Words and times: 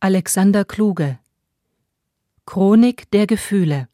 Alexander 0.00 0.64
Kluge. 0.64 1.18
Chronik 2.46 3.10
der 3.10 3.26
Gefühle 3.26 3.88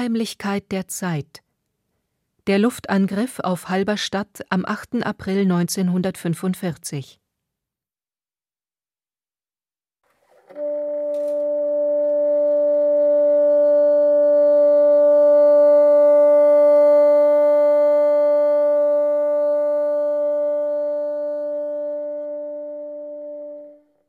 Unheimlichkeit 0.00 0.72
der 0.72 0.88
Zeit 0.88 1.42
Der 2.46 2.58
Luftangriff 2.58 3.38
auf 3.38 3.68
Halberstadt 3.68 4.40
am 4.48 4.64
8. 4.64 5.04
April 5.04 5.40
1945 5.42 7.20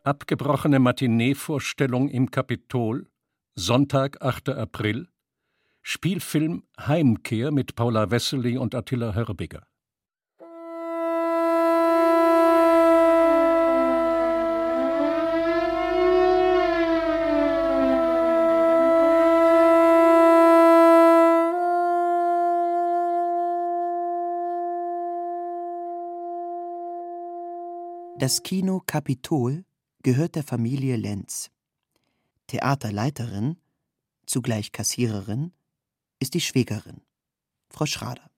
Abgebrochene 0.05 0.79
Matineevorstellung 0.79 2.07
im 2.07 2.31
Kapitol, 2.31 3.09
Sonntag, 3.55 4.21
8. 4.21 4.51
April 4.51 5.10
Spielfilm 5.83 6.63
Heimkehr 6.79 7.51
mit 7.51 7.75
Paula 7.75 8.11
Wessely 8.11 8.57
und 8.57 8.75
Attila 8.75 9.13
Hörbiger. 9.13 9.65
Das 28.21 28.43
Kino 28.43 28.83
Kapitol 28.85 29.65
gehört 30.03 30.35
der 30.35 30.43
Familie 30.43 30.95
Lenz. 30.95 31.49
Theaterleiterin, 32.45 33.57
zugleich 34.27 34.71
Kassiererin, 34.71 35.53
ist 36.21 36.35
die 36.35 36.41
Schwägerin, 36.41 37.01
Frau 37.69 37.87
Schrader. 37.87 38.29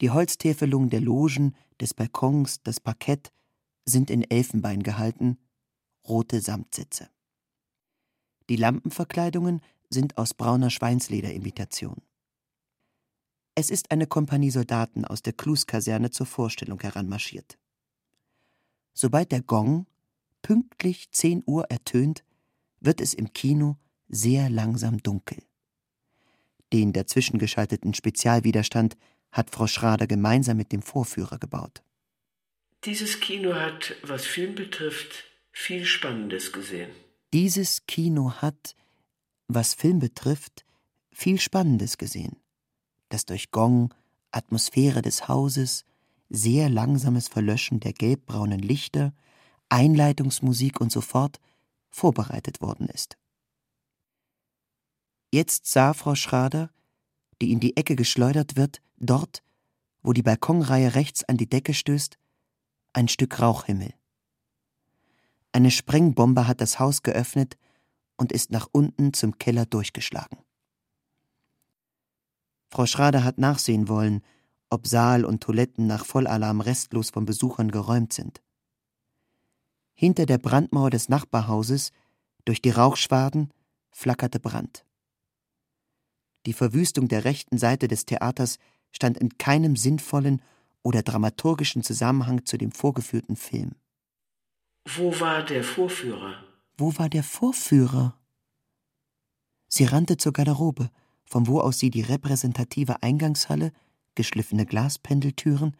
Die 0.00 0.10
Holztäfelung 0.10 0.88
der 0.88 1.00
Logen, 1.00 1.54
des 1.78 1.92
Balkons, 1.92 2.62
das 2.62 2.80
Parkett 2.80 3.32
sind 3.84 4.10
in 4.10 4.22
Elfenbein 4.22 4.82
gehalten, 4.82 5.38
rote 6.08 6.40
Samtsitze. 6.40 7.10
Die 8.48 8.56
Lampenverkleidungen 8.56 9.60
sind 9.90 10.16
aus 10.16 10.32
brauner 10.32 10.70
Schweinslederimitation. 10.70 12.00
Es 13.54 13.70
ist 13.70 13.90
eine 13.90 14.06
Kompanie 14.06 14.50
Soldaten 14.50 15.04
aus 15.04 15.22
der 15.22 15.34
Klus-Kaserne 15.34 16.10
zur 16.10 16.26
Vorstellung 16.26 16.80
heranmarschiert. 16.80 17.58
Sobald 18.94 19.32
der 19.32 19.42
Gong 19.42 19.86
pünktlich 20.40 21.10
10 21.10 21.42
Uhr 21.46 21.64
ertönt, 21.70 22.24
wird 22.80 23.02
es 23.02 23.12
im 23.12 23.32
Kino 23.34 23.76
sehr 24.08 24.48
langsam 24.48 25.02
dunkel. 25.02 25.42
Den 26.72 26.92
dazwischengeschalteten 26.92 27.94
Spezialwiderstand 27.94 28.96
hat 29.32 29.50
Frau 29.50 29.66
Schrader 29.66 30.06
gemeinsam 30.06 30.56
mit 30.56 30.72
dem 30.72 30.82
Vorführer 30.82 31.38
gebaut. 31.38 31.82
Dieses 32.84 33.20
Kino 33.20 33.54
hat, 33.54 33.96
was 34.02 34.24
Film 34.24 34.54
betrifft, 34.54 35.24
viel 35.52 35.84
Spannendes 35.84 36.52
gesehen. 36.52 36.90
Dieses 37.32 37.86
Kino 37.86 38.32
hat, 38.34 38.76
was 39.48 39.74
Film 39.74 39.98
betrifft, 39.98 40.64
viel 41.10 41.40
Spannendes 41.40 41.98
gesehen, 41.98 42.36
das 43.08 43.24
durch 43.24 43.50
Gong, 43.50 43.92
Atmosphäre 44.30 45.02
des 45.02 45.28
Hauses, 45.28 45.84
sehr 46.28 46.68
langsames 46.68 47.28
Verlöschen 47.28 47.80
der 47.80 47.92
gelbbraunen 47.92 48.60
Lichter, 48.60 49.14
Einleitungsmusik 49.68 50.80
und 50.80 50.92
so 50.92 51.00
fort 51.00 51.40
vorbereitet 51.88 52.60
worden 52.60 52.88
ist. 52.88 53.16
Jetzt 55.36 55.66
sah 55.66 55.92
Frau 55.92 56.14
Schrader, 56.14 56.70
die 57.42 57.52
in 57.52 57.60
die 57.60 57.76
Ecke 57.76 57.94
geschleudert 57.94 58.56
wird, 58.56 58.80
dort, 58.96 59.42
wo 60.02 60.14
die 60.14 60.22
Balkonreihe 60.22 60.94
rechts 60.94 61.24
an 61.24 61.36
die 61.36 61.46
Decke 61.46 61.74
stößt, 61.74 62.16
ein 62.94 63.06
Stück 63.06 63.38
Rauchhimmel. 63.38 63.92
Eine 65.52 65.70
Sprengbombe 65.70 66.48
hat 66.48 66.62
das 66.62 66.78
Haus 66.78 67.02
geöffnet 67.02 67.58
und 68.16 68.32
ist 68.32 68.50
nach 68.50 68.66
unten 68.72 69.12
zum 69.12 69.36
Keller 69.36 69.66
durchgeschlagen. 69.66 70.38
Frau 72.70 72.86
Schrader 72.86 73.22
hat 73.22 73.36
nachsehen 73.36 73.90
wollen, 73.90 74.22
ob 74.70 74.86
Saal 74.86 75.26
und 75.26 75.42
Toiletten 75.42 75.86
nach 75.86 76.06
Vollalarm 76.06 76.62
restlos 76.62 77.10
von 77.10 77.26
Besuchern 77.26 77.70
geräumt 77.70 78.14
sind. 78.14 78.40
Hinter 79.92 80.24
der 80.24 80.38
Brandmauer 80.38 80.88
des 80.88 81.10
Nachbarhauses, 81.10 81.92
durch 82.46 82.62
die 82.62 82.70
Rauchschwaden, 82.70 83.52
flackerte 83.90 84.40
Brand. 84.40 84.85
Die 86.46 86.52
Verwüstung 86.52 87.08
der 87.08 87.24
rechten 87.24 87.58
Seite 87.58 87.88
des 87.88 88.06
Theaters 88.06 88.58
stand 88.92 89.18
in 89.18 89.36
keinem 89.36 89.76
sinnvollen 89.76 90.40
oder 90.82 91.02
dramaturgischen 91.02 91.82
Zusammenhang 91.82 92.46
zu 92.46 92.56
dem 92.56 92.70
vorgeführten 92.70 93.36
Film. 93.36 93.72
Wo 94.86 95.18
war 95.18 95.42
der 95.42 95.64
Vorführer? 95.64 96.36
Wo 96.78 96.96
war 96.96 97.08
der 97.08 97.24
Vorführer? 97.24 98.16
Sie 99.68 99.84
rannte 99.84 100.16
zur 100.16 100.32
Garderobe, 100.32 100.90
von 101.24 101.48
wo 101.48 101.60
aus 101.60 101.80
sie 101.80 101.90
die 101.90 102.02
repräsentative 102.02 103.02
Eingangshalle, 103.02 103.72
geschliffene 104.14 104.64
Glaspendeltüren, 104.64 105.76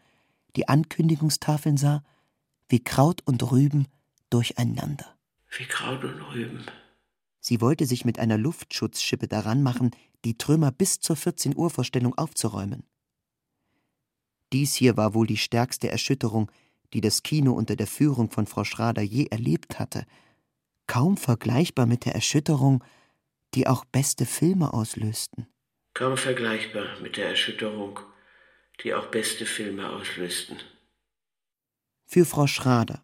die 0.57 0.67
Ankündigungstafeln 0.67 1.77
sah, 1.77 2.03
wie 2.67 2.83
Kraut 2.83 3.21
und 3.25 3.49
Rüben 3.49 3.87
durcheinander. 4.29 5.05
Wie 5.57 5.65
Kraut 5.65 6.03
und 6.03 6.21
Rüben. 6.33 6.65
Sie 7.47 7.61
wollte 7.61 7.85
sich 7.85 8.03
mit 8.03 8.19
einer 8.19 8.37
Luftschutzschippe 8.37 9.29
daran 9.29 9.63
machen, 9.63 9.91
die 10.25 10.37
Trümmer 10.37 10.69
bis 10.69 10.99
zur 10.99 11.15
14 11.15 11.55
Uhr 11.55 11.69
Vorstellung 11.69 12.13
aufzuräumen. 12.17 12.83
Dies 14.51 14.75
hier 14.75 14.97
war 14.97 15.13
wohl 15.13 15.27
die 15.27 15.37
stärkste 15.37 15.89
Erschütterung, 15.89 16.51
die 16.91 16.99
das 16.99 17.23
Kino 17.23 17.53
unter 17.53 17.77
der 17.77 17.87
Führung 17.87 18.31
von 18.31 18.47
Frau 18.47 18.65
Schrader 18.65 19.01
je 19.01 19.27
erlebt 19.27 19.79
hatte, 19.79 20.05
kaum 20.87 21.15
vergleichbar 21.15 21.85
mit 21.85 22.03
der 22.03 22.15
Erschütterung, 22.15 22.83
die 23.53 23.65
auch 23.65 23.85
beste 23.85 24.25
Filme 24.25 24.73
auslösten. 24.73 25.47
Kaum 25.93 26.17
vergleichbar 26.17 26.99
mit 27.01 27.15
der 27.15 27.29
Erschütterung, 27.29 28.01
die 28.83 28.93
auch 28.93 29.07
beste 29.07 29.45
Filme 29.45 29.89
auslösten. 29.89 30.57
Für 32.07 32.25
Frau 32.25 32.45
Schrader, 32.45 33.03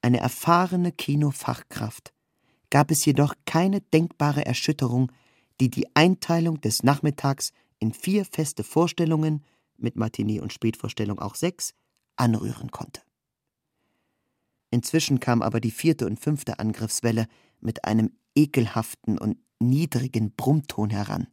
eine 0.00 0.20
erfahrene 0.20 0.92
Kinofachkraft, 0.92 2.14
gab 2.72 2.90
es 2.90 3.04
jedoch 3.04 3.34
keine 3.44 3.82
denkbare 3.82 4.46
Erschütterung, 4.46 5.12
die 5.60 5.68
die 5.68 5.94
Einteilung 5.94 6.58
des 6.62 6.82
Nachmittags 6.82 7.52
in 7.78 7.92
vier 7.92 8.24
feste 8.24 8.64
Vorstellungen, 8.64 9.44
mit 9.76 9.96
Matinee 9.96 10.40
und 10.40 10.54
Spätvorstellung 10.54 11.18
auch 11.18 11.34
sechs, 11.34 11.74
anrühren 12.16 12.70
konnte. 12.70 13.02
Inzwischen 14.70 15.20
kam 15.20 15.42
aber 15.42 15.60
die 15.60 15.70
vierte 15.70 16.06
und 16.06 16.18
fünfte 16.18 16.60
Angriffswelle 16.60 17.26
mit 17.60 17.84
einem 17.84 18.10
ekelhaften 18.34 19.18
und 19.18 19.36
niedrigen 19.58 20.34
Brummton 20.34 20.88
heran. 20.88 21.26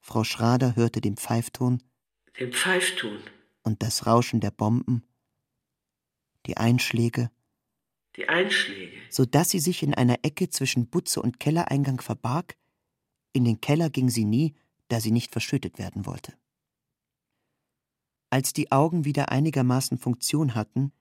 Frau 0.00 0.22
Schrader 0.22 0.76
hörte 0.76 1.00
den 1.00 1.16
Pfeifton, 1.16 1.82
den 2.38 2.52
Pfeifton 2.52 3.18
und 3.64 3.82
das 3.82 4.06
Rauschen 4.06 4.38
der 4.38 4.52
Bomben, 4.52 5.02
die 6.46 6.56
Einschläge, 6.56 7.28
die 8.14 8.28
Einschläge, 8.28 9.01
so 9.12 9.26
dass 9.26 9.50
sie 9.50 9.60
sich 9.60 9.82
in 9.82 9.94
einer 9.94 10.18
Ecke 10.22 10.48
zwischen 10.48 10.86
Butze 10.86 11.20
und 11.20 11.38
Kellereingang 11.38 12.00
verbarg. 12.00 12.56
In 13.32 13.44
den 13.44 13.60
Keller 13.60 13.90
ging 13.90 14.08
sie 14.08 14.24
nie, 14.24 14.54
da 14.88 15.00
sie 15.00 15.10
nicht 15.10 15.32
verschüttet 15.32 15.78
werden 15.78 16.06
wollte. 16.06 16.32
Als 18.30 18.54
die 18.54 18.72
Augen 18.72 19.04
wieder 19.04 19.30
einigermaßen 19.30 19.98
Funktion 19.98 20.54
hatten, 20.54 20.92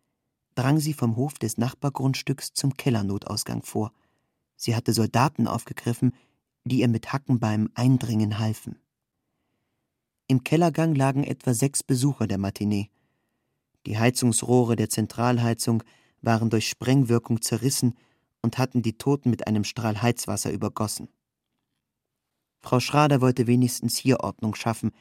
drang 0.56 0.80
sie 0.80 0.94
vom 0.94 1.16
Hof 1.16 1.40
des 1.40 1.58
Nachbargrundstücks 1.58 2.54
zum 2.54 2.75
Kellernotausgang 2.75 3.63
vor. 3.63 3.94
Sie 4.58 4.75
hatte 4.75 4.92
Soldaten 4.92 5.48
aufgegriffen, 5.48 6.13
die 6.66 6.81
ihr 6.81 6.90
mit 6.90 7.13
Hacken 7.13 7.40
beim 7.40 7.69
Eindringen 7.74 8.40
halfen. 8.40 8.78
Im 10.28 10.44
Kellergang 10.44 10.96
lagen 10.96 11.24
etwa 11.24 11.54
sechs 11.54 11.81
Besucher 11.84 12.28
der 12.28 12.38
Matinee. 12.38 12.90
Die 13.86 13.98
Heizungsrohre 13.98 14.75
der 14.75 14.90
Zentralheizung 14.90 15.84
waren 16.22 16.50
durch 16.50 16.70
Sprengwirkung 16.70 17.42
zerrissen 17.42 17.96
und 18.42 18.58
hatten 18.58 18.82
die 18.82 18.98
Toten 18.98 19.30
mit 19.30 19.48
einem 19.48 19.64
Strahl 19.64 20.02
Heizwasser 20.02 20.52
übergossen. 20.52 21.10
Frau 22.60 22.80
Schrader 22.80 23.22
wollte 23.22 23.48
wenigstens 23.48 23.98
hier 23.98 24.20
Ordnung 24.20 24.56
schaffen, 24.56 24.92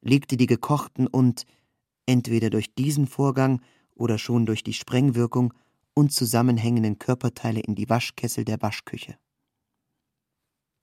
legte 0.00 0.36
die 0.36 0.46
gekochten 0.46 1.06
und, 1.06 1.44
entweder 2.06 2.50
durch 2.50 2.74
diesen 2.74 3.06
Vorgang 3.06 3.60
oder 3.94 4.18
schon 4.18 4.46
durch 4.46 4.64
die 4.64 4.72
Sprengwirkung, 4.72 5.52
unzusammenhängenden 5.94 6.98
Körperteile 6.98 7.60
in 7.60 7.74
die 7.74 7.88
Waschkessel 7.88 8.44
der 8.44 8.62
Waschküche. 8.62 9.18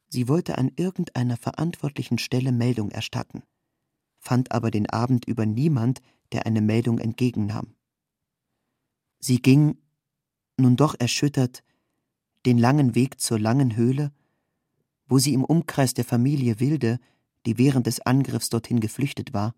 Sie 0.10 0.28
wollte 0.28 0.58
an 0.58 0.72
irgendeiner 0.76 1.38
verantwortlichen 1.38 2.18
Stelle 2.18 2.52
Meldung 2.52 2.92
erstatten, 2.92 3.44
fand 4.20 4.52
aber 4.52 4.72
den 4.72 4.90
Abend 4.90 5.26
über 5.26 5.46
niemand, 5.46 6.02
der 6.32 6.46
eine 6.46 6.62
Meldung 6.62 7.00
entgegennahm. 7.00 7.74
Sie 9.20 9.42
ging, 9.42 9.78
nun 10.58 10.76
doch 10.76 10.96
erschüttert, 11.00 11.64
den 12.46 12.58
langen 12.58 12.96
Weg 12.96 13.20
zur 13.20 13.40
langen 13.40 13.76
Höhle, 13.76 14.12
wo 15.08 15.20
sie 15.20 15.34
im 15.34 15.44
Umkreis 15.44 15.94
der 15.94 16.06
Familie 16.06 16.60
Wilde, 16.60 17.00
die 17.46 17.58
während 17.58 17.88
des 17.88 18.02
Angriffs 18.02 18.50
dorthin 18.50 18.80
geflüchtet 18.80 19.34
war, 19.34 19.56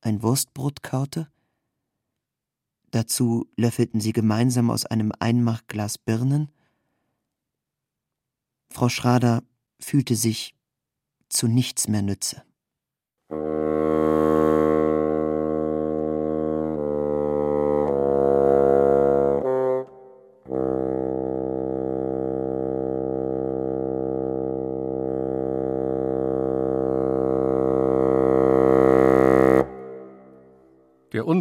ein 0.00 0.22
Wurstbrot 0.22 0.82
kaute? 0.82 1.30
Dazu 2.90 3.48
löffelten 3.56 4.00
sie 4.00 4.12
gemeinsam 4.12 4.70
aus 4.70 4.84
einem 4.84 5.12
Einmachglas 5.18 5.96
Birnen. 5.96 6.50
Frau 8.68 8.88
Schrader 8.88 9.42
fühlte 9.80 10.16
sich 10.16 10.54
zu 11.28 11.46
nichts 11.46 11.88
mehr 11.88 12.02
nütze. 12.02 12.42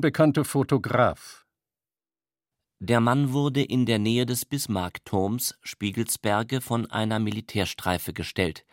Unbekannte 0.01 0.44
Fotograf. 0.44 1.45
Der 2.80 3.00
Mann 3.00 3.33
wurde 3.33 3.62
in 3.62 3.86
der 3.86 4.00
Nähe 4.00 4.25
des 4.25 4.45
Bismarckturms 4.45 5.59
Spiegelsberge 5.62 6.59
von 6.59 6.89
einer 6.89 7.19
Militärstreife 7.19 8.12
gestellt. 8.12 8.65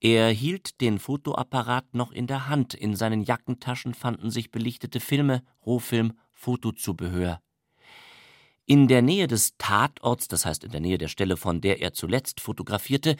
Er 0.00 0.28
hielt 0.28 0.82
den 0.82 0.98
Fotoapparat 0.98 1.94
noch 1.94 2.12
in 2.12 2.26
der 2.26 2.50
Hand, 2.50 2.74
in 2.74 2.94
seinen 2.94 3.22
Jackentaschen 3.22 3.94
fanden 3.94 4.30
sich 4.30 4.50
belichtete 4.50 5.00
Filme, 5.00 5.42
Rohfilm, 5.64 6.12
Fotozubehör. 6.30 7.40
In 8.66 8.86
der 8.86 9.00
Nähe 9.00 9.28
des 9.28 9.56
Tatorts, 9.56 10.28
das 10.28 10.44
heißt 10.44 10.64
in 10.64 10.72
der 10.72 10.80
Nähe 10.82 10.98
der 10.98 11.08
Stelle, 11.08 11.38
von 11.38 11.62
der 11.62 11.80
er 11.80 11.94
zuletzt 11.94 12.38
fotografierte, 12.38 13.16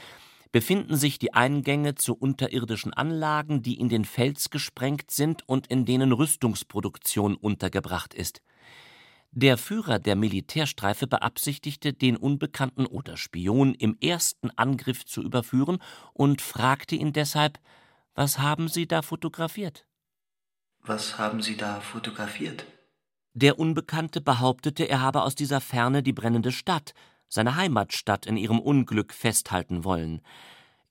befinden 0.53 0.97
sich 0.97 1.19
die 1.19 1.33
Eingänge 1.33 1.95
zu 1.95 2.15
unterirdischen 2.15 2.93
Anlagen, 2.93 3.63
die 3.63 3.79
in 3.79 3.89
den 3.89 4.05
Fels 4.05 4.51
gesprengt 4.51 5.11
sind 5.11 5.49
und 5.49 5.69
in 5.69 5.85
denen 5.85 6.13
Rüstungsproduktion 6.13 7.37
untergebracht 7.37 8.15
ist. 8.15 8.43
Der 9.33 9.57
Führer 9.59 10.01
der 10.01 10.17
Militärstreife 10.17 11.07
beabsichtigte, 11.07 11.93
den 11.93 12.17
Unbekannten 12.17 12.85
oder 12.85 13.17
Spion 13.17 13.75
im 13.75 13.97
ersten 14.01 14.51
Angriff 14.57 15.05
zu 15.05 15.23
überführen 15.23 15.79
und 16.13 16.43
fragte 16.43 16.97
ihn 16.97 17.13
deshalb: 17.13 17.61
Was 18.17 18.41
haben 18.41 18.67
Sie 18.67 18.89
da 18.89 19.03
fotografiert? 19.03 19.87
Was 20.83 21.17
haben 21.17 21.43
Sie 21.43 21.57
da 21.57 21.81
fotografiert? 21.81 22.67
Der 23.35 23.61
Unbekannte 23.61 24.21
behauptete, 24.21 24.89
er 24.89 25.01
habe 25.01 25.23
aus 25.23 25.37
dieser 25.37 25.61
Ferne 25.61 26.03
die 26.03 26.13
brennende 26.13 26.51
Stadt, 26.51 26.95
seine 27.31 27.57
Heimatstadt 27.57 28.27
in 28.27 28.37
ihrem 28.37 28.61
Unglück 28.61 29.15
festhalten 29.15 29.85
wollen. 29.85 30.21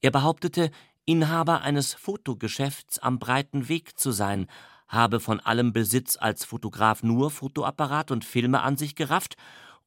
Er 0.01 0.09
behauptete, 0.09 0.71
Inhaber 1.05 1.61
eines 1.61 1.93
Fotogeschäfts 1.93 2.99
am 2.99 3.19
breiten 3.19 3.67
Weg 3.67 3.99
zu 3.99 4.11
sein, 4.11 4.47
habe 4.87 5.19
von 5.19 5.39
allem 5.39 5.73
Besitz 5.73 6.17
als 6.17 6.45
Fotograf 6.45 7.03
nur 7.03 7.29
Fotoapparat 7.29 8.09
und 8.11 8.25
Filme 8.25 8.61
an 8.61 8.77
sich 8.77 8.95
gerafft 8.95 9.35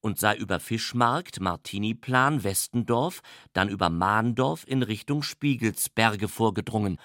und 0.01 0.19
sei 0.19 0.37
über 0.37 0.61
Fischmarkt, 0.61 1.41
Martiniplan, 1.41 2.45
Westendorf, 2.45 3.23
dann 3.53 3.69
über 3.69 3.89
Mahndorf 3.89 4.65
in 4.67 4.83
Richtung 4.83 5.23
Spiegelsberge 5.23 6.29
vorgedrungen. 6.29 6.99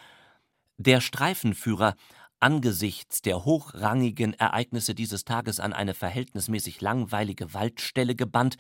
Der 0.78 1.00
Streifenführer, 1.00 1.96
angesichts 2.40 3.22
der 3.22 3.46
hochrangigen 3.46 4.34
Ereignisse 4.34 4.94
dieses 4.94 5.26
Tages 5.26 5.60
an 5.60 5.74
eine 5.74 5.94
verhältnismäßig 5.94 6.82
langweilige 6.82 7.54
Waldstelle 7.54 8.16
gebannt, 8.16 8.58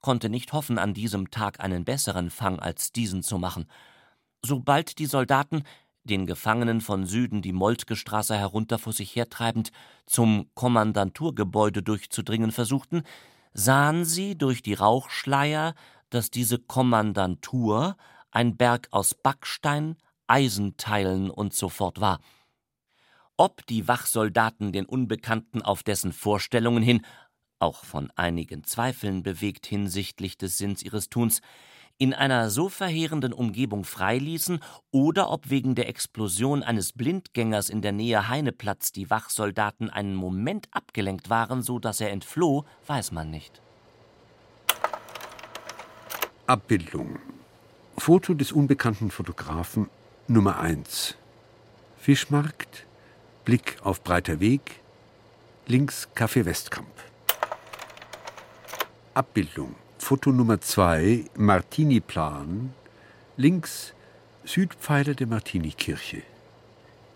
konnte 0.00 0.28
nicht 0.28 0.52
hoffen, 0.52 0.78
an 0.78 0.94
diesem 0.94 1.30
Tag 1.30 1.60
einen 1.60 1.84
besseren 1.84 2.30
Fang 2.30 2.58
als 2.58 2.92
diesen 2.92 3.22
zu 3.22 3.38
machen. 3.38 3.66
Sobald 4.44 4.98
die 4.98 5.06
Soldaten, 5.06 5.64
den 6.04 6.26
Gefangenen 6.26 6.80
von 6.80 7.04
Süden 7.04 7.42
die 7.42 7.52
Moltke-Straße 7.52 8.36
herunter 8.36 8.78
vor 8.78 8.92
sich 8.92 9.14
hertreibend, 9.14 9.70
zum 10.06 10.50
Kommandanturgebäude 10.54 11.82
durchzudringen 11.82 12.52
versuchten, 12.52 13.02
sahen 13.52 14.04
sie 14.04 14.36
durch 14.36 14.62
die 14.62 14.74
Rauchschleier, 14.74 15.74
dass 16.08 16.30
diese 16.30 16.58
Kommandantur 16.58 17.96
ein 18.30 18.56
Berg 18.56 18.88
aus 18.90 19.14
Backstein, 19.14 19.96
Eisenteilen 20.26 21.30
und 21.30 21.54
so 21.54 21.68
fort 21.68 22.00
war. 22.00 22.20
Ob 23.36 23.66
die 23.66 23.88
Wachsoldaten 23.88 24.72
den 24.72 24.86
Unbekannten 24.86 25.62
auf 25.62 25.82
dessen 25.82 26.12
Vorstellungen 26.12 26.82
hin 26.82 27.04
auch 27.60 27.84
von 27.84 28.10
einigen 28.16 28.64
Zweifeln 28.64 29.22
bewegt 29.22 29.66
hinsichtlich 29.66 30.36
des 30.36 30.58
Sinns 30.58 30.82
ihres 30.82 31.08
Tuns, 31.08 31.40
in 32.00 32.14
einer 32.14 32.48
so 32.48 32.70
verheerenden 32.70 33.34
Umgebung 33.34 33.84
freiließen 33.84 34.60
oder 34.90 35.30
ob 35.30 35.50
wegen 35.50 35.74
der 35.74 35.88
Explosion 35.88 36.62
eines 36.62 36.94
Blindgängers 36.94 37.68
in 37.68 37.82
der 37.82 37.92
Nähe 37.92 38.26
Heineplatz 38.26 38.90
die 38.90 39.10
Wachsoldaten 39.10 39.90
einen 39.90 40.14
Moment 40.14 40.68
abgelenkt 40.70 41.28
waren, 41.28 41.62
so 41.62 41.78
dass 41.78 42.00
er 42.00 42.10
entfloh, 42.10 42.64
weiß 42.86 43.12
man 43.12 43.30
nicht. 43.30 43.60
Abbildung. 46.46 47.18
Foto 47.98 48.32
des 48.32 48.50
unbekannten 48.50 49.10
Fotografen 49.10 49.90
Nummer 50.26 50.58
1. 50.58 51.16
Fischmarkt, 51.98 52.86
Blick 53.44 53.76
auf 53.82 54.02
breiter 54.02 54.40
Weg, 54.40 54.80
links 55.66 56.08
Café 56.16 56.46
Westkamp. 56.46 57.09
Abbildung. 59.12 59.74
Foto 59.98 60.30
Nummer 60.30 60.60
2, 60.60 61.24
Martini-Plan. 61.34 62.72
Links 63.36 63.92
Südpfeiler 64.44 65.14
der 65.14 65.26
Martini-Kirche. 65.26 66.22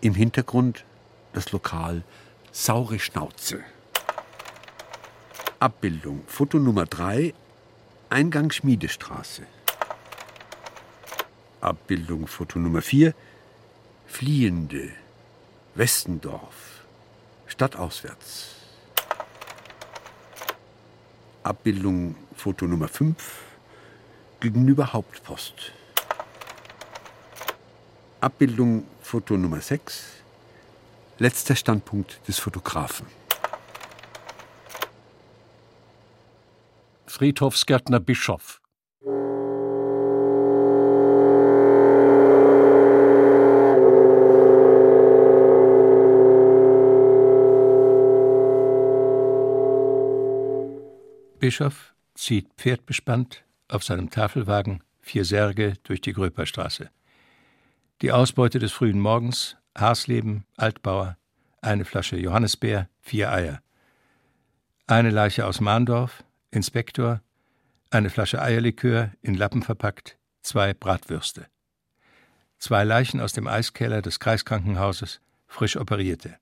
Im 0.01 0.13
Hintergrund 0.13 0.83
das 1.31 1.53
Lokal 1.53 2.03
Saure 2.51 2.99
Schnauze. 2.99 3.63
Abbildung. 5.59 6.23
Foto 6.27 6.59
Nummer 6.59 6.85
3, 6.85 7.33
Eingang 8.09 8.51
Schmiedestraße. 8.51 9.43
Abbildung. 11.61 12.27
Foto 12.27 12.59
Nummer 12.59 12.81
4, 12.81 13.13
Fliehende. 14.05 14.91
Westendorf. 15.75 16.83
Stadtauswärts. 17.47 18.54
Abbildung 21.45 22.15
Foto 22.35 22.65
Nummer 22.65 22.87
5 22.87 23.15
gegenüber 24.39 24.93
Hauptpost. 24.93 25.71
Abbildung 28.19 28.87
Foto 28.99 29.37
Nummer 29.37 29.61
6 29.61 30.23
letzter 31.19 31.55
Standpunkt 31.55 32.27
des 32.27 32.39
Fotografen. 32.39 33.05
Friedhofsgärtner 37.05 37.99
Bischof 37.99 38.59
Bischof 51.45 51.93
zieht 52.15 52.51
pferdbespannt 52.57 53.43
auf 53.67 53.83
seinem 53.83 54.09
Tafelwagen 54.09 54.83
vier 54.99 55.25
Särge 55.25 55.75
durch 55.83 56.01
die 56.01 56.11
Gröperstraße. 56.11 56.89
Die 58.01 58.11
Ausbeute 58.11 58.57
des 58.57 58.71
frühen 58.71 58.99
Morgens, 58.99 59.55
Haasleben, 59.77 60.45
Altbauer, 60.57 61.17
eine 61.61 61.85
Flasche 61.85 62.17
Johannisbeer, 62.17 62.89
vier 62.99 63.31
Eier. 63.31 63.61
Eine 64.87 65.11
Leiche 65.11 65.45
aus 65.45 65.61
Mahndorf, 65.61 66.23
Inspektor, 66.49 67.21
eine 67.91 68.09
Flasche 68.09 68.41
Eierlikör 68.41 69.11
in 69.21 69.35
Lappen 69.35 69.61
verpackt, 69.61 70.17
zwei 70.41 70.73
Bratwürste. 70.73 71.45
Zwei 72.57 72.83
Leichen 72.83 73.21
aus 73.21 73.33
dem 73.33 73.45
Eiskeller 73.45 74.01
des 74.01 74.19
Kreiskrankenhauses, 74.19 75.21
frisch 75.45 75.77
operierte. 75.77 76.39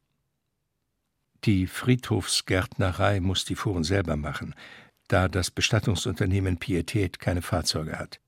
Die 1.44 1.68
Friedhofsgärtnerei 1.68 3.20
muss 3.20 3.44
die 3.44 3.56
Fuhren 3.56 3.84
selber 3.84 4.16
machen, 4.16 4.56
da 5.14 5.28
das 5.28 5.52
Bestattungsunternehmen 5.52 6.58
Pietät 6.58 7.20
keine 7.20 7.44
Fahrzeuge 7.44 8.00
hat. 8.00 8.20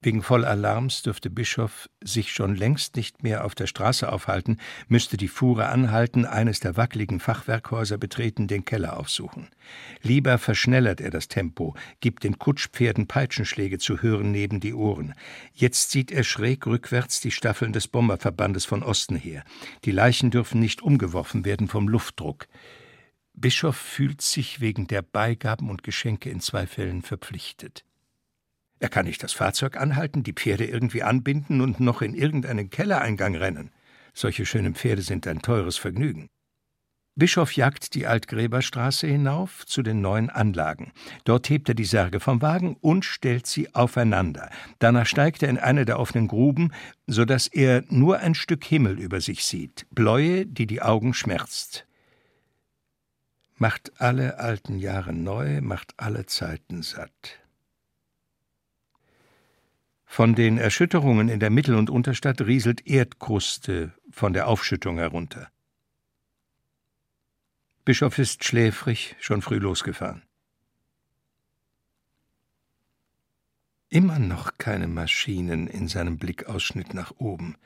Wegen 0.00 0.22
Vollalarms 0.22 1.02
dürfte 1.02 1.28
Bischof 1.28 1.90
sich 2.00 2.32
schon 2.32 2.54
längst 2.54 2.94
nicht 2.94 3.24
mehr 3.24 3.44
auf 3.44 3.56
der 3.56 3.66
Straße 3.66 4.12
aufhalten, 4.12 4.58
müsste 4.86 5.16
die 5.16 5.26
Fuhre 5.26 5.70
anhalten, 5.70 6.24
eines 6.24 6.60
der 6.60 6.76
wackeligen 6.76 7.18
Fachwerkhäuser 7.18 7.98
betreten, 7.98 8.46
den 8.46 8.64
Keller 8.64 8.96
aufsuchen. 8.96 9.48
Lieber 10.00 10.38
verschnellert 10.38 11.00
er 11.00 11.10
das 11.10 11.26
Tempo, 11.26 11.74
gibt 11.98 12.22
den 12.22 12.38
Kutschpferden 12.38 13.08
Peitschenschläge 13.08 13.78
zu 13.78 14.00
hören 14.00 14.30
neben 14.30 14.60
die 14.60 14.74
Ohren. 14.74 15.14
Jetzt 15.52 15.90
sieht 15.90 16.12
er 16.12 16.22
schräg 16.22 16.64
rückwärts 16.68 17.20
die 17.20 17.32
Staffeln 17.32 17.72
des 17.72 17.88
Bomberverbandes 17.88 18.66
von 18.66 18.84
Osten 18.84 19.16
her. 19.16 19.42
Die 19.84 19.90
Leichen 19.90 20.30
dürfen 20.30 20.60
nicht 20.60 20.80
umgeworfen 20.80 21.44
werden 21.44 21.66
vom 21.66 21.88
Luftdruck. 21.88 22.46
Bischof 23.40 23.76
fühlt 23.76 24.20
sich 24.20 24.60
wegen 24.60 24.88
der 24.88 25.02
Beigaben 25.02 25.70
und 25.70 25.84
Geschenke 25.84 26.28
in 26.28 26.40
zwei 26.40 26.66
Fällen 26.66 27.02
verpflichtet. 27.02 27.84
Er 28.80 28.88
kann 28.88 29.06
nicht 29.06 29.22
das 29.22 29.32
Fahrzeug 29.32 29.76
anhalten, 29.76 30.24
die 30.24 30.32
Pferde 30.32 30.64
irgendwie 30.64 31.04
anbinden 31.04 31.60
und 31.60 31.78
noch 31.78 32.02
in 32.02 32.14
irgendeinen 32.14 32.68
Kellereingang 32.68 33.36
rennen. 33.36 33.70
Solche 34.12 34.44
schönen 34.44 34.74
Pferde 34.74 35.02
sind 35.02 35.26
ein 35.28 35.40
teures 35.40 35.76
Vergnügen. 35.76 36.26
Bischof 37.14 37.52
jagt 37.52 37.94
die 37.94 38.06
Altgräberstraße 38.06 39.06
hinauf 39.06 39.66
zu 39.66 39.82
den 39.82 40.00
neuen 40.00 40.30
Anlagen. 40.30 40.92
Dort 41.24 41.48
hebt 41.48 41.68
er 41.68 41.74
die 41.74 41.84
Särge 41.84 42.18
vom 42.20 42.42
Wagen 42.42 42.76
und 42.80 43.04
stellt 43.04 43.46
sie 43.46 43.72
aufeinander. 43.74 44.50
Danach 44.80 45.06
steigt 45.06 45.42
er 45.42 45.48
in 45.48 45.58
eine 45.58 45.84
der 45.84 45.98
offenen 45.98 46.28
Gruben, 46.28 46.72
so 47.06 47.24
dass 47.24 47.46
er 47.46 47.84
nur 47.88 48.18
ein 48.18 48.34
Stück 48.34 48.64
Himmel 48.64 48.98
über 48.98 49.20
sich 49.20 49.44
sieht, 49.44 49.86
Bläue, 49.90 50.46
die 50.46 50.66
die 50.66 50.82
Augen 50.82 51.14
schmerzt. 51.14 51.87
Macht 53.60 54.00
alle 54.00 54.38
alten 54.38 54.78
Jahre 54.78 55.12
neu, 55.12 55.60
macht 55.60 55.94
alle 55.96 56.26
Zeiten 56.26 56.82
satt. 56.82 57.40
Von 60.04 60.36
den 60.36 60.58
Erschütterungen 60.58 61.28
in 61.28 61.40
der 61.40 61.50
Mittel- 61.50 61.74
und 61.74 61.90
Unterstadt 61.90 62.40
rieselt 62.40 62.86
Erdkruste 62.86 63.92
von 64.10 64.32
der 64.32 64.46
Aufschüttung 64.46 64.98
herunter. 64.98 65.50
Bischof 67.84 68.18
ist 68.18 68.44
schläfrig, 68.44 69.16
schon 69.18 69.42
früh 69.42 69.58
losgefahren. 69.58 70.22
Immer 73.88 74.20
noch 74.20 74.56
keine 74.56 74.86
Maschinen 74.86 75.66
in 75.66 75.88
seinem 75.88 76.16
Blickausschnitt 76.16 76.94
nach 76.94 77.12
oben. 77.18 77.56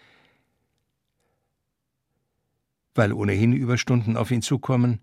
Weil 2.94 3.12
ohnehin 3.12 3.52
Überstunden 3.52 4.16
auf 4.16 4.30
ihn 4.30 4.42
zukommen, 4.42 5.00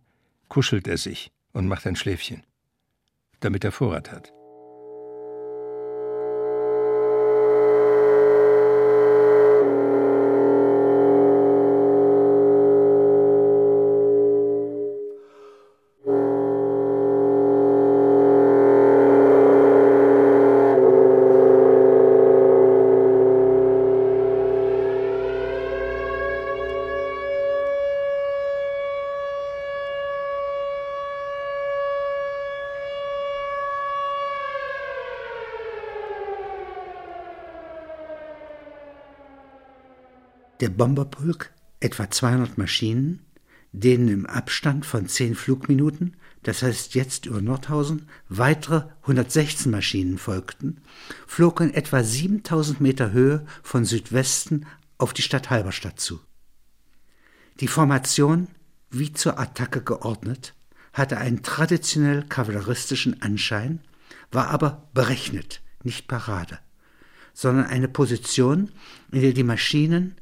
kuschelt 0.50 0.88
er 0.88 0.98
sich 0.98 1.32
und 1.53 1.68
macht 1.68 1.88
ein 1.88 1.96
Schläfchen, 1.96 2.44
damit 3.39 3.63
er 3.63 3.72
Vorrat 3.72 4.12
hat. 4.12 4.34
Der 40.59 40.69
Bomberpulk, 40.69 41.53
etwa 41.79 42.11
200 42.11 42.57
Maschinen, 42.57 43.25
denen 43.71 44.09
im 44.09 44.25
Abstand 44.25 44.85
von 44.85 45.07
10 45.07 45.35
Flugminuten, 45.35 46.17
das 46.43 46.63
heißt 46.63 46.95
jetzt 46.95 47.25
über 47.27 47.41
Nordhausen, 47.41 48.09
weitere 48.27 48.83
116 49.03 49.71
Maschinen 49.71 50.17
folgten, 50.17 50.81
flog 51.27 51.61
in 51.61 51.73
etwa 51.73 52.03
7000 52.03 52.81
Meter 52.81 53.11
Höhe 53.11 53.45
von 53.63 53.85
Südwesten 53.85 54.65
auf 54.97 55.13
die 55.13 55.21
Stadt 55.21 55.49
Halberstadt 55.49 55.99
zu. 55.99 56.19
Die 57.61 57.67
Formation, 57.67 58.47
wie 58.89 59.13
zur 59.13 59.39
Attacke 59.39 59.81
geordnet, 59.81 60.55
hatte 60.91 61.19
einen 61.19 61.41
traditionell 61.41 62.23
kavalleristischen 62.23 63.21
Anschein, 63.21 63.79
war 64.31 64.49
aber 64.49 64.89
berechnet, 64.93 65.61
nicht 65.83 66.09
Parade, 66.09 66.59
sondern 67.33 67.65
eine 67.67 67.87
Position, 67.87 68.71
in 69.11 69.21
der 69.21 69.31
die 69.31 69.43
Maschinen 69.43 70.15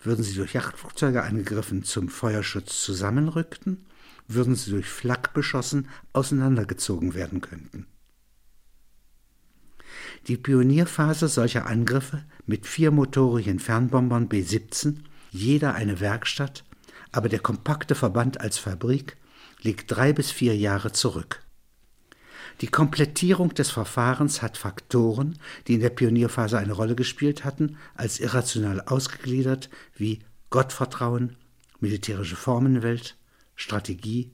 würden 0.00 0.24
sie 0.24 0.34
durch 0.34 0.54
Yachtflugzeuge 0.54 1.22
angegriffen 1.22 1.84
zum 1.84 2.08
Feuerschutz 2.08 2.82
zusammenrückten, 2.82 3.86
würden 4.28 4.54
sie 4.54 4.70
durch 4.70 4.86
Flak 4.86 5.34
beschossen 5.34 5.88
auseinandergezogen 6.12 7.14
werden 7.14 7.40
könnten. 7.40 7.86
Die 10.26 10.36
Pionierphase 10.36 11.28
solcher 11.28 11.66
Angriffe 11.66 12.24
mit 12.46 12.66
vier 12.66 12.90
motorigen 12.90 13.58
Fernbombern 13.58 14.28
B-17, 14.28 14.96
jeder 15.30 15.74
eine 15.74 16.00
Werkstatt, 16.00 16.64
aber 17.12 17.28
der 17.28 17.40
kompakte 17.40 17.94
Verband 17.94 18.40
als 18.40 18.58
Fabrik, 18.58 19.16
liegt 19.62 19.90
drei 19.90 20.12
bis 20.12 20.30
vier 20.30 20.56
Jahre 20.56 20.92
zurück. 20.92 21.42
Die 22.60 22.68
Komplettierung 22.68 23.54
des 23.54 23.70
Verfahrens 23.70 24.42
hat 24.42 24.58
Faktoren, 24.58 25.38
die 25.66 25.74
in 25.74 25.80
der 25.80 25.90
Pionierphase 25.90 26.58
eine 26.58 26.74
Rolle 26.74 26.94
gespielt 26.94 27.44
hatten, 27.44 27.78
als 27.94 28.20
irrational 28.20 28.82
ausgegliedert 28.82 29.70
wie 29.96 30.20
Gottvertrauen, 30.50 31.36
militärische 31.80 32.36
Formenwelt, 32.36 33.16
Strategie, 33.56 34.32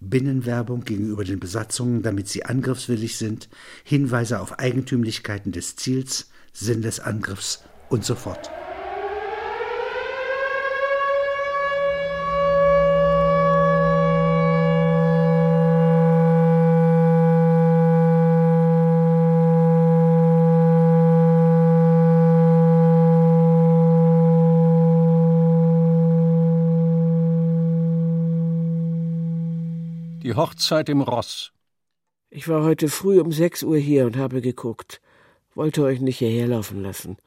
Binnenwerbung 0.00 0.84
gegenüber 0.84 1.24
den 1.24 1.40
Besatzungen, 1.40 2.02
damit 2.02 2.28
sie 2.28 2.44
angriffswillig 2.44 3.16
sind, 3.16 3.48
Hinweise 3.84 4.40
auf 4.40 4.58
Eigentümlichkeiten 4.58 5.52
des 5.52 5.76
Ziels, 5.76 6.30
Sinn 6.52 6.82
des 6.82 7.00
Angriffs 7.00 7.64
und 7.88 8.04
so 8.04 8.14
fort. 8.14 8.50
Die 30.34 30.40
Hochzeit 30.40 30.88
im 30.88 31.00
Ross. 31.00 31.52
Ich 32.28 32.48
war 32.48 32.64
heute 32.64 32.88
früh 32.88 33.20
um 33.20 33.30
sechs 33.30 33.62
Uhr 33.62 33.76
hier 33.76 34.04
und 34.04 34.16
habe 34.16 34.40
geguckt. 34.40 35.00
Wollte 35.54 35.84
euch 35.84 36.00
nicht 36.00 36.18
hierher 36.18 36.48
laufen 36.48 36.82
lassen. 36.82 37.18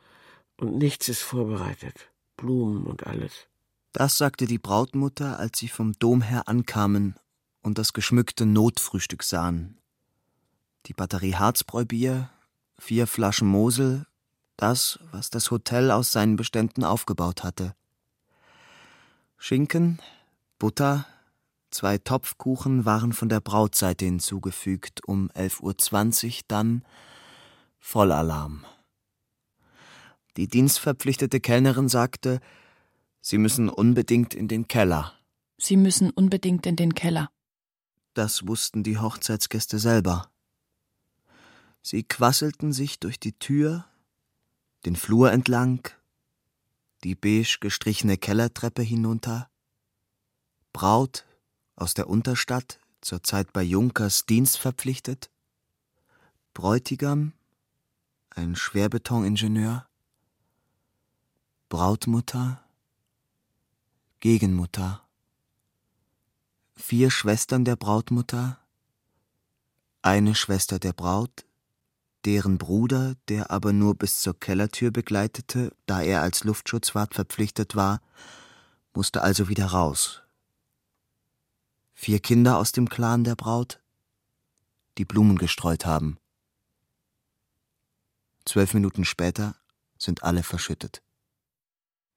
Und 0.58 0.78
nichts 0.78 1.08
ist 1.08 1.22
vorbereitet. 1.22 2.12
Blumen 2.36 2.84
und 2.84 3.08
alles. 3.08 3.48
Das 3.94 4.18
sagte 4.18 4.46
die 4.46 4.58
Brautmutter, 4.58 5.40
als 5.40 5.58
sie 5.58 5.70
vom 5.70 5.94
Dom 5.94 6.22
her 6.22 6.50
ankamen 6.50 7.16
und 7.62 7.78
das 7.78 7.94
geschmückte 7.94 8.46
Notfrühstück 8.46 9.24
sahen. 9.24 9.78
Die 10.88 10.94
Batterie 10.94 11.36
Harzbräubier, 11.36 12.30
vier 12.78 13.08
Flaschen 13.08 13.48
Mosel, 13.48 14.06
das, 14.58 15.00
was 15.14 15.30
das 15.30 15.50
Hotel 15.50 15.92
aus 15.92 16.12
seinen 16.12 16.36
Beständen 16.36 16.84
aufgebaut 16.84 17.46
hatte. 17.46 17.74
Schinken, 19.38 20.02
Butter, 20.60 21.06
Zwei 21.70 21.98
Topfkuchen 21.98 22.86
waren 22.86 23.14
von 23.14 23.30
der 23.30 23.42
Brautseite 23.42 24.06
hinzugefügt, 24.06 25.06
um 25.06 25.30
11.20 25.32 26.26
Uhr 26.28 26.44
dann 26.48 26.86
Vollalarm. 27.80 28.66
Die 30.38 30.48
dienstverpflichtete 30.48 31.40
Kellnerin 31.40 31.90
sagte, 31.90 32.40
Sie 33.22 33.38
müssen 33.38 33.70
unbedingt 33.70 34.34
in 34.34 34.48
den 34.48 34.68
Keller. 34.68 35.14
Sie 35.58 35.76
müssen 35.76 36.12
unbedingt 36.12 36.66
in 36.66 36.76
den 36.76 36.96
Keller. 36.96 37.30
Das 38.14 38.48
wussten 38.48 38.84
die 38.84 38.98
Hochzeitsgäste 38.98 39.80
selber. 39.80 40.32
Sie 41.82 42.04
quasselten 42.04 42.74
sich 42.74 43.00
durch 43.00 43.20
die 43.20 43.34
Tür, 43.34 43.86
den 44.86 44.96
Flur 44.96 45.32
entlang, 45.32 45.88
die 47.04 47.16
beige 47.16 47.58
gestrichene 47.60 48.18
Kellertreppe 48.18 48.82
hinunter. 48.82 49.50
Braut 50.74 51.27
aus 51.78 51.94
der 51.94 52.10
Unterstadt, 52.10 52.80
zur 53.02 53.24
Zeit 53.24 53.54
bei 53.54 53.64
Junkers 53.64 54.26
Dienst 54.26 54.58
verpflichtet. 54.58 55.30
Bräutigam, 56.54 57.34
ein 58.32 58.56
Schwerbetoningenieur. 58.56 59.88
Brautmutter, 61.70 62.64
Gegenmutter. 64.20 65.08
Vier 66.76 67.12
Schwestern 67.12 67.66
der 67.66 67.76
Brautmutter, 67.76 68.60
eine 70.02 70.36
Schwester 70.36 70.80
der 70.80 70.94
Braut, 70.94 71.46
deren 72.26 72.58
Bruder, 72.58 73.16
der 73.28 73.52
aber 73.52 73.74
nur 73.74 73.96
bis 73.96 74.20
zur 74.22 74.40
Kellertür 74.40 74.92
begleitete, 74.92 75.76
da 75.86 76.02
er 76.02 76.22
als 76.22 76.44
Luftschutzwart 76.44 77.14
verpflichtet 77.14 77.76
war, 77.76 78.02
musste 78.94 79.22
also 79.22 79.50
wieder 79.50 79.68
raus. 79.68 80.24
Vier 82.00 82.20
Kinder 82.20 82.58
aus 82.58 82.72
dem 82.72 82.88
Clan 82.88 83.26
der 83.26 83.36
Braut, 83.36 83.82
die 84.98 85.04
Blumen 85.04 85.38
gestreut 85.38 85.86
haben. 85.86 86.18
Zwölf 88.46 88.74
Minuten 88.74 89.04
später 89.04 89.56
sind 89.98 90.24
alle 90.24 90.44
verschüttet. 90.44 91.02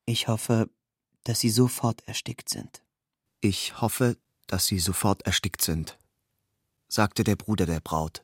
Ich 0.07 0.29
hoffe, 0.29 0.71
dass 1.25 1.41
sie 1.41 1.51
sofort 1.51 2.07
erstickt 2.07 2.49
sind. 2.49 2.85
Ich 3.41 3.81
hoffe, 3.81 4.17
dass 4.47 4.67
sie 4.67 4.79
sofort 4.79 5.23
erstickt 5.23 5.63
sind, 5.63 5.99
sagte 6.87 7.25
der 7.25 7.35
Bruder 7.35 7.67
der 7.67 7.81
Braut 7.81 8.23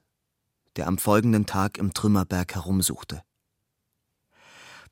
der 0.77 0.87
am 0.87 0.99
folgenden 0.99 1.47
Tag 1.47 1.79
im 1.79 1.93
Trümmerberg 1.93 2.55
herumsuchte. 2.55 3.23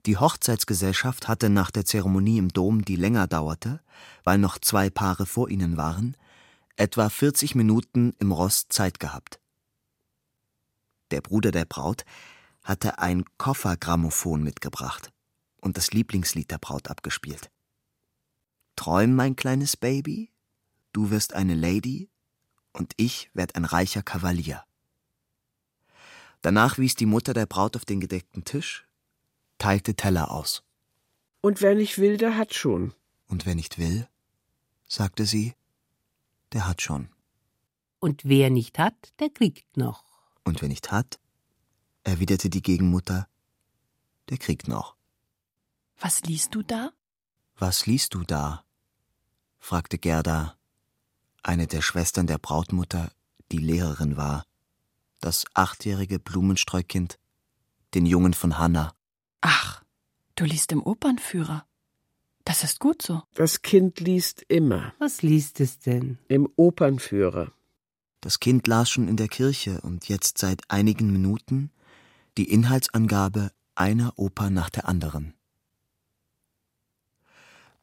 Die 0.06 0.18
Hochzeitsgesellschaft 0.18 1.28
hatte 1.28 1.48
nach 1.48 1.70
der 1.70 1.84
Zeremonie 1.84 2.38
im 2.38 2.48
Dom, 2.48 2.84
die 2.84 2.96
länger 2.96 3.26
dauerte, 3.26 3.80
weil 4.22 4.38
noch 4.38 4.58
zwei 4.58 4.90
Paare 4.90 5.24
vor 5.24 5.48
ihnen 5.48 5.76
waren, 5.76 6.16
etwa 6.76 7.08
40 7.08 7.54
Minuten 7.54 8.14
im 8.18 8.32
Rost 8.32 8.72
Zeit 8.72 9.00
gehabt. 9.00 9.40
Der 11.10 11.20
Bruder 11.20 11.50
der 11.50 11.64
Braut 11.64 12.04
hatte 12.62 12.98
ein 12.98 13.24
Koffergrammophon 13.38 14.42
mitgebracht 14.42 15.12
und 15.60 15.76
das 15.76 15.92
Lieblingslied 15.92 16.50
der 16.50 16.58
Braut 16.58 16.88
abgespielt. 16.88 17.50
Träum, 18.76 19.14
mein 19.14 19.36
kleines 19.36 19.76
Baby, 19.76 20.30
du 20.92 21.10
wirst 21.10 21.34
eine 21.34 21.54
Lady 21.54 22.10
und 22.72 22.92
ich 22.96 23.30
werd 23.34 23.54
ein 23.54 23.64
reicher 23.64 24.02
Kavalier. 24.02 24.64
Danach 26.42 26.78
wies 26.78 26.94
die 26.94 27.06
Mutter 27.06 27.32
der 27.32 27.46
Braut 27.46 27.76
auf 27.76 27.84
den 27.84 28.00
gedeckten 28.00 28.44
Tisch, 28.44 28.86
teilte 29.58 29.94
Teller 29.94 30.30
aus. 30.30 30.64
Und 31.40 31.60
wer 31.60 31.74
nicht 31.74 31.98
will, 31.98 32.16
der 32.16 32.36
hat 32.36 32.54
schon. 32.54 32.92
Und 33.28 33.46
wer 33.46 33.54
nicht 33.54 33.78
will, 33.78 34.08
sagte 34.86 35.24
sie, 35.24 35.54
der 36.54 36.66
hat 36.66 36.80
schon. 36.80 37.10
Und 37.98 38.24
wer 38.24 38.48
nicht 38.48 38.78
hat, 38.78 39.12
der 39.18 39.28
kriegt 39.28 39.76
noch. 39.76 40.04
Und 40.44 40.62
wer 40.62 40.68
nicht 40.68 40.90
hat, 40.90 41.18
erwiderte 42.04 42.48
die 42.48 42.62
Gegenmutter, 42.62 43.28
der 44.30 44.38
kriegt 44.38 44.68
noch. 44.68 44.96
Was 45.98 46.22
liest 46.22 46.54
du 46.54 46.62
da? 46.62 46.92
Was 47.56 47.86
liest 47.86 48.14
du 48.14 48.22
da? 48.22 48.64
fragte 49.58 49.98
Gerda, 49.98 50.56
eine 51.42 51.66
der 51.66 51.82
Schwestern 51.82 52.26
der 52.26 52.38
Brautmutter, 52.38 53.12
die 53.52 53.58
Lehrerin 53.58 54.16
war 54.16 54.46
das 55.20 55.46
achtjährige 55.54 56.18
Blumenstreukind, 56.18 57.18
den 57.94 58.04
Jungen 58.04 58.34
von 58.34 58.58
Hanna. 58.58 58.94
Ach, 59.40 59.82
du 60.36 60.44
liest 60.44 60.70
im 60.72 60.82
Opernführer. 60.82 61.66
Das 62.44 62.62
ist 62.62 62.78
gut 62.78 63.02
so. 63.02 63.22
Das 63.34 63.62
Kind 63.62 64.00
liest 64.00 64.42
immer. 64.48 64.92
Was 64.98 65.22
liest 65.22 65.60
es 65.60 65.78
denn? 65.78 66.18
Im 66.28 66.48
Opernführer. 66.56 67.52
Das 68.20 68.40
Kind 68.40 68.66
las 68.66 68.90
schon 68.90 69.08
in 69.08 69.16
der 69.16 69.28
Kirche 69.28 69.80
und 69.80 70.08
jetzt 70.08 70.38
seit 70.38 70.62
einigen 70.68 71.10
Minuten 71.10 71.70
die 72.36 72.50
Inhaltsangabe 72.50 73.50
einer 73.74 74.12
Oper 74.16 74.50
nach 74.50 74.70
der 74.70 74.88
anderen. 74.88 75.34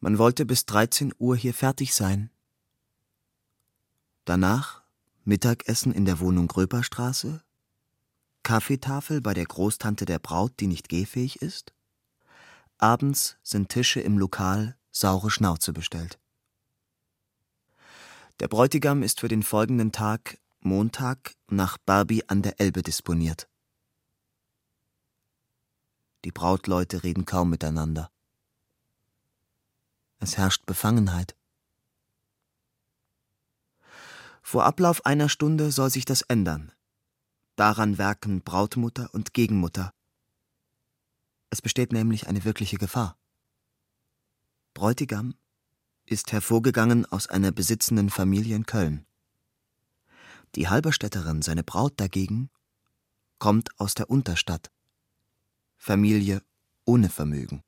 Man 0.00 0.18
wollte 0.18 0.46
bis 0.46 0.66
13 0.66 1.12
Uhr 1.18 1.36
hier 1.36 1.54
fertig 1.54 1.94
sein. 1.94 2.30
Danach 4.24 4.82
Mittagessen 5.24 5.92
in 5.92 6.04
der 6.04 6.18
Wohnung 6.18 6.48
Gröperstraße, 6.48 7.42
Kaffeetafel 8.42 9.20
bei 9.20 9.34
der 9.34 9.44
Großtante 9.44 10.04
der 10.04 10.18
Braut, 10.18 10.52
die 10.58 10.66
nicht 10.66 10.88
gehfähig 10.88 11.40
ist, 11.40 11.72
abends 12.78 13.36
sind 13.42 13.68
Tische 13.68 14.00
im 14.00 14.18
Lokal 14.18 14.76
saure 14.90 15.30
Schnauze 15.30 15.72
bestellt. 15.72 16.18
Der 18.40 18.48
Bräutigam 18.48 19.02
ist 19.02 19.20
für 19.20 19.28
den 19.28 19.42
folgenden 19.42 19.92
Tag, 19.92 20.38
Montag, 20.60 21.34
nach 21.48 21.78
Barbie 21.78 22.28
an 22.28 22.42
der 22.42 22.60
Elbe 22.60 22.82
disponiert. 22.82 23.48
Die 26.24 26.32
Brautleute 26.32 27.02
reden 27.02 27.24
kaum 27.24 27.50
miteinander. 27.50 28.10
Es 30.18 30.36
herrscht 30.36 30.66
Befangenheit. 30.66 31.36
Vor 34.40 34.64
Ablauf 34.64 35.04
einer 35.06 35.28
Stunde 35.28 35.72
soll 35.72 35.90
sich 35.90 36.04
das 36.04 36.22
ändern. 36.22 36.72
Daran 37.56 37.98
werken 37.98 38.42
Brautmutter 38.42 39.10
und 39.12 39.34
Gegenmutter. 39.34 39.92
Es 41.52 41.60
besteht 41.60 41.92
nämlich 41.92 42.28
eine 42.28 42.44
wirkliche 42.44 42.78
Gefahr. 42.78 43.18
Bräutigam 44.72 45.34
ist 46.06 46.32
hervorgegangen 46.32 47.04
aus 47.04 47.26
einer 47.26 47.52
besitzenden 47.52 48.08
Familie 48.08 48.56
in 48.56 48.64
Köln. 48.64 49.04
Die 50.54 50.70
Halberstädterin, 50.70 51.42
seine 51.42 51.62
Braut 51.62 52.00
dagegen, 52.00 52.48
kommt 53.38 53.78
aus 53.78 53.92
der 53.92 54.08
Unterstadt. 54.08 54.72
Familie 55.76 56.42
ohne 56.86 57.10
Vermögen. 57.10 57.62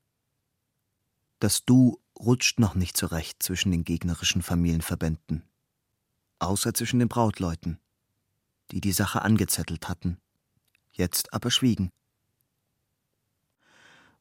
Das 1.40 1.66
Du 1.66 2.00
rutscht 2.18 2.58
noch 2.58 2.74
nicht 2.74 2.96
zurecht 2.96 3.42
zwischen 3.42 3.70
den 3.70 3.84
gegnerischen 3.84 4.40
Familienverbänden 4.40 5.44
außer 6.38 6.72
zwischen 6.72 7.00
den 7.00 7.08
Brautleuten, 7.08 7.78
die 8.70 8.80
die 8.80 8.92
Sache 8.92 9.20
angezettelt 9.20 9.90
hatten, 9.90 10.18
jetzt 10.92 11.34
aber 11.34 11.50
schwiegen. 11.50 11.90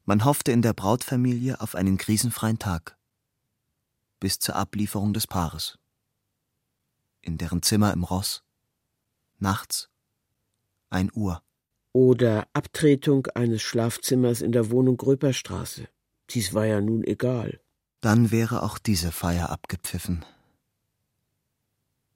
Man 0.06 0.26
hoffte 0.26 0.52
in 0.52 0.62
der 0.62 0.74
Brautfamilie 0.74 1.62
auf 1.62 1.76
einen 1.76 1.98
krisenfreien 1.98 2.60
Tag, 2.60 2.98
bis 4.20 4.38
zur 4.38 4.58
Ablieferung 4.58 5.14
des 5.14 5.28
Paares. 5.28 5.78
In 7.22 7.38
deren 7.38 7.62
Zimmer 7.62 7.94
im 7.94 8.04
Ross, 8.04 8.44
nachts, 9.40 9.90
ein 10.90 11.10
Uhr. 11.14 11.42
Oder 11.94 12.48
Abtretung 12.54 13.28
eines 13.28 13.62
Schlafzimmers 13.62 14.42
in 14.42 14.52
der 14.52 14.72
Wohnung 14.72 14.98
Gröperstraße. 14.98 15.88
Dies 16.32 16.54
war 16.54 16.66
ja 16.66 16.82
nun 16.82 17.04
egal. 17.04 17.62
Dann 18.02 18.32
wäre 18.32 18.64
auch 18.64 18.80
diese 18.80 19.12
Feier 19.12 19.52
abgepfiffen. 19.52 20.26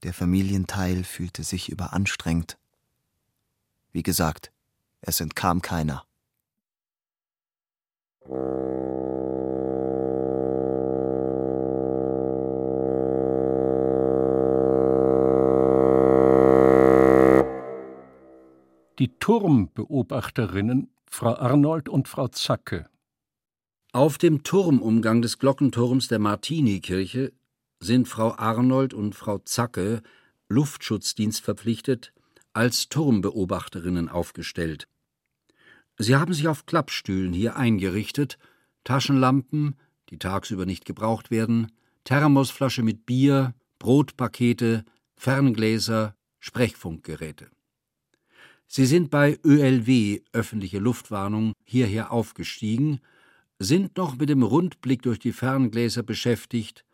Der 0.03 0.13
Familienteil 0.13 1.03
fühlte 1.03 1.43
sich 1.43 1.69
überanstrengt. 1.69 2.57
Wie 3.91 4.03
gesagt, 4.03 4.51
es 5.01 5.21
entkam 5.21 5.61
keiner. 5.61 6.06
Die 18.99 19.17
Turmbeobachterinnen 19.19 20.89
Frau 21.05 21.35
Arnold 21.35 21.87
und 21.87 22.07
Frau 22.07 22.27
Zacke. 22.27 22.89
Auf 23.93 24.17
dem 24.17 24.43
Turmumgang 24.43 25.21
des 25.21 25.39
Glockenturms 25.39 26.07
der 26.07 26.19
Martinikirche 26.19 27.31
sind 27.79 28.07
Frau 28.07 28.33
Arnold 28.35 28.93
und 28.93 29.15
Frau 29.15 29.37
Zacke 29.39 30.01
Luftschutzdienst 30.49 31.41
verpflichtet, 31.41 32.13
als 32.53 32.89
Turmbeobachterinnen 32.89 34.09
aufgestellt. 34.09 34.87
Sie 35.97 36.15
haben 36.15 36.33
sich 36.33 36.47
auf 36.47 36.65
Klappstühlen 36.65 37.33
hier 37.33 37.55
eingerichtet, 37.55 38.37
Taschenlampen, 38.83 39.75
die 40.09 40.19
tagsüber 40.19 40.65
nicht 40.65 40.85
gebraucht 40.85 41.31
werden, 41.31 41.71
Thermosflasche 42.03 42.83
mit 42.83 43.05
Bier, 43.05 43.53
Brotpakete, 43.79 44.85
Ferngläser, 45.15 46.15
Sprechfunkgeräte. 46.39 47.49
Sie 48.67 48.85
sind 48.85 49.09
bei 49.09 49.39
ÖLW, 49.43 50.21
öffentliche 50.33 50.79
Luftwarnung, 50.79 51.53
hierher 51.63 52.11
aufgestiegen, 52.11 52.99
sind 53.59 53.97
noch 53.97 54.17
mit 54.17 54.29
dem 54.29 54.43
Rundblick 54.43 55.01
durch 55.01 55.19
die 55.19 55.31
Ferngläser 55.31 56.03
beschäftigt, 56.03 56.85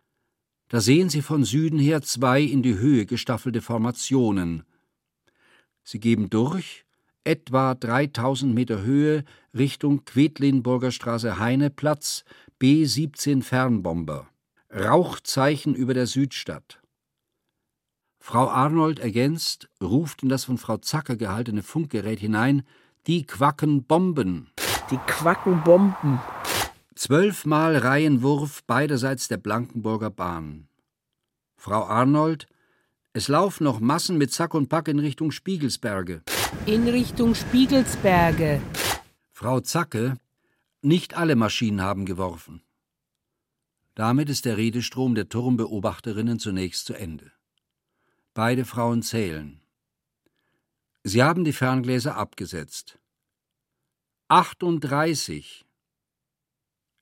da 0.69 0.81
sehen 0.81 1.09
Sie 1.09 1.21
von 1.21 1.43
Süden 1.43 1.77
her 1.77 2.01
zwei 2.01 2.41
in 2.41 2.63
die 2.63 2.79
Höhe 2.79 3.05
gestaffelte 3.05 3.61
Formationen. 3.61 4.63
Sie 5.83 5.99
geben 5.99 6.31
durch, 6.31 6.83
etwa 7.23 7.75
3000 7.75 8.53
Meter 8.53 8.81
Höhe 8.81 9.23
Richtung 9.55 10.05
Quedlinburger 10.05 10.91
Straße 10.91 11.39
Heineplatz 11.39 12.23
B-17 12.59 13.43
Fernbomber. 13.43 14.27
Rauchzeichen 14.73 15.75
über 15.75 15.93
der 15.93 16.07
Südstadt. 16.07 16.81
Frau 18.19 18.47
Arnold 18.47 18.99
ergänzt, 18.99 19.69
ruft 19.81 20.23
in 20.23 20.29
das 20.29 20.45
von 20.45 20.57
Frau 20.57 20.77
Zacker 20.77 21.17
gehaltene 21.17 21.61
Funkgerät 21.61 22.19
hinein, 22.19 22.63
die 23.05 23.25
quacken 23.25 23.83
Bomben. 23.83 24.49
Die 24.89 24.97
quacken 24.97 25.61
Bomben. 25.63 26.19
Zwölfmal 26.95 27.77
Reihenwurf 27.77 28.63
beiderseits 28.63 29.27
der 29.27 29.37
Blankenburger 29.37 30.09
Bahn. 30.09 30.67
Frau 31.57 31.83
Arnold, 31.83 32.47
es 33.11 33.27
laufen 33.27 33.65
noch 33.65 33.79
Massen 33.79 34.17
mit 34.17 34.31
Sack 34.31 34.53
und 34.53 34.69
Pack 34.69 34.87
in 34.87 34.99
Richtung 34.99 35.31
Spiegelsberge. 35.31 36.23
In 36.65 36.87
Richtung 36.87 37.35
Spiegelsberge. 37.35 38.61
Frau 39.31 39.59
Zacke, 39.59 40.17
nicht 40.81 41.15
alle 41.15 41.35
Maschinen 41.35 41.81
haben 41.81 42.05
geworfen. 42.05 42.61
Damit 43.95 44.29
ist 44.29 44.45
der 44.45 44.57
Redestrom 44.57 45.13
der 45.15 45.29
Turmbeobachterinnen 45.29 46.39
zunächst 46.39 46.85
zu 46.85 46.93
Ende. 46.93 47.31
Beide 48.33 48.65
Frauen 48.65 49.03
zählen. 49.03 49.61
Sie 51.03 51.21
haben 51.21 51.43
die 51.43 51.53
Ferngläser 51.53 52.15
abgesetzt. 52.15 52.97
38. 54.29 55.65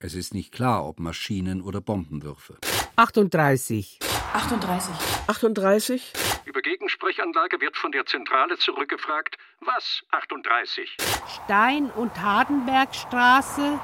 Es 0.00 0.14
ist 0.14 0.34
nicht 0.34 0.52
klar, 0.52 0.84
ob 0.84 0.98
Maschinen 0.98 1.62
oder 1.62 1.80
Bombenwürfe. 1.80 2.58
38. 2.96 4.00
38. 4.32 4.94
38? 5.28 6.12
Über 6.52 6.60
Gegensprechanlage 6.60 7.62
wird 7.62 7.78
von 7.78 7.92
der 7.92 8.04
Zentrale 8.04 8.58
zurückgefragt, 8.58 9.38
was 9.60 10.02
38? 10.10 10.98
Stein- 11.44 11.90
und 11.92 12.20
Hardenbergstraße, 12.20 13.80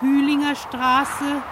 Hühlinger 0.00 0.54
Straße, 0.54 1.42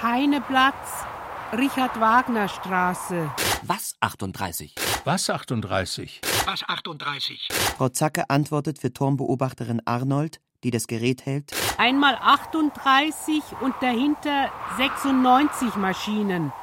Heineplatz, 0.00 1.04
Richard-Wagner-Straße. 1.52 3.30
Was 3.60 3.94
38? 4.00 4.74
Was 5.04 5.28
38? 5.28 6.22
Was 6.46 6.66
38? 6.66 7.48
Frau 7.76 7.90
Zacke 7.90 8.30
antwortet 8.30 8.78
für 8.78 8.90
Turmbeobachterin 8.90 9.82
Arnold, 9.84 10.40
die 10.62 10.70
das 10.70 10.86
Gerät 10.86 11.26
hält. 11.26 11.52
Einmal 11.76 12.16
38 12.22 13.42
und 13.60 13.74
dahinter 13.82 14.50
96 14.78 15.76
Maschinen. 15.76 16.54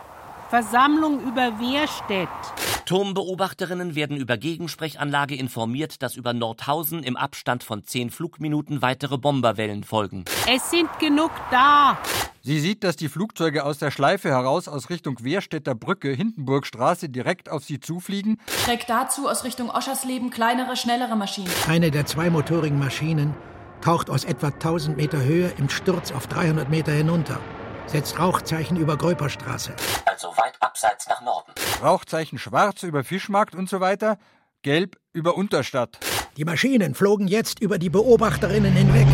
Versammlung 0.49 1.21
über 1.21 1.59
Wehrstedt. 1.59 2.70
Turmbeobachterinnen 2.85 3.95
werden 3.95 4.17
über 4.17 4.37
Gegensprechanlage 4.37 5.35
informiert, 5.35 6.01
dass 6.01 6.15
über 6.15 6.33
Nordhausen 6.33 7.03
im 7.03 7.17
Abstand 7.17 7.63
von 7.63 7.83
zehn 7.83 8.09
Flugminuten 8.09 8.81
weitere 8.81 9.17
Bomberwellen 9.17 9.83
folgen. 9.83 10.25
Es 10.47 10.69
sind 10.71 10.89
genug 10.99 11.31
da. 11.51 11.97
Sie 12.43 12.59
sieht, 12.59 12.83
dass 12.83 12.95
die 12.95 13.07
Flugzeuge 13.07 13.63
aus 13.63 13.77
der 13.77 13.91
Schleife 13.91 14.29
heraus 14.29 14.67
aus 14.67 14.89
Richtung 14.89 15.23
Wehrstädter 15.23 15.75
Brücke, 15.75 16.09
Hindenburgstraße 16.09 17.07
direkt 17.07 17.49
auf 17.49 17.63
sie 17.63 17.79
zufliegen. 17.79 18.39
Schräg 18.65 18.87
dazu 18.87 19.29
aus 19.29 19.43
Richtung 19.43 19.69
Oschersleben 19.69 20.31
kleinere, 20.31 20.75
schnellere 20.75 21.15
Maschinen. 21.15 21.51
Eine 21.67 21.91
der 21.91 22.07
zweimotorigen 22.07 22.79
Maschinen 22.79 23.35
taucht 23.81 24.09
aus 24.09 24.23
etwa 24.23 24.47
1000 24.47 24.97
Meter 24.97 25.23
Höhe 25.23 25.53
im 25.57 25.69
Sturz 25.69 26.11
auf 26.11 26.25
300 26.27 26.69
Meter 26.69 26.91
hinunter. 26.91 27.39
Setzt 27.87 28.17
Rauchzeichen 28.19 28.77
über 28.77 28.97
Gröperstraße. 28.97 29.73
Also 30.05 30.29
weit 30.37 30.53
abseits 30.61 31.07
nach 31.07 31.21
Norden. 31.21 31.51
Rauchzeichen 31.81 32.37
schwarz 32.37 32.83
über 32.83 33.03
Fischmarkt 33.03 33.55
und 33.55 33.69
so 33.69 33.79
weiter, 33.79 34.17
gelb 34.61 34.97
über 35.13 35.35
Unterstadt. 35.35 35.99
Die 36.37 36.45
Maschinen 36.45 36.95
flogen 36.95 37.27
jetzt 37.27 37.59
über 37.59 37.77
die 37.77 37.89
Beobachterinnen 37.89 38.73
hinweg. 38.73 39.07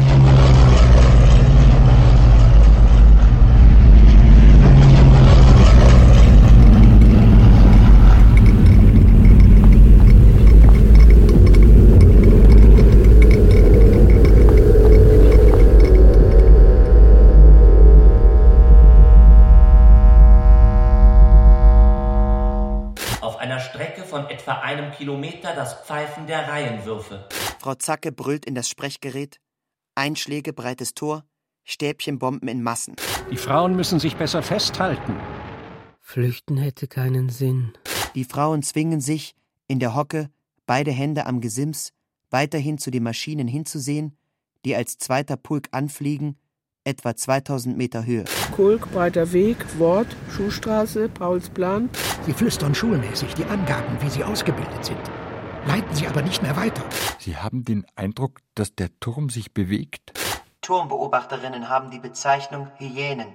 Etwa 24.48 24.62
einem 24.62 24.94
Kilometer 24.94 25.54
das 25.54 25.74
Pfeifen 25.74 26.26
der 26.26 26.48
Reihenwürfe. 26.48 27.28
Frau 27.60 27.76
Zacke 27.76 28.14
brüllt 28.14 28.46
in 28.46 28.56
das 28.56 28.70
Sprechgerät. 28.70 29.42
Einschläge, 29.94 30.54
breites 30.54 30.94
Tor, 30.94 31.26
Stäbchenbomben 31.66 32.48
in 32.48 32.64
Massen. 32.64 32.96
Die 33.30 33.36
Frauen 33.36 33.76
müssen 33.76 34.00
sich 34.00 34.16
besser 34.16 34.42
festhalten. 34.42 35.18
Flüchten 36.00 36.56
hätte 36.56 36.88
keinen 36.88 37.28
Sinn. 37.28 37.74
Die 38.16 38.24
Frauen 38.24 38.64
zwingen 38.64 39.02
sich, 39.02 39.36
in 39.68 39.80
der 39.80 39.96
Hocke, 39.96 40.30
beide 40.66 40.92
Hände 40.92 41.26
am 41.26 41.42
Gesims, 41.42 41.92
weiterhin 42.30 42.78
zu 42.78 42.90
den 42.90 43.04
Maschinen 43.04 43.50
hinzusehen, 43.50 44.18
die 44.64 44.78
als 44.78 44.98
zweiter 44.98 45.36
Pulk 45.36 45.68
anfliegen, 45.72 46.38
etwa 46.88 47.16
2000 47.16 47.78
Meter 47.78 48.06
Höhe. 48.06 48.26
Kulk, 48.56 48.92
breiter 48.92 49.34
Weg, 49.34 49.58
Wort, 49.78 50.08
Schuhstraße, 50.32 51.10
Paulsplan. 51.10 51.90
Sie 52.26 52.34
flüstern 52.34 52.74
schulmäßig 52.74 53.34
die 53.36 53.46
Angaben, 53.46 53.98
wie 54.02 54.10
sie 54.10 54.24
ausgebildet 54.24 54.86
sind. 54.86 55.00
Leiten 55.68 55.94
sie 55.94 56.08
aber 56.08 56.22
nicht 56.22 56.42
mehr 56.42 56.56
weiter. 56.56 56.82
Sie 57.20 57.36
haben 57.36 57.66
den 57.66 57.86
Eindruck, 57.96 58.40
dass 58.56 58.74
der 58.74 58.90
Turm 59.02 59.30
sich 59.30 59.54
bewegt. 59.54 60.14
Turmbeobachterinnen 60.62 61.70
haben 61.70 61.92
die 61.92 62.00
Bezeichnung 62.00 62.70
Hyänen, 62.78 63.28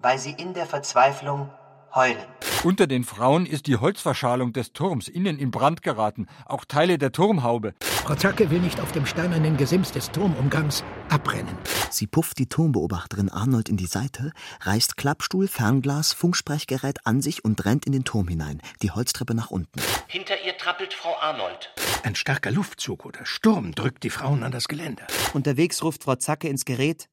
weil 0.00 0.18
sie 0.18 0.32
in 0.32 0.54
der 0.54 0.66
Verzweiflung 0.66 1.50
heulen. 1.94 2.24
Unter 2.64 2.86
den 2.86 3.02
Frauen 3.02 3.44
ist 3.44 3.66
die 3.66 3.76
Holzverschalung 3.76 4.52
des 4.52 4.72
Turms 4.72 5.08
innen 5.08 5.38
in 5.38 5.50
Brand 5.50 5.82
geraten, 5.82 6.28
auch 6.46 6.64
Teile 6.64 6.96
der 6.96 7.10
Turmhaube. 7.10 7.74
Frau 7.80 8.14
Zacke 8.14 8.50
will 8.50 8.60
nicht 8.60 8.80
auf 8.80 8.92
dem 8.92 9.04
steinernen 9.04 9.56
Gesims 9.56 9.90
des 9.90 10.10
Turmumgangs 10.10 10.84
abbrennen. 11.08 11.56
Sie 11.90 12.06
pufft 12.06 12.38
die 12.38 12.48
Turmbeobachterin 12.48 13.30
Arnold 13.30 13.68
in 13.68 13.76
die 13.76 13.86
Seite, 13.86 14.32
reißt 14.60 14.96
Klappstuhl, 14.96 15.48
Fernglas, 15.48 16.12
Funksprechgerät 16.12 17.06
an 17.06 17.20
sich 17.20 17.44
und 17.44 17.64
rennt 17.64 17.84
in 17.84 17.92
den 17.92 18.04
Turm 18.04 18.28
hinein, 18.28 18.62
die 18.82 18.90
Holztreppe 18.90 19.34
nach 19.34 19.50
unten. 19.50 19.80
Hinter 20.06 20.34
ihr 20.44 20.56
trappelt 20.56 20.94
Frau 20.94 21.16
Arnold. 21.20 21.72
Ein 22.04 22.14
starker 22.14 22.50
Luftzug 22.50 23.04
oder 23.04 23.26
Sturm 23.26 23.74
drückt 23.74 24.02
die 24.04 24.10
Frauen 24.10 24.42
an 24.42 24.52
das 24.52 24.68
Geländer. 24.68 25.06
Unterwegs 25.34 25.82
ruft 25.82 26.04
Frau 26.04 26.16
Zacke 26.16 26.48
ins 26.48 26.64
Gerät. 26.64 27.08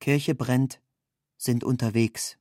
Kirche 0.00 0.34
brennt, 0.34 0.80
sind 1.36 1.62
unterwegs. 1.64 2.39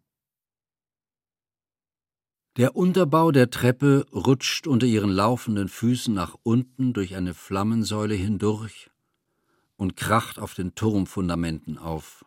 Der 2.59 2.75
Unterbau 2.75 3.31
der 3.31 3.51
Treppe 3.51 4.05
rutscht 4.11 4.67
unter 4.67 4.85
ihren 4.85 5.11
laufenden 5.11 5.69
Füßen 5.69 6.13
nach 6.13 6.35
unten 6.43 6.91
durch 6.91 7.15
eine 7.15 7.33
Flammensäule 7.33 8.15
hindurch 8.15 8.91
und 9.77 9.95
kracht 9.95 10.39
auf 10.39 10.55
den 10.55 10.75
Turmfundamenten 10.75 11.77
auf. 11.77 12.25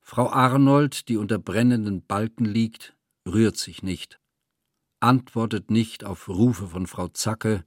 Frau 0.00 0.28
Arnold, 0.28 1.08
die 1.08 1.18
unter 1.18 1.38
brennenden 1.38 2.04
Balken 2.04 2.44
liegt, 2.44 2.96
rührt 3.24 3.56
sich 3.56 3.84
nicht, 3.84 4.18
antwortet 4.98 5.70
nicht 5.70 6.02
auf 6.02 6.28
Rufe 6.28 6.66
von 6.66 6.88
Frau 6.88 7.06
Zacke, 7.06 7.64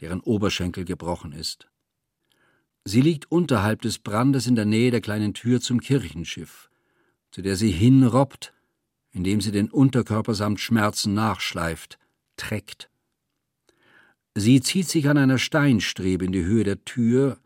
deren 0.00 0.18
Oberschenkel 0.18 0.84
gebrochen 0.84 1.30
ist. 1.30 1.70
Sie 2.84 3.02
liegt 3.02 3.30
unterhalb 3.30 3.82
des 3.82 4.00
Brandes 4.00 4.48
in 4.48 4.56
der 4.56 4.64
Nähe 4.64 4.90
der 4.90 5.00
kleinen 5.00 5.32
Tür 5.32 5.60
zum 5.60 5.80
Kirchenschiff, 5.80 6.70
zu 7.30 7.40
der 7.40 7.54
sie 7.54 7.70
hinrobbt, 7.70 8.52
indem 9.12 9.40
sie 9.40 9.52
den 9.52 9.70
Unterkörper 9.70 10.34
samt 10.34 10.60
Schmerzen 10.60 11.14
nachschleift, 11.14 11.98
trägt. 12.36 12.90
Sie 14.34 14.60
zieht 14.60 14.88
sich 14.88 15.08
an 15.08 15.18
einer 15.18 15.38
Steinstrebe 15.38 16.24
in 16.24 16.32
die 16.32 16.44
Höhe 16.44 16.64
der 16.64 16.84
Tür, 16.84 17.38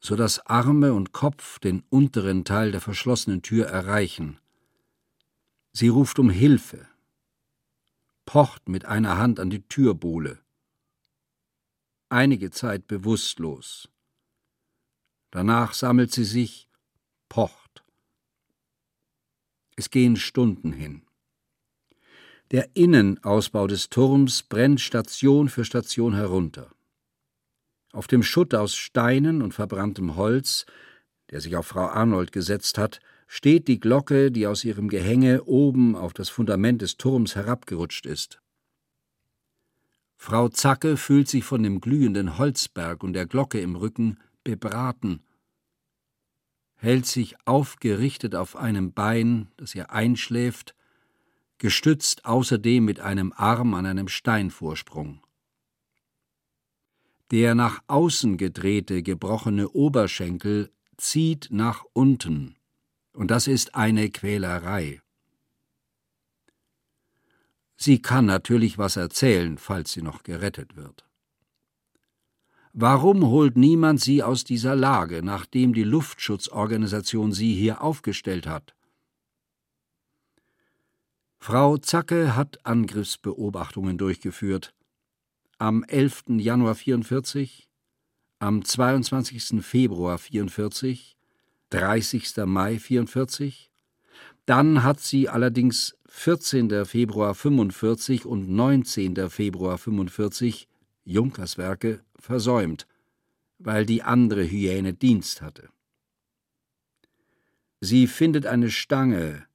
so 0.00 0.16
dass 0.16 0.46
Arme 0.46 0.94
und 0.94 1.12
Kopf 1.12 1.58
den 1.58 1.82
unteren 1.90 2.44
Teil 2.44 2.72
der 2.72 2.80
verschlossenen 2.80 3.42
Tür 3.42 3.66
erreichen. 3.66 4.38
Sie 5.72 5.88
ruft 5.88 6.18
um 6.18 6.30
Hilfe, 6.30 6.88
pocht 8.24 8.68
mit 8.68 8.86
einer 8.86 9.18
Hand 9.18 9.38
an 9.38 9.50
die 9.50 9.62
Türbohle. 9.62 10.40
Einige 12.08 12.50
Zeit 12.50 12.86
bewusstlos. 12.86 13.88
Danach 15.30 15.74
sammelt 15.74 16.12
sie 16.12 16.24
sich, 16.24 16.68
pocht. 17.28 17.59
Es 19.80 19.88
gehen 19.88 20.16
Stunden 20.16 20.72
hin. 20.72 21.00
Der 22.50 22.68
Innenausbau 22.76 23.66
des 23.66 23.88
Turms 23.88 24.42
brennt 24.42 24.78
Station 24.78 25.48
für 25.48 25.64
Station 25.64 26.12
herunter. 26.12 26.70
Auf 27.90 28.06
dem 28.06 28.22
Schutt 28.22 28.54
aus 28.54 28.74
Steinen 28.74 29.40
und 29.40 29.54
verbranntem 29.54 30.16
Holz, 30.16 30.66
der 31.30 31.40
sich 31.40 31.56
auf 31.56 31.68
Frau 31.68 31.86
Arnold 31.86 32.30
gesetzt 32.30 32.76
hat, 32.76 33.00
steht 33.26 33.68
die 33.68 33.80
Glocke, 33.80 34.30
die 34.30 34.46
aus 34.46 34.64
ihrem 34.64 34.90
Gehänge 34.90 35.44
oben 35.44 35.96
auf 35.96 36.12
das 36.12 36.28
Fundament 36.28 36.82
des 36.82 36.98
Turms 36.98 37.34
herabgerutscht 37.34 38.04
ist. 38.04 38.38
Frau 40.18 40.50
Zacke 40.50 40.98
fühlt 40.98 41.28
sich 41.28 41.44
von 41.44 41.62
dem 41.62 41.80
glühenden 41.80 42.36
Holzberg 42.36 43.02
und 43.02 43.14
der 43.14 43.24
Glocke 43.24 43.58
im 43.58 43.76
Rücken 43.76 44.18
bebraten, 44.44 45.22
hält 46.80 47.04
sich 47.06 47.36
aufgerichtet 47.46 48.34
auf 48.34 48.56
einem 48.56 48.92
Bein, 48.92 49.48
das 49.58 49.74
ihr 49.74 49.90
einschläft, 49.90 50.74
gestützt 51.58 52.24
außerdem 52.24 52.84
mit 52.84 53.00
einem 53.00 53.34
Arm 53.36 53.74
an 53.74 53.84
einem 53.84 54.08
Steinvorsprung. 54.08 55.22
Der 57.30 57.54
nach 57.54 57.82
außen 57.86 58.38
gedrehte, 58.38 59.02
gebrochene 59.02 59.68
Oberschenkel 59.68 60.72
zieht 60.96 61.48
nach 61.50 61.84
unten, 61.92 62.56
und 63.12 63.30
das 63.30 63.46
ist 63.46 63.74
eine 63.74 64.08
Quälerei. 64.10 65.02
Sie 67.76 68.00
kann 68.00 68.24
natürlich 68.24 68.78
was 68.78 68.96
erzählen, 68.96 69.58
falls 69.58 69.92
sie 69.92 70.02
noch 70.02 70.22
gerettet 70.22 70.76
wird. 70.76 71.09
Warum 72.72 73.26
holt 73.26 73.56
niemand 73.56 74.00
sie 74.00 74.22
aus 74.22 74.44
dieser 74.44 74.76
Lage, 74.76 75.22
nachdem 75.24 75.74
die 75.74 75.82
Luftschutzorganisation 75.82 77.32
sie 77.32 77.54
hier 77.54 77.82
aufgestellt 77.82 78.46
hat? 78.46 78.74
Frau 81.38 81.78
Zacke 81.78 82.36
hat 82.36 82.64
Angriffsbeobachtungen 82.64 83.98
durchgeführt. 83.98 84.72
Am 85.58 85.82
11. 85.84 86.24
Januar 86.38 86.74
44, 86.74 87.68
am 88.38 88.64
22. 88.64 89.64
Februar 89.64 90.18
44, 90.18 91.16
30. 91.70 92.36
Mai 92.46 92.78
44. 92.78 93.70
Dann 94.46 94.82
hat 94.82 95.00
sie 95.00 95.28
allerdings 95.28 95.96
14. 96.06 96.84
Februar 96.84 97.34
45 97.34 98.26
und 98.26 98.48
19. 98.48 99.28
Februar 99.28 99.78
45 99.78 100.68
Junkerswerke 101.04 102.00
versäumt, 102.20 102.86
weil 103.58 103.84
die 103.84 104.02
andere 104.02 104.42
Hyäne 104.42 104.94
Dienst 104.94 105.42
hatte. 105.42 105.68
Sie 107.80 108.06
findet 108.06 108.46
eine 108.46 108.70
Stange, 108.70 109.46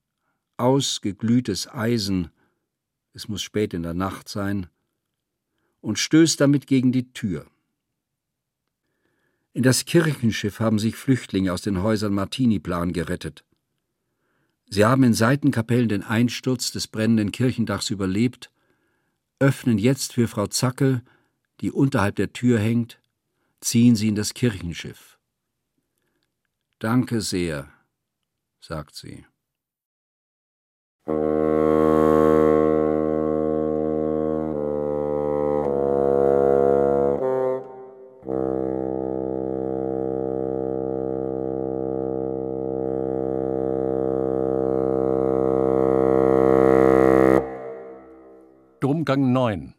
ausgeglühtes 0.58 1.68
Eisen, 1.68 2.30
es 3.14 3.28
muss 3.28 3.42
spät 3.42 3.74
in 3.74 3.84
der 3.84 3.94
Nacht 3.94 4.30
sein, 4.30 4.68
und 5.82 6.00
stößt 6.00 6.42
damit 6.42 6.68
gegen 6.68 6.92
die 6.92 7.14
Tür. 7.14 7.46
In 9.54 9.64
das 9.64 9.86
Kirchenschiff 9.86 10.60
haben 10.60 10.80
sich 10.80 10.96
Flüchtlinge 10.96 11.54
aus 11.54 11.62
den 11.62 11.82
Häusern 11.82 12.14
Martiniplan 12.14 12.92
gerettet. 12.92 13.46
Sie 14.68 14.84
haben 14.84 15.04
in 15.04 15.14
Seitenkapellen 15.14 15.88
den 15.88 16.04
Einsturz 16.04 16.72
des 16.72 16.88
brennenden 16.88 17.32
Kirchendachs 17.32 17.90
überlebt, 17.90 18.52
öffnen 19.40 19.78
jetzt 19.78 20.14
für 20.14 20.28
Frau 20.28 20.48
Zackel, 20.48 21.04
die 21.66 21.72
unterhalb 21.72 22.16
der 22.18 22.32
Tür 22.32 22.60
hängt, 22.60 23.00
ziehen 23.60 23.96
sie 23.96 24.10
in 24.10 24.14
das 24.14 24.36
Kirchenschiff. 24.36 25.18
Danke 26.78 27.22
sehr, 27.22 27.68
sagt 28.60 28.94
sie. 28.94 29.26
Domgang 48.80 49.32
9 49.32 49.75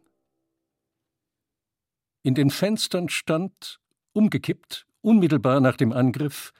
In 2.26 2.34
den 2.34 2.50
Fenstern 2.50 3.08
stand, 3.08 3.78
umgekippt, 4.12 4.84
unmittelbar 5.00 5.60
nach 5.60 5.76
dem 5.76 5.92
Angriff, 5.92 6.52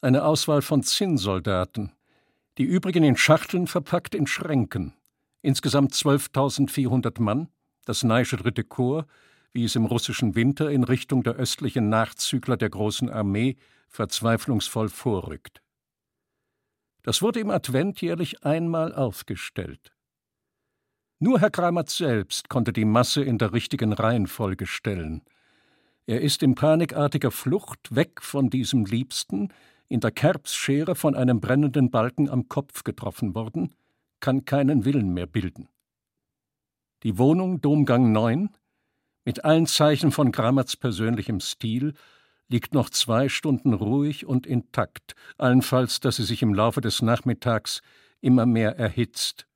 eine 0.00 0.24
Auswahl 0.24 0.62
von 0.62 0.82
Zinnsoldaten, 0.82 1.92
die 2.56 2.62
übrigen 2.62 3.04
in 3.04 3.18
Schachteln 3.18 3.66
verpackt 3.66 4.14
in 4.14 4.26
Schränken. 4.26 4.94
Insgesamt 5.42 5.92
12.400 5.92 7.20
Mann, 7.20 7.48
das 7.84 8.04
Neische 8.04 8.38
Dritte 8.38 8.64
Korps, 8.64 9.06
wie 9.52 9.64
es 9.64 9.76
im 9.76 9.84
russischen 9.84 10.34
Winter 10.34 10.70
in 10.70 10.82
Richtung 10.82 11.22
der 11.22 11.34
östlichen 11.34 11.90
Nachzügler 11.90 12.56
der 12.56 12.70
großen 12.70 13.10
Armee 13.10 13.56
verzweiflungsvoll 13.88 14.88
vorrückt. 14.88 15.60
Das 17.02 17.20
wurde 17.20 17.40
im 17.40 17.50
Advent 17.50 18.00
jährlich 18.00 18.44
einmal 18.44 18.94
aufgestellt. 18.94 19.92
Nur 21.22 21.38
Herr 21.38 21.50
Kramert 21.50 21.88
selbst 21.88 22.48
konnte 22.48 22.72
die 22.72 22.84
Masse 22.84 23.22
in 23.22 23.38
der 23.38 23.52
richtigen 23.52 23.92
Reihenfolge 23.92 24.66
stellen. 24.66 25.22
Er 26.04 26.20
ist 26.20 26.42
in 26.42 26.56
panikartiger 26.56 27.30
Flucht 27.30 27.94
weg 27.94 28.20
von 28.20 28.50
diesem 28.50 28.86
Liebsten, 28.86 29.52
in 29.86 30.00
der 30.00 30.10
Kerbsschere 30.10 30.96
von 30.96 31.14
einem 31.14 31.40
brennenden 31.40 31.92
Balken 31.92 32.28
am 32.28 32.48
Kopf 32.48 32.82
getroffen 32.82 33.36
worden, 33.36 33.72
kann 34.18 34.44
keinen 34.46 34.84
Willen 34.84 35.14
mehr 35.14 35.28
bilden. 35.28 35.68
Die 37.04 37.18
Wohnung 37.18 37.60
Domgang 37.60 38.10
9, 38.10 38.50
mit 39.24 39.44
allen 39.44 39.68
Zeichen 39.68 40.10
von 40.10 40.32
Grammerts 40.32 40.76
persönlichem 40.76 41.38
Stil, 41.38 41.94
liegt 42.48 42.74
noch 42.74 42.90
zwei 42.90 43.28
Stunden 43.28 43.74
ruhig 43.74 44.26
und 44.26 44.44
intakt, 44.44 45.14
allenfalls, 45.38 46.00
dass 46.00 46.16
sie 46.16 46.24
sich 46.24 46.42
im 46.42 46.52
Laufe 46.52 46.80
des 46.80 47.00
Nachmittags 47.00 47.80
immer 48.20 48.44
mehr 48.44 48.76
erhitzt. 48.76 49.46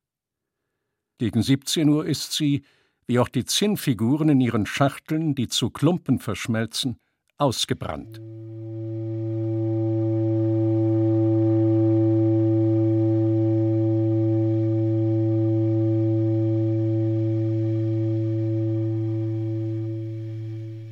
Gegen 1.19 1.43
17 1.43 1.89
Uhr 1.89 2.05
ist 2.05 2.33
sie, 2.33 2.63
wie 3.07 3.19
auch 3.19 3.29
die 3.29 3.45
Zinnfiguren 3.45 4.29
in 4.29 4.41
ihren 4.41 4.67
Schachteln, 4.67 5.35
die 5.35 5.49
zu 5.49 5.71
Klumpen 5.71 6.19
verschmelzen, 6.19 6.99
ausgebrannt. 7.39 8.21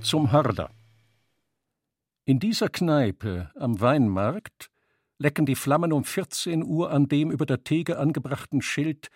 zum 0.04 0.30
Hörder. 0.30 0.70
In 2.26 2.38
dieser 2.38 2.68
Kneipe 2.68 3.50
am 3.56 3.80
Weinmarkt 3.80 4.70
lecken 5.18 5.46
die 5.46 5.54
Flammen 5.54 5.92
um 5.92 6.04
14 6.04 6.62
Uhr 6.62 6.90
an 6.90 7.08
dem 7.08 7.30
über 7.30 7.46
der 7.46 7.64
Theke 7.64 7.98
angebrachten 7.98 8.60
Schild 8.60 9.08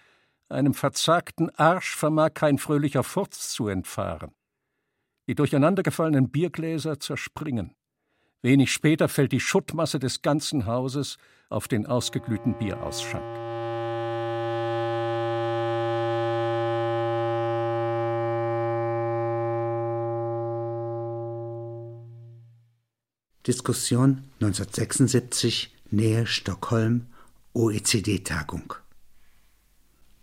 einem 0.48 0.74
verzagten 0.74 1.50
Arsch 1.56 1.94
vermag 1.94 2.34
kein 2.34 2.58
fröhlicher 2.58 3.04
Furz 3.04 3.50
zu 3.50 3.68
entfahren. 3.68 4.32
Die 5.28 5.34
durcheinandergefallenen 5.34 6.30
Biergläser 6.30 6.98
zerspringen. 6.98 7.74
Wenig 8.40 8.72
später 8.72 9.08
fällt 9.08 9.32
die 9.32 9.40
Schuttmasse 9.40 9.98
des 9.98 10.22
ganzen 10.22 10.66
Hauses 10.66 11.18
auf 11.50 11.68
den 11.68 11.86
ausgeglühten 11.86 12.56
Bierausschank. 12.56 13.24
Diskussion 23.46 24.24
1976, 24.40 25.74
Nähe 25.90 26.26
Stockholm, 26.26 27.06
OECD-Tagung. 27.54 28.74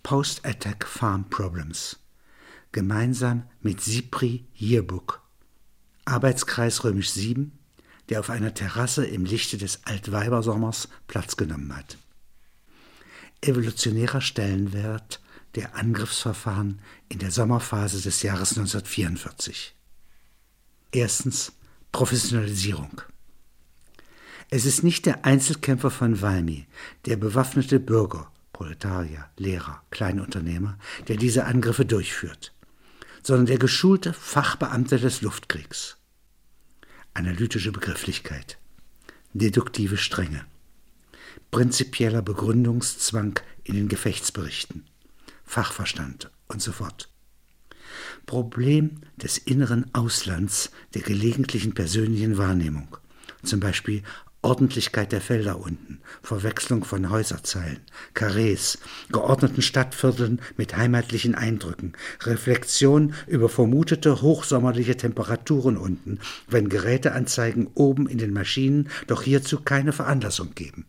Post-Attack 0.05 0.85
Farm 0.85 1.31
Problems. 1.31 1.97
Gemeinsam 2.71 3.49
mit 3.61 3.81
SIPRI 3.81 4.45
Yearbook. 4.55 5.23
Arbeitskreis 6.05 6.83
Römisch 6.83 7.09
7, 7.09 7.51
der 8.09 8.19
auf 8.19 8.29
einer 8.29 8.53
Terrasse 8.53 9.03
im 9.03 9.25
Lichte 9.25 9.57
des 9.57 9.83
Altweibersommers 9.85 10.89
Platz 11.07 11.37
genommen 11.37 11.75
hat. 11.75 11.97
Evolutionärer 13.41 14.21
Stellenwert 14.21 15.21
der 15.55 15.75
Angriffsverfahren 15.75 16.83
in 17.09 17.17
der 17.17 17.31
Sommerphase 17.31 17.99
des 17.99 18.21
Jahres 18.21 18.51
1944. 18.51 19.73
Erstens 20.91 21.53
Professionalisierung. 21.91 23.01
Es 24.51 24.67
ist 24.67 24.83
nicht 24.83 25.07
der 25.07 25.25
Einzelkämpfer 25.25 25.89
von 25.89 26.21
Valmy, 26.21 26.67
der 27.05 27.15
bewaffnete 27.15 27.79
Bürger, 27.79 28.31
Proletarier, 28.55 29.29
Lehrer, 29.35 29.83
Kleinunternehmer, 29.91 30.77
der 31.09 31.17
diese 31.17 31.43
Angriffe 31.43 31.85
durchführt, 31.85 32.53
sondern 33.21 33.47
der 33.47 33.57
geschulte 33.57 34.13
Fachbeamte 34.13 34.97
des 34.97 35.21
Luftkriegs. 35.21 35.97
Analytische 37.13 37.73
Begrifflichkeit, 37.73 38.57
deduktive 39.33 39.97
Strenge, 39.97 40.45
prinzipieller 41.51 42.21
Begründungszwang 42.21 43.41
in 43.65 43.75
den 43.75 43.89
Gefechtsberichten, 43.89 44.85
Fachverstand 45.43 46.31
und 46.47 46.61
so 46.61 46.71
fort. 46.71 47.09
Problem 48.25 49.01
des 49.17 49.37
inneren 49.37 49.93
Auslands 49.93 50.71
der 50.93 51.01
gelegentlichen 51.01 51.73
persönlichen 51.73 52.37
Wahrnehmung, 52.37 52.95
zum 53.43 53.59
Beispiel 53.59 54.01
Ordentlichkeit 54.45 55.11
der 55.11 55.21
Felder 55.21 55.59
unten, 55.59 55.99
Verwechslung 56.21 56.83
von 56.83 57.09
Häuserzeilen, 57.09 57.81
Karrees, 58.13 58.77
geordneten 59.11 59.63
Stadtvierteln 59.63 60.39
mit 60.55 60.77
heimatlichen 60.77 61.33
Eindrücken, 61.33 61.93
Reflexion 62.21 63.15
über 63.25 63.49
vermutete 63.49 64.21
hochsommerliche 64.21 64.97
Temperaturen 64.97 65.77
unten, 65.77 66.19
wenn 66.47 66.69
Geräteanzeigen 66.69 67.69
oben 67.73 68.07
in 68.07 68.19
den 68.19 68.33
Maschinen 68.33 68.89
doch 69.07 69.23
hierzu 69.23 69.61
keine 69.61 69.93
Veranlassung 69.93 70.53
geben. 70.53 70.85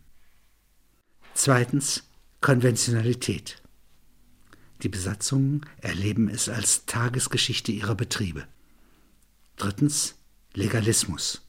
Zweitens 1.33 2.03
Konventionalität. 2.41 3.63
Die 4.83 4.89
Besatzungen 4.89 5.65
erleben 5.81 6.29
es 6.29 6.47
als 6.47 6.85
Tagesgeschichte 6.85 7.71
ihrer 7.71 7.95
Betriebe. 7.95 8.45
Drittens 9.55 10.13
Legalismus. 10.53 11.46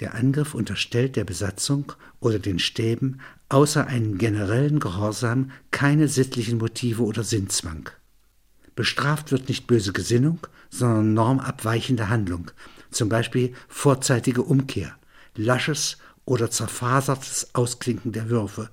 Der 0.00 0.14
Angriff 0.14 0.54
unterstellt 0.54 1.16
der 1.16 1.24
Besatzung 1.24 1.92
oder 2.20 2.38
den 2.38 2.58
Stäben 2.58 3.20
außer 3.48 3.86
einem 3.86 4.18
generellen 4.18 4.80
Gehorsam 4.80 5.50
keine 5.70 6.08
sittlichen 6.08 6.58
Motive 6.58 7.02
oder 7.02 7.22
Sinnzwang. 7.22 7.88
Bestraft 8.74 9.32
wird 9.32 9.48
nicht 9.48 9.66
böse 9.66 9.92
Gesinnung, 9.92 10.40
sondern 10.68 11.14
normabweichende 11.14 12.08
Handlung, 12.10 12.50
zum 12.90 13.08
Beispiel 13.08 13.54
vorzeitige 13.68 14.42
Umkehr, 14.42 14.94
lasches 15.34 15.96
oder 16.26 16.50
zerfasertes 16.50 17.54
Ausklinken 17.54 18.12
der 18.12 18.28
Würfe, 18.28 18.68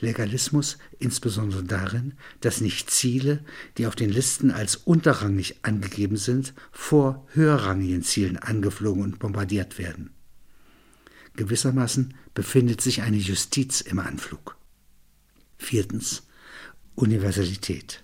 Legalismus 0.00 0.78
insbesondere 0.98 1.62
darin, 1.62 2.14
dass 2.40 2.60
nicht 2.60 2.90
Ziele, 2.90 3.44
die 3.78 3.86
auf 3.86 3.96
den 3.96 4.10
Listen 4.10 4.50
als 4.50 4.76
unterrangig 4.76 5.56
angegeben 5.62 6.16
sind, 6.16 6.54
vor 6.72 7.26
höherrangigen 7.32 8.02
Zielen 8.02 8.36
angeflogen 8.36 9.02
und 9.02 9.18
bombardiert 9.18 9.78
werden. 9.78 10.10
Gewissermaßen 11.36 12.14
befindet 12.34 12.80
sich 12.80 13.02
eine 13.02 13.16
Justiz 13.16 13.80
im 13.80 13.98
Anflug. 13.98 14.56
Viertens 15.58 16.22
Universalität. 16.94 18.02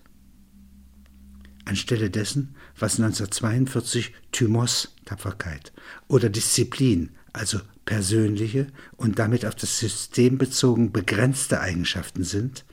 Anstelle 1.64 2.10
dessen, 2.10 2.54
was 2.78 3.00
1942 3.00 4.14
Thymos 4.30 4.94
Tapferkeit 5.04 5.72
oder 6.06 6.30
Disziplin, 6.30 7.10
also 7.32 7.60
persönliche 7.86 8.66
und 8.96 9.18
damit 9.18 9.46
auf 9.46 9.54
das 9.54 9.78
System 9.78 10.36
bezogen 10.36 10.92
begrenzte 10.92 11.60
Eigenschaften 11.60 12.24
sind, 12.24 12.66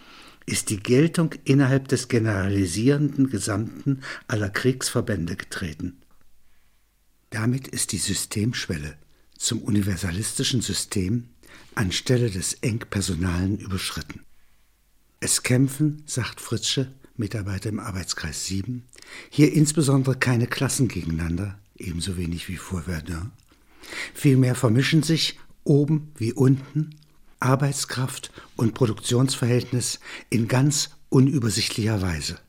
ist 0.45 0.69
die 0.69 0.81
Geltung 0.81 1.33
innerhalb 1.45 1.87
des 1.87 2.09
generalisierenden 2.09 3.29
Gesamten 3.29 4.01
aller 4.27 4.49
Kriegsverbände 4.49 5.37
getreten. 5.37 6.01
Damit 7.29 7.69
ist 7.69 7.93
die 7.93 7.97
Systemschwelle 7.97 8.97
zum 9.37 9.61
universalistischen 9.61 10.61
System 10.61 11.29
anstelle 11.75 12.29
des 12.29 12.53
eng 12.55 12.79
Personalen 12.89 13.57
überschritten. 13.57 14.21
Es 15.19 15.43
kämpfen, 15.43 16.03
sagt 16.05 16.41
Fritzsche, 16.41 16.91
Mitarbeiter 17.15 17.69
im 17.69 17.79
Arbeitskreis 17.79 18.45
7, 18.45 18.83
hier 19.29 19.53
insbesondere 19.53 20.15
keine 20.17 20.47
Klassen 20.47 20.87
gegeneinander, 20.87 21.57
ebenso 21.77 22.17
wenig 22.17 22.49
wie 22.49 22.57
vor 22.57 22.83
Verdun, 22.83 23.31
Vielmehr 24.13 24.55
vermischen 24.55 25.03
sich 25.03 25.39
oben 25.63 26.11
wie 26.17 26.33
unten 26.33 26.95
Arbeitskraft 27.39 28.31
und 28.55 28.73
Produktionsverhältnis 28.73 29.99
in 30.29 30.47
ganz 30.47 30.91
unübersichtlicher 31.09 32.01
Weise. 32.01 32.39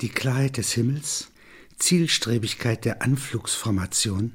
Die 0.00 0.10
Klarheit 0.10 0.56
des 0.58 0.72
Himmels, 0.72 1.30
Zielstrebigkeit 1.78 2.84
der 2.84 3.02
Anflugsformation, 3.02 4.32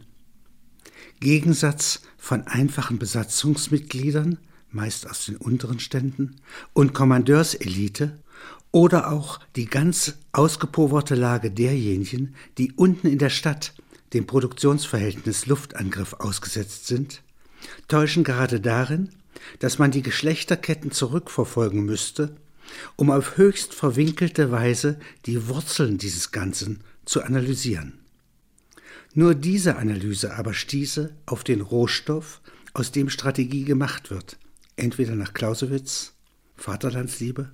Gegensatz 1.20 2.02
von 2.18 2.48
einfachen 2.48 3.00
Besatzungsmitgliedern, 3.00 4.40
meist 4.72 5.10
aus 5.10 5.26
den 5.26 5.38
unteren 5.38 5.80
Ständen, 5.80 6.38
und 6.74 6.94
Kommandeurselite 6.94 8.20
oder 8.72 9.12
auch 9.12 9.40
die 9.56 9.68
ganz 9.68 10.16
ausgepowerte 10.32 11.16
Lage 11.16 11.52
derjenigen, 11.52 12.36
die 12.58 12.74
unten 12.74 13.08
in 13.08 13.20
der 13.20 13.30
Stadt 13.30 13.74
dem 14.14 14.28
Produktionsverhältnis 14.28 15.46
Luftangriff 15.46 16.14
ausgesetzt 16.14 16.88
sind, 16.88 17.22
täuschen 17.88 18.24
gerade 18.24 18.60
darin, 18.60 19.10
dass 19.60 19.80
man 19.80 19.92
die 19.92 20.02
Geschlechterketten 20.02 20.92
zurückverfolgen 20.92 21.84
müsste, 21.84 22.36
um 22.96 23.12
auf 23.12 23.38
höchst 23.38 23.74
verwinkelte 23.74 24.52
Weise 24.52 25.00
die 25.26 25.48
Wurzeln 25.48 25.98
dieses 25.98 26.32
Ganzen 26.32 26.82
zu 27.06 27.24
analysieren. 27.24 28.00
Nur 29.14 29.36
diese 29.36 29.76
Analyse 29.76 30.36
aber 30.36 30.54
stieße 30.54 31.14
auf 31.26 31.44
den 31.44 31.62
Rohstoff, 31.62 32.42
aus 32.74 32.92
dem 32.92 33.10
Strategie 33.10 33.64
gemacht 33.66 34.10
wird, 34.10 34.38
entweder 34.76 35.16
nach 35.16 35.34
Clausewitz, 35.34 36.14
Vaterlandsliebe 36.56 37.52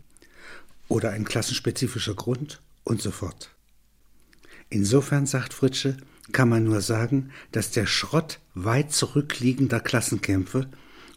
oder 0.87 1.11
ein 1.11 1.25
klassenspezifischer 1.25 2.15
Grund 2.15 2.61
und 2.83 3.01
so 3.01 3.11
fort. 3.11 3.49
Insofern, 4.69 5.25
sagt 5.25 5.53
Fritsche, 5.53 5.97
kann 6.31 6.49
man 6.49 6.63
nur 6.63 6.81
sagen, 6.81 7.31
dass 7.51 7.71
der 7.71 7.85
Schrott 7.85 8.39
weit 8.53 8.91
zurückliegender 8.91 9.79
Klassenkämpfe 9.79 10.67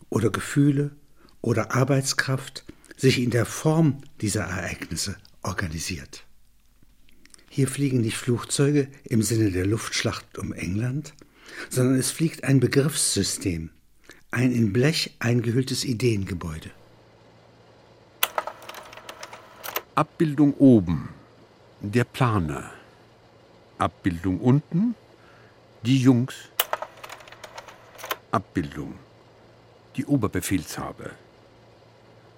oder 0.08 0.30
Gefühle 0.30 0.92
oder 1.40 1.74
Arbeitskraft 1.74 2.64
sich 2.96 3.20
in 3.20 3.30
der 3.30 3.46
Form 3.46 4.02
dieser 4.20 4.42
Ereignisse 4.42 5.16
organisiert. 5.42 6.24
Hier 7.48 7.68
fliegen 7.68 8.00
nicht 8.00 8.16
Flugzeuge 8.16 8.88
im 9.04 9.22
Sinne 9.22 9.50
der 9.50 9.66
Luftschlacht 9.66 10.38
um 10.38 10.52
England, 10.52 11.14
sondern 11.68 11.96
es 11.96 12.10
fliegt 12.10 12.44
ein 12.44 12.60
Begriffssystem, 12.60 13.70
ein 14.30 14.52
in 14.52 14.72
Blech 14.72 15.16
eingehülltes 15.18 15.84
Ideengebäude. 15.84 16.70
Abbildung 19.94 20.54
oben, 20.54 21.10
der 21.82 22.04
Planer. 22.04 22.70
Abbildung 23.76 24.40
unten, 24.40 24.94
die 25.82 25.98
Jungs. 25.98 26.34
Abbildung. 28.30 28.94
Die 29.96 30.06
Oberbefehlshaber. 30.06 31.10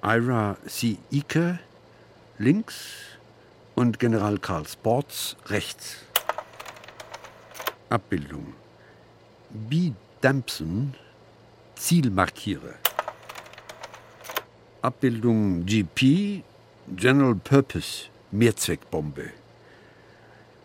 Ira 0.02 0.56
C. 0.66 0.96
Ike 1.10 1.58
links 2.38 2.94
und 3.74 3.98
General 3.98 4.38
Karl 4.38 4.66
Sports 4.66 5.36
rechts. 5.46 5.98
Abbildung. 7.90 8.54
B. 9.50 9.92
Dampson 10.20 10.94
Zielmarkiere. 11.76 12.74
Abbildung 14.82 15.66
GP 15.66 16.42
General 16.96 17.34
Purpose 17.34 18.06
Mehrzweckbombe. 18.30 19.30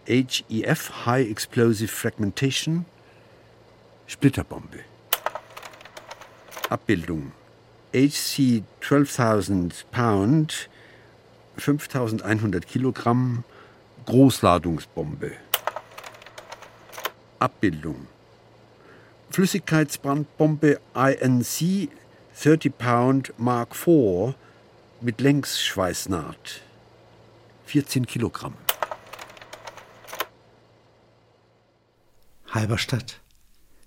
HEF, 0.10 1.06
High 1.06 1.30
Explosive 1.30 1.92
Fragmentation, 1.92 2.86
Splitterbombe. 4.08 4.80
Abbildung 6.68 7.32
HC 7.94 8.64
12.000 8.82 9.86
Pound, 9.92 10.68
5.100 11.60 12.62
Kilogramm, 12.62 13.44
Großladungsbombe. 14.08 15.34
Abbildung 17.38 18.08
Flüssigkeitsbrandbombe 19.30 20.80
INC 20.96 21.90
30 22.36 22.78
Pound 22.80 23.34
Mark 23.38 23.76
IV 23.76 24.34
mit 25.02 25.22
Längsschweißnaht, 25.22 26.62
14 27.68 28.08
Kilogramm. 28.08 28.56
Halberstadt 32.52 33.22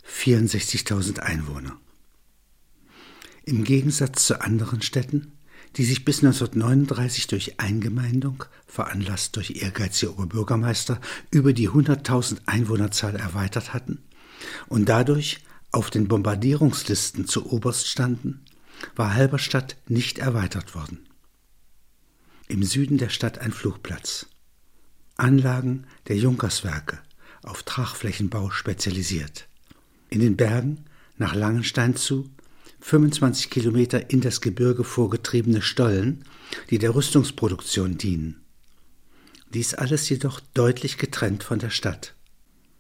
64.000 0.07 1.19
Einwohner. 1.19 1.77
Im 3.45 3.65
Gegensatz 3.65 4.27
zu 4.27 4.41
anderen 4.41 4.83
Städten, 4.83 5.33
die 5.77 5.85
sich 5.85 6.05
bis 6.05 6.19
1939 6.19 7.27
durch 7.27 7.59
Eingemeindung, 7.59 8.45
veranlasst 8.67 9.35
durch 9.35 9.63
ehrgeizige 9.63 10.13
Oberbürgermeister, 10.13 11.01
über 11.33 11.53
die 11.53 11.71
100.000 11.71 12.39
Einwohnerzahl 12.47 13.17
erweitert 13.17 13.75
hatten 13.75 14.03
und 14.69 14.89
dadurch 14.89 15.41
auf 15.73 15.91
den 15.91 16.07
Bombardierungslisten 16.07 17.27
zu 17.27 17.51
oberst 17.51 17.89
standen, 17.89 18.45
war 18.95 19.15
Halberstadt 19.15 19.77
nicht 19.89 20.19
erweitert 20.19 20.77
worden. 20.77 21.01
Im 22.47 22.63
Süden 22.63 22.99
der 22.99 23.09
Stadt 23.09 23.39
ein 23.39 23.53
Flugplatz. 23.53 24.27
Anlagen 25.17 25.87
der 26.09 26.17
Junkerswerke, 26.17 27.01
auf 27.43 27.63
Trachflächenbau 27.63 28.51
spezialisiert. 28.51 29.47
In 30.11 30.21
den 30.21 30.37
Bergen, 30.37 30.85
nach 31.17 31.35
Langenstein 31.35 31.97
zu, 31.97 32.31
25 32.81 33.51
Kilometer 33.51 34.11
in 34.11 34.21
das 34.21 34.41
Gebirge 34.41 34.85
vorgetriebene 34.85 35.63
Stollen, 35.63 36.25
die 36.71 36.79
der 36.79 36.95
Rüstungsproduktion 36.95 37.97
dienen. 37.97 38.43
Dies 39.55 39.75
alles 39.75 40.09
jedoch 40.09 40.41
deutlich 40.55 40.99
getrennt 40.99 41.45
von 41.45 41.59
der 41.59 41.71
Stadt. 41.71 42.15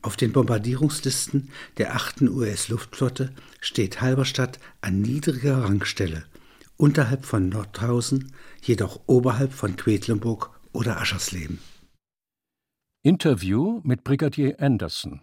Auf 0.00 0.16
den 0.16 0.32
Bombardierungslisten 0.32 1.50
der 1.78 1.94
8. 1.94 2.22
US-Luftflotte 2.22 3.32
steht 3.60 4.00
Halberstadt 4.00 4.58
an 4.80 5.00
niedriger 5.00 5.62
Rangstelle, 5.62 6.24
unterhalb 6.76 7.24
von 7.24 7.48
Nordhausen, 7.48 8.32
jedoch 8.60 9.00
oberhalb 9.06 9.52
von 9.52 9.76
Quedlinburg 9.76 10.50
oder 10.72 11.00
Aschersleben. 11.00 11.60
Interview 13.04 13.80
mit 13.82 14.04
Brigadier 14.04 14.60
Anderson. 14.60 15.22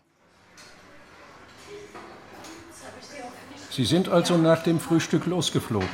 Sie 3.71 3.85
sind 3.85 4.09
also 4.09 4.35
nach 4.35 4.63
dem 4.63 4.81
Frühstück 4.81 5.25
losgeflogen. 5.25 5.87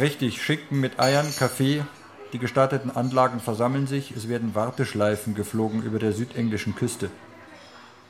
Richtig, 0.00 0.42
Schinken 0.42 0.80
mit 0.80 0.98
Eiern, 0.98 1.32
Kaffee. 1.38 1.84
Die 2.32 2.40
gestarteten 2.40 2.90
Anlagen 2.90 3.38
versammeln 3.38 3.86
sich. 3.86 4.10
Es 4.10 4.28
werden 4.28 4.56
Warteschleifen 4.56 5.36
geflogen 5.36 5.84
über 5.84 6.00
der 6.00 6.12
südenglischen 6.12 6.74
Küste. 6.74 7.10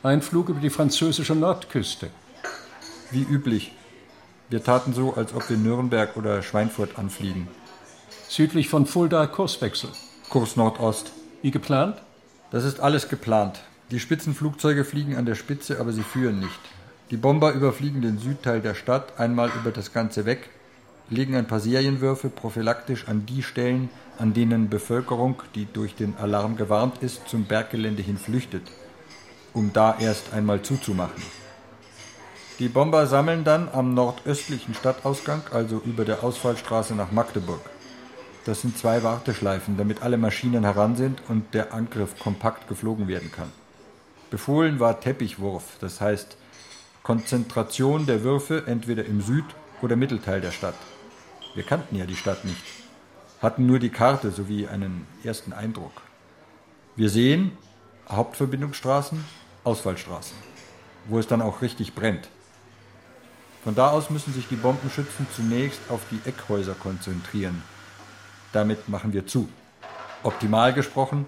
Ein 0.02 0.22
Flug 0.22 0.48
über 0.48 0.60
die 0.60 0.70
französische 0.70 1.34
Nordküste. 1.34 2.08
Wie 3.10 3.22
üblich. 3.22 3.72
Wir 4.48 4.64
taten 4.64 4.94
so, 4.94 5.12
als 5.12 5.34
ob 5.34 5.50
wir 5.50 5.58
Nürnberg 5.58 6.16
oder 6.16 6.40
Schweinfurt 6.40 6.98
anfliegen. 6.98 7.48
Südlich 8.28 8.70
von 8.70 8.86
Fulda 8.86 9.26
Kurswechsel. 9.26 9.90
Kurs 10.30 10.56
Nordost. 10.56 11.12
Wie 11.42 11.50
geplant? 11.50 12.00
Das 12.52 12.64
ist 12.64 12.78
alles 12.78 13.08
geplant. 13.08 13.60
Die 13.90 13.98
Spitzenflugzeuge 13.98 14.84
fliegen 14.84 15.16
an 15.16 15.26
der 15.26 15.34
Spitze, 15.34 15.80
aber 15.80 15.92
sie 15.92 16.04
führen 16.04 16.38
nicht. 16.38 16.60
Die 17.10 17.16
Bomber 17.16 17.52
überfliegen 17.52 18.00
den 18.00 18.18
Südteil 18.18 18.60
der 18.60 18.74
Stadt 18.74 19.18
einmal 19.18 19.50
über 19.60 19.72
das 19.72 19.92
Ganze 19.92 20.24
weg, 20.24 20.48
legen 21.10 21.34
ein 21.34 21.48
paar 21.48 21.60
Serienwürfe 21.60 22.28
prophylaktisch 22.28 23.08
an 23.08 23.26
die 23.26 23.42
Stellen, 23.42 23.90
an 24.18 24.32
denen 24.32 24.70
Bevölkerung, 24.70 25.42
die 25.56 25.66
durch 25.70 25.96
den 25.96 26.16
Alarm 26.16 26.54
gewarnt 26.54 27.02
ist, 27.02 27.28
zum 27.28 27.44
Berggelände 27.44 28.02
hin 28.02 28.16
flüchtet 28.16 28.70
um 29.54 29.72
da 29.72 29.96
erst 29.98 30.32
einmal 30.32 30.62
zuzumachen. 30.62 31.22
Die 32.58 32.68
Bomber 32.68 33.06
sammeln 33.06 33.44
dann 33.44 33.68
am 33.72 33.94
nordöstlichen 33.94 34.74
Stadtausgang, 34.74 35.42
also 35.52 35.80
über 35.84 36.04
der 36.04 36.22
Ausfallstraße 36.22 36.94
nach 36.94 37.10
Magdeburg. 37.10 37.60
Das 38.44 38.60
sind 38.60 38.76
zwei 38.76 39.04
Warteschleifen, 39.04 39.76
damit 39.76 40.02
alle 40.02 40.18
Maschinen 40.18 40.64
heran 40.64 40.96
sind 40.96 41.22
und 41.28 41.54
der 41.54 41.72
Angriff 41.72 42.18
kompakt 42.18 42.68
geflogen 42.68 43.06
werden 43.06 43.30
kann. 43.30 43.52
Befohlen 44.30 44.80
war 44.80 44.98
Teppichwurf, 44.98 45.76
das 45.80 46.00
heißt 46.00 46.36
Konzentration 47.04 48.06
der 48.06 48.24
Würfe 48.24 48.64
entweder 48.66 49.04
im 49.04 49.20
Süd- 49.20 49.54
oder 49.80 49.94
Mittelteil 49.94 50.40
der 50.40 50.50
Stadt. 50.50 50.74
Wir 51.54 51.62
kannten 51.62 51.94
ja 51.96 52.06
die 52.06 52.16
Stadt 52.16 52.44
nicht, 52.44 52.62
hatten 53.40 53.66
nur 53.66 53.78
die 53.78 53.90
Karte 53.90 54.30
sowie 54.30 54.66
einen 54.66 55.06
ersten 55.22 55.52
Eindruck. 55.52 55.92
Wir 56.96 57.10
sehen 57.10 57.52
Hauptverbindungsstraßen, 58.08 59.24
Ausfallstraßen, 59.64 60.36
wo 61.08 61.18
es 61.18 61.28
dann 61.28 61.42
auch 61.42 61.62
richtig 61.62 61.94
brennt. 61.94 62.28
Von 63.62 63.76
da 63.76 63.90
aus 63.90 64.10
müssen 64.10 64.34
sich 64.34 64.48
die 64.48 64.56
Bombenschützen 64.56 65.26
zunächst 65.36 65.80
auf 65.88 66.00
die 66.10 66.28
Eckhäuser 66.28 66.74
konzentrieren. 66.74 67.62
Damit 68.52 68.88
machen 68.88 69.12
wir 69.12 69.26
zu. 69.26 69.48
Optimal 70.22 70.72
gesprochen, 70.72 71.26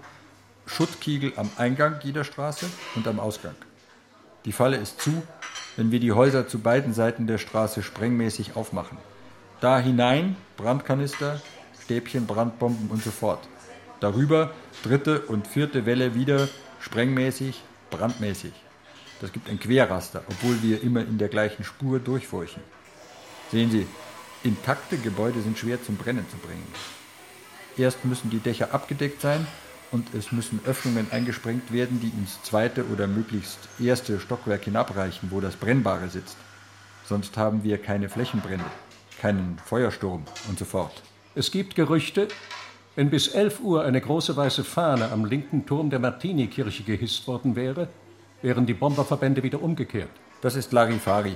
Schuttkiegel 0.65 1.33
am 1.35 1.49
Eingang 1.57 1.99
jeder 2.03 2.23
Straße 2.23 2.67
und 2.95 3.07
am 3.07 3.19
Ausgang. 3.19 3.55
Die 4.45 4.51
Falle 4.51 4.77
ist 4.77 5.01
zu, 5.01 5.23
wenn 5.75 5.91
wir 5.91 5.99
die 5.99 6.11
Häuser 6.11 6.47
zu 6.47 6.59
beiden 6.59 6.93
Seiten 6.93 7.27
der 7.27 7.37
Straße 7.37 7.83
sprengmäßig 7.83 8.55
aufmachen. 8.55 8.97
Da 9.59 9.79
hinein 9.79 10.35
Brandkanister, 10.57 11.41
Stäbchen, 11.83 12.27
Brandbomben 12.27 12.89
und 12.89 13.03
so 13.03 13.11
fort. 13.11 13.47
Darüber 13.99 14.51
dritte 14.83 15.21
und 15.21 15.47
vierte 15.47 15.85
Welle 15.85 16.15
wieder 16.15 16.47
sprengmäßig, 16.79 17.63
brandmäßig. 17.89 18.53
Das 19.21 19.31
gibt 19.31 19.49
ein 19.49 19.59
Querraster, 19.59 20.23
obwohl 20.27 20.61
wir 20.61 20.83
immer 20.83 21.01
in 21.01 21.17
der 21.17 21.29
gleichen 21.29 21.63
Spur 21.63 21.99
durchfurchen. 21.99 22.61
Sehen 23.51 23.71
Sie, 23.71 23.87
intakte 24.43 24.97
Gebäude 24.97 25.41
sind 25.41 25.57
schwer 25.57 25.81
zum 25.83 25.95
Brennen 25.95 26.25
zu 26.29 26.37
bringen. 26.37 26.67
Erst 27.77 28.05
müssen 28.05 28.29
die 28.29 28.39
Dächer 28.39 28.73
abgedeckt 28.73 29.21
sein 29.21 29.45
und 29.91 30.13
es 30.13 30.31
müssen 30.31 30.59
Öffnungen 30.65 31.07
eingesprengt 31.11 31.73
werden, 31.73 31.99
die 31.99 32.07
ins 32.07 32.41
zweite 32.43 32.85
oder 32.87 33.07
möglichst 33.07 33.59
erste 33.79 34.19
Stockwerk 34.19 34.63
hinabreichen, 34.63 35.29
wo 35.31 35.41
das 35.41 35.55
Brennbare 35.55 36.09
sitzt. 36.09 36.37
Sonst 37.05 37.37
haben 37.37 37.63
wir 37.63 37.77
keine 37.77 38.09
Flächenbrände, 38.09 38.65
keinen 39.19 39.57
Feuersturm 39.65 40.23
und 40.49 40.57
so 40.57 40.65
fort. 40.65 41.03
Es 41.35 41.51
gibt 41.51 41.75
Gerüchte, 41.75 42.29
wenn 42.95 43.09
bis 43.09 43.27
11 43.27 43.59
Uhr 43.59 43.83
eine 43.83 43.99
große 43.99 44.37
weiße 44.37 44.63
Fahne 44.63 45.11
am 45.11 45.25
linken 45.25 45.65
Turm 45.65 45.89
der 45.89 45.99
Martini-Kirche 45.99 46.83
gehisst 46.83 47.27
worden 47.27 47.57
wäre, 47.57 47.89
wären 48.41 48.65
die 48.65 48.73
Bomberverbände 48.73 49.43
wieder 49.43 49.61
umgekehrt. 49.61 50.09
Das 50.41 50.55
ist 50.55 50.71
Larifari. 50.71 51.35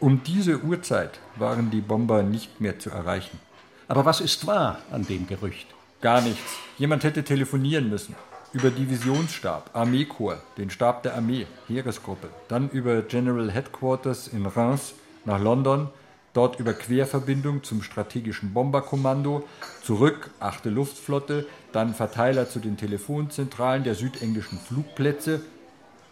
Um 0.00 0.22
diese 0.24 0.62
Uhrzeit 0.62 1.20
waren 1.36 1.70
die 1.70 1.80
Bomber 1.80 2.22
nicht 2.22 2.60
mehr 2.60 2.78
zu 2.78 2.90
erreichen. 2.90 3.38
Aber 3.86 4.04
was 4.04 4.20
ist 4.20 4.46
wahr 4.46 4.78
an 4.90 5.06
dem 5.06 5.26
Gerücht? 5.26 5.66
Gar 6.00 6.22
nichts. 6.22 6.56
Jemand 6.78 7.04
hätte 7.04 7.22
telefonieren 7.22 7.90
müssen. 7.90 8.14
Über 8.52 8.70
Divisionsstab, 8.70 9.70
Armeekorps, 9.74 10.40
den 10.56 10.70
Stab 10.70 11.02
der 11.02 11.16
Armee, 11.16 11.46
Heeresgruppe. 11.68 12.28
Dann 12.48 12.70
über 12.70 13.02
General 13.02 13.50
Headquarters 13.50 14.28
in 14.28 14.46
Reims 14.46 14.94
nach 15.24 15.40
London, 15.40 15.88
dort 16.34 16.60
über 16.60 16.72
Querverbindung 16.72 17.62
zum 17.62 17.82
strategischen 17.82 18.54
Bomberkommando, 18.54 19.46
zurück 19.82 20.30
8. 20.40 20.66
Luftflotte, 20.66 21.46
dann 21.72 21.94
Verteiler 21.94 22.48
zu 22.48 22.58
den 22.58 22.76
Telefonzentralen 22.76 23.84
der 23.84 23.94
südenglischen 23.94 24.58
Flugplätze, 24.58 25.40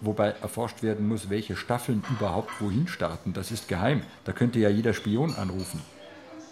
wobei 0.01 0.29
erforscht 0.43 0.83
werden 0.83 1.07
muss, 1.07 1.31
welche 1.31 1.57
Staffeln 1.57 2.03
überhaupt 2.11 2.51
wohin 2.61 2.89
starten. 2.89 3.33
Das 3.33 3.51
ist 3.51 3.69
geheim, 3.69 4.03
da 4.25 4.33
könnte 4.33 4.59
ja 4.59 4.69
jeder 4.69 4.95
Spion 4.95 5.35
anrufen. 5.37 5.81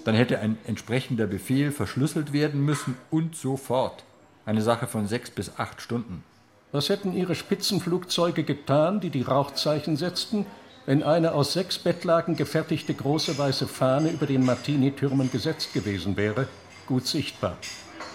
Dann 0.04 0.14
hätte 0.14 0.38
ein 0.38 0.58
entsprechender 0.66 1.26
Befehl 1.26 1.72
verschlüsselt 1.72 2.32
werden 2.32 2.64
müssen 2.64 2.96
und 3.10 3.36
so 3.36 3.56
fort. 3.56 4.04
Eine 4.46 4.62
Sache 4.62 4.86
von 4.86 5.06
sechs 5.06 5.30
bis 5.30 5.58
acht 5.58 5.82
Stunden. 5.82 6.24
Was 6.72 6.88
hätten 6.88 7.12
Ihre 7.12 7.34
Spitzenflugzeuge 7.34 8.44
getan, 8.44 9.00
die 9.00 9.10
die 9.10 9.22
Rauchzeichen 9.22 9.96
setzten, 9.96 10.46
wenn 10.86 11.02
eine 11.02 11.32
aus 11.32 11.52
sechs 11.52 11.78
Bettlagen 11.78 12.36
gefertigte 12.36 12.94
große 12.94 13.36
weiße 13.36 13.66
Fahne 13.66 14.10
über 14.10 14.26
den 14.26 14.44
Martini-Türmen 14.44 15.30
gesetzt 15.30 15.74
gewesen 15.74 16.16
wäre, 16.16 16.48
gut 16.86 17.06
sichtbar. 17.06 17.56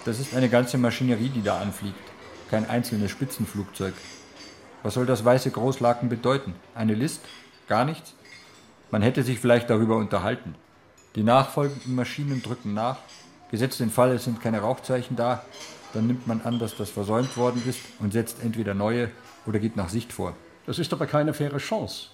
Das 0.06 0.20
ist 0.20 0.36
eine 0.36 0.50
ganze 0.50 0.78
Maschinerie, 0.78 1.30
die 1.30 1.44
da 1.44 1.60
anfliegt, 1.60 1.96
kein 2.50 2.68
einzelnes 2.68 3.12
Spitzenflugzeug. 3.12 3.94
Was 4.84 4.96
soll 4.96 5.06
das 5.06 5.24
weiße 5.24 5.52
Großlaken 5.52 6.10
bedeuten? 6.10 6.56
Eine 6.74 6.94
List? 6.94 7.22
Gar 7.68 7.86
nichts? 7.86 8.14
Man 8.92 9.02
hätte 9.02 9.24
sich 9.24 9.40
vielleicht 9.40 9.70
darüber 9.70 9.98
unterhalten. 9.98 10.56
Die 11.16 11.24
nachfolgenden 11.24 11.96
Maschinen 11.96 12.42
drücken 12.42 12.74
nach. 12.74 12.98
Gesetzt 13.50 13.80
den 13.80 13.90
Fall, 13.90 14.12
es 14.12 14.26
sind 14.26 14.42
keine 14.42 14.60
Rauchzeichen 14.60 15.16
da, 15.16 15.46
dann 15.94 16.08
nimmt 16.08 16.28
man 16.28 16.42
an, 16.42 16.60
dass 16.60 16.76
das 16.76 16.90
versäumt 16.90 17.38
worden 17.38 17.64
ist 17.66 17.80
und 18.00 18.12
setzt 18.12 18.44
entweder 18.44 18.74
neue 18.74 19.12
oder 19.46 19.60
geht 19.60 19.78
nach 19.78 19.90
Sicht 19.90 20.12
vor. 20.12 20.36
Das 20.66 20.78
ist 20.78 20.92
aber 20.92 21.08
keine 21.08 21.34
faire 21.34 21.58
Chance. 21.58 22.08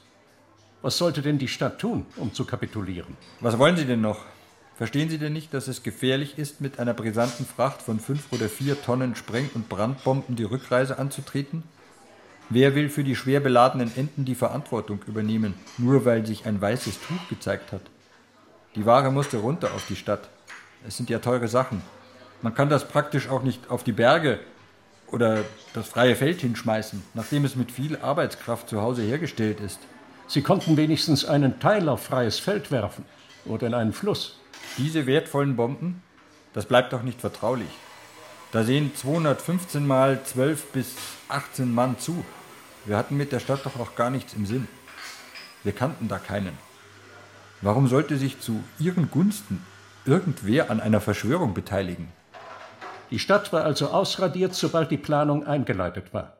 Was 0.83 0.97
sollte 0.97 1.21
denn 1.21 1.37
die 1.37 1.47
Stadt 1.47 1.79
tun, 1.79 2.05
um 2.17 2.33
zu 2.33 2.45
kapitulieren? 2.45 3.17
Was 3.39 3.57
wollen 3.57 3.77
Sie 3.77 3.85
denn 3.85 4.01
noch? 4.01 4.25
Verstehen 4.75 5.09
Sie 5.09 5.17
denn 5.17 5.33
nicht, 5.33 5.53
dass 5.53 5.67
es 5.67 5.83
gefährlich 5.83 6.37
ist, 6.37 6.59
mit 6.59 6.79
einer 6.79 6.93
brisanten 6.93 7.45
Fracht 7.45 7.81
von 7.81 7.99
fünf 7.99 8.31
oder 8.31 8.49
vier 8.49 8.81
Tonnen 8.81 9.15
Spreng- 9.15 9.51
und 9.53 9.69
Brandbomben 9.69 10.35
die 10.35 10.43
Rückreise 10.43 10.97
anzutreten? 10.97 11.63
Wer 12.49 12.75
will 12.75 12.89
für 12.89 13.03
die 13.03 13.15
schwer 13.15 13.39
beladenen 13.39 13.95
Enten 13.95 14.25
die 14.25 14.35
Verantwortung 14.35 14.99
übernehmen, 15.07 15.53
nur 15.77 16.03
weil 16.05 16.25
sich 16.25 16.45
ein 16.45 16.59
weißes 16.59 16.99
Tuch 16.99 17.29
gezeigt 17.29 17.71
hat? 17.71 17.90
Die 18.75 18.85
Ware 18.85 19.11
musste 19.11 19.37
runter 19.37 19.73
auf 19.75 19.85
die 19.87 19.97
Stadt. 19.97 20.29
Es 20.87 20.95
sind 20.95 21.09
ja 21.09 21.19
teure 21.19 21.49
Sachen. 21.49 21.81
Man 22.41 22.55
kann 22.55 22.69
das 22.69 22.87
praktisch 22.87 23.27
auch 23.27 23.43
nicht 23.43 23.69
auf 23.69 23.83
die 23.83 23.91
Berge 23.91 24.39
oder 25.07 25.43
das 25.73 25.89
freie 25.89 26.15
Feld 26.15 26.39
hinschmeißen, 26.39 27.03
nachdem 27.13 27.43
es 27.43 27.57
mit 27.57 27.69
viel 27.69 27.97
Arbeitskraft 27.97 28.69
zu 28.69 28.81
Hause 28.81 29.01
hergestellt 29.01 29.59
ist. 29.59 29.79
Sie 30.27 30.41
konnten 30.41 30.77
wenigstens 30.77 31.25
einen 31.25 31.59
Teil 31.59 31.89
auf 31.89 32.03
freies 32.03 32.39
Feld 32.39 32.71
werfen 32.71 33.03
oder 33.43 33.67
in 33.67 33.73
einen 33.73 33.91
Fluss. 33.91 34.39
Diese 34.77 35.05
wertvollen 35.05 35.57
Bomben, 35.57 36.01
das 36.53 36.65
bleibt 36.65 36.93
doch 36.93 37.03
nicht 37.03 37.19
vertraulich. 37.19 37.67
Da 38.53 38.63
sehen 38.63 38.95
215 38.95 39.85
mal 39.85 40.23
12 40.23 40.71
bis 40.71 40.95
18 41.27 41.73
Mann 41.73 41.99
zu. 41.99 42.23
Wir 42.85 42.95
hatten 42.95 43.17
mit 43.17 43.33
der 43.33 43.41
Stadt 43.41 43.65
doch 43.65 43.77
auch 43.77 43.95
gar 43.95 44.09
nichts 44.09 44.33
im 44.33 44.45
Sinn. 44.45 44.69
Wir 45.63 45.73
kannten 45.73 46.07
da 46.07 46.19
keinen. 46.19 46.70
Warum 47.61 47.87
sollte 47.87 48.17
sich 48.17 48.39
zu 48.39 48.63
ihren 48.79 49.11
Gunsten 49.11 49.61
irgendwer 50.05 50.71
an 50.71 50.79
einer 50.79 50.99
Verschwörung 50.99 51.53
beteiligen? 51.53 52.07
Die 53.11 53.19
Stadt 53.19 53.53
war 53.53 53.63
also 53.63 53.89
ausradiert, 53.89 54.55
sobald 54.55 54.89
die 54.89 54.97
Planung 54.97 55.45
eingeleitet 55.45 56.13
war. 56.13 56.37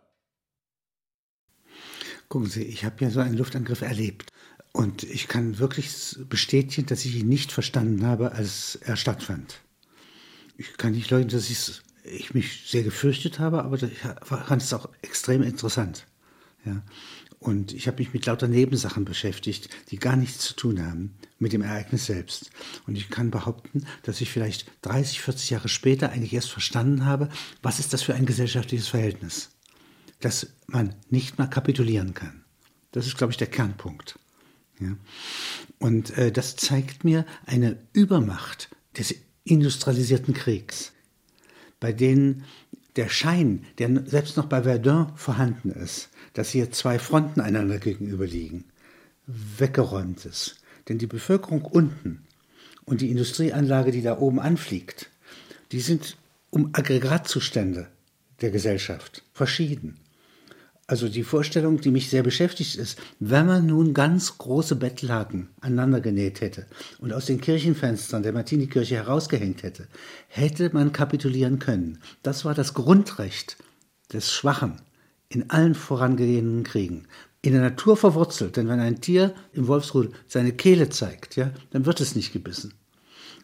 Gucken 2.28 2.50
Sie, 2.50 2.64
ich 2.64 2.86
habe 2.86 2.96
ja 3.00 3.10
so 3.10 3.20
einen 3.20 3.38
Luftangriff 3.38 3.82
erlebt. 3.82 4.32
Und 4.74 5.04
ich 5.04 5.28
kann 5.28 5.60
wirklich 5.60 6.18
bestätigen, 6.30 6.88
dass 6.88 7.04
ich 7.04 7.18
ihn 7.18 7.28
nicht 7.28 7.52
verstanden 7.52 8.06
habe, 8.06 8.32
als 8.32 8.76
er 8.76 8.96
stattfand. 8.96 9.60
Ich 10.58 10.78
kann 10.78 10.94
nicht 10.94 11.12
leugnen, 11.12 11.30
dass 11.30 11.50
ich 12.04 12.34
mich 12.34 12.70
sehr 12.70 12.84
gefürchtet 12.84 13.38
habe, 13.40 13.64
aber 13.64 13.84
ich 13.84 14.00
fand 14.24 14.62
es 14.62 14.74
auch 14.74 14.88
extrem 15.02 15.44
interessant. 15.44 16.08
Ja. 16.64 16.82
Und 17.42 17.74
ich 17.74 17.88
habe 17.88 17.98
mich 17.98 18.14
mit 18.14 18.28
lauter 18.28 18.48
Nebensachen 18.48 19.04
beschäftigt, 19.04 19.68
die 19.90 19.98
gar 19.98 20.16
nichts 20.16 20.46
zu 20.46 20.54
tun 20.54 20.86
haben 20.86 21.16
mit 21.40 21.54
dem 21.54 21.64
Ereignis 21.64 22.06
selbst. 22.06 22.52
Und 22.86 22.96
ich 22.96 23.10
kann 23.10 23.32
behaupten, 23.32 23.88
dass 24.04 24.22
ich 24.22 24.30
vielleicht 24.30 24.72
30, 24.84 25.22
40 25.22 25.50
Jahre 25.50 25.68
später 25.68 26.12
eigentlich 26.12 26.34
erst 26.34 26.52
verstanden 26.52 27.04
habe, 27.04 27.30
was 27.64 27.80
ist 27.80 27.94
das 27.94 28.04
für 28.04 28.14
ein 28.14 28.28
gesellschaftliches 28.28 28.90
Verhältnis, 28.90 29.50
dass 30.20 30.54
man 30.68 30.94
nicht 31.10 31.40
mal 31.40 31.48
kapitulieren 31.48 32.14
kann. 32.14 32.44
Das 32.92 33.08
ist, 33.08 33.18
glaube 33.18 33.32
ich, 33.32 33.38
der 33.38 33.48
Kernpunkt. 33.48 34.20
Ja. 34.80 34.96
Und 35.80 36.16
äh, 36.20 36.32
das 36.32 36.58
zeigt 36.58 37.04
mir 37.04 37.26
eine 37.48 37.80
Übermacht 37.92 38.70
des 38.96 39.16
industrialisierten 39.46 40.36
Kriegs, 40.36 40.92
bei 41.80 41.92
denen 41.92 42.46
der 42.96 43.10
Schein, 43.10 43.66
der 43.78 44.04
selbst 44.06 44.38
noch 44.38 44.48
bei 44.48 44.64
Verdun 44.64 45.12
vorhanden 45.16 45.72
ist, 45.72 46.10
dass 46.34 46.50
hier 46.50 46.72
zwei 46.72 47.00
Fronten 47.00 47.40
einander 47.40 47.78
gegenüber 47.78 48.26
liegen, 48.26 48.66
weggeräumt 49.28 50.26
ist. 50.26 50.62
Denn 50.90 50.98
die 50.98 51.08
Bevölkerung 51.08 51.64
unten 51.64 52.24
und 52.86 53.02
die 53.02 53.12
Industrieanlage, 53.12 53.92
die 53.92 54.02
da 54.02 54.18
oben 54.18 54.40
anfliegt, 54.40 55.10
die 55.72 55.80
sind 55.80 56.18
um 56.50 56.72
Aggregatzustände 56.74 57.88
der 58.42 58.52
Gesellschaft 58.52 59.24
verschieden. 59.34 60.01
Also 60.92 61.08
die 61.08 61.24
Vorstellung, 61.24 61.80
die 61.80 61.90
mich 61.90 62.10
sehr 62.10 62.22
beschäftigt, 62.22 62.76
ist, 62.76 63.00
wenn 63.22 63.46
man 63.46 63.66
nun 63.66 63.94
ganz 63.94 64.38
große 64.38 64.76
Bettlaken 64.76 65.48
aneinander 65.62 66.02
genäht 66.02 66.42
hätte 66.42 66.66
und 67.00 67.14
aus 67.14 67.28
den 67.28 67.40
Kirchenfenstern 67.40 68.24
der 68.24 68.34
Martini-Kirche 68.34 68.96
herausgehängt 68.96 69.64
hätte, 69.64 69.88
hätte 70.28 70.70
man 70.74 70.92
kapitulieren 70.92 71.60
können. 71.60 72.00
Das 72.24 72.44
war 72.44 72.56
das 72.56 72.74
Grundrecht 72.74 73.56
des 74.12 74.34
Schwachen 74.34 74.82
in 75.30 75.50
allen 75.50 75.76
vorangehenden 75.76 76.64
Kriegen. 76.66 77.08
In 77.42 77.54
der 77.54 77.62
Natur 77.62 77.96
verwurzelt, 77.96 78.58
denn 78.58 78.68
wenn 78.68 78.82
ein 78.82 79.00
Tier 79.00 79.34
im 79.54 79.68
Wolfsrudel 79.68 80.12
seine 80.28 80.52
Kehle 80.52 80.90
zeigt, 80.90 81.38
ja, 81.38 81.52
dann 81.70 81.86
wird 81.86 82.02
es 82.02 82.18
nicht 82.18 82.34
gebissen. 82.34 82.74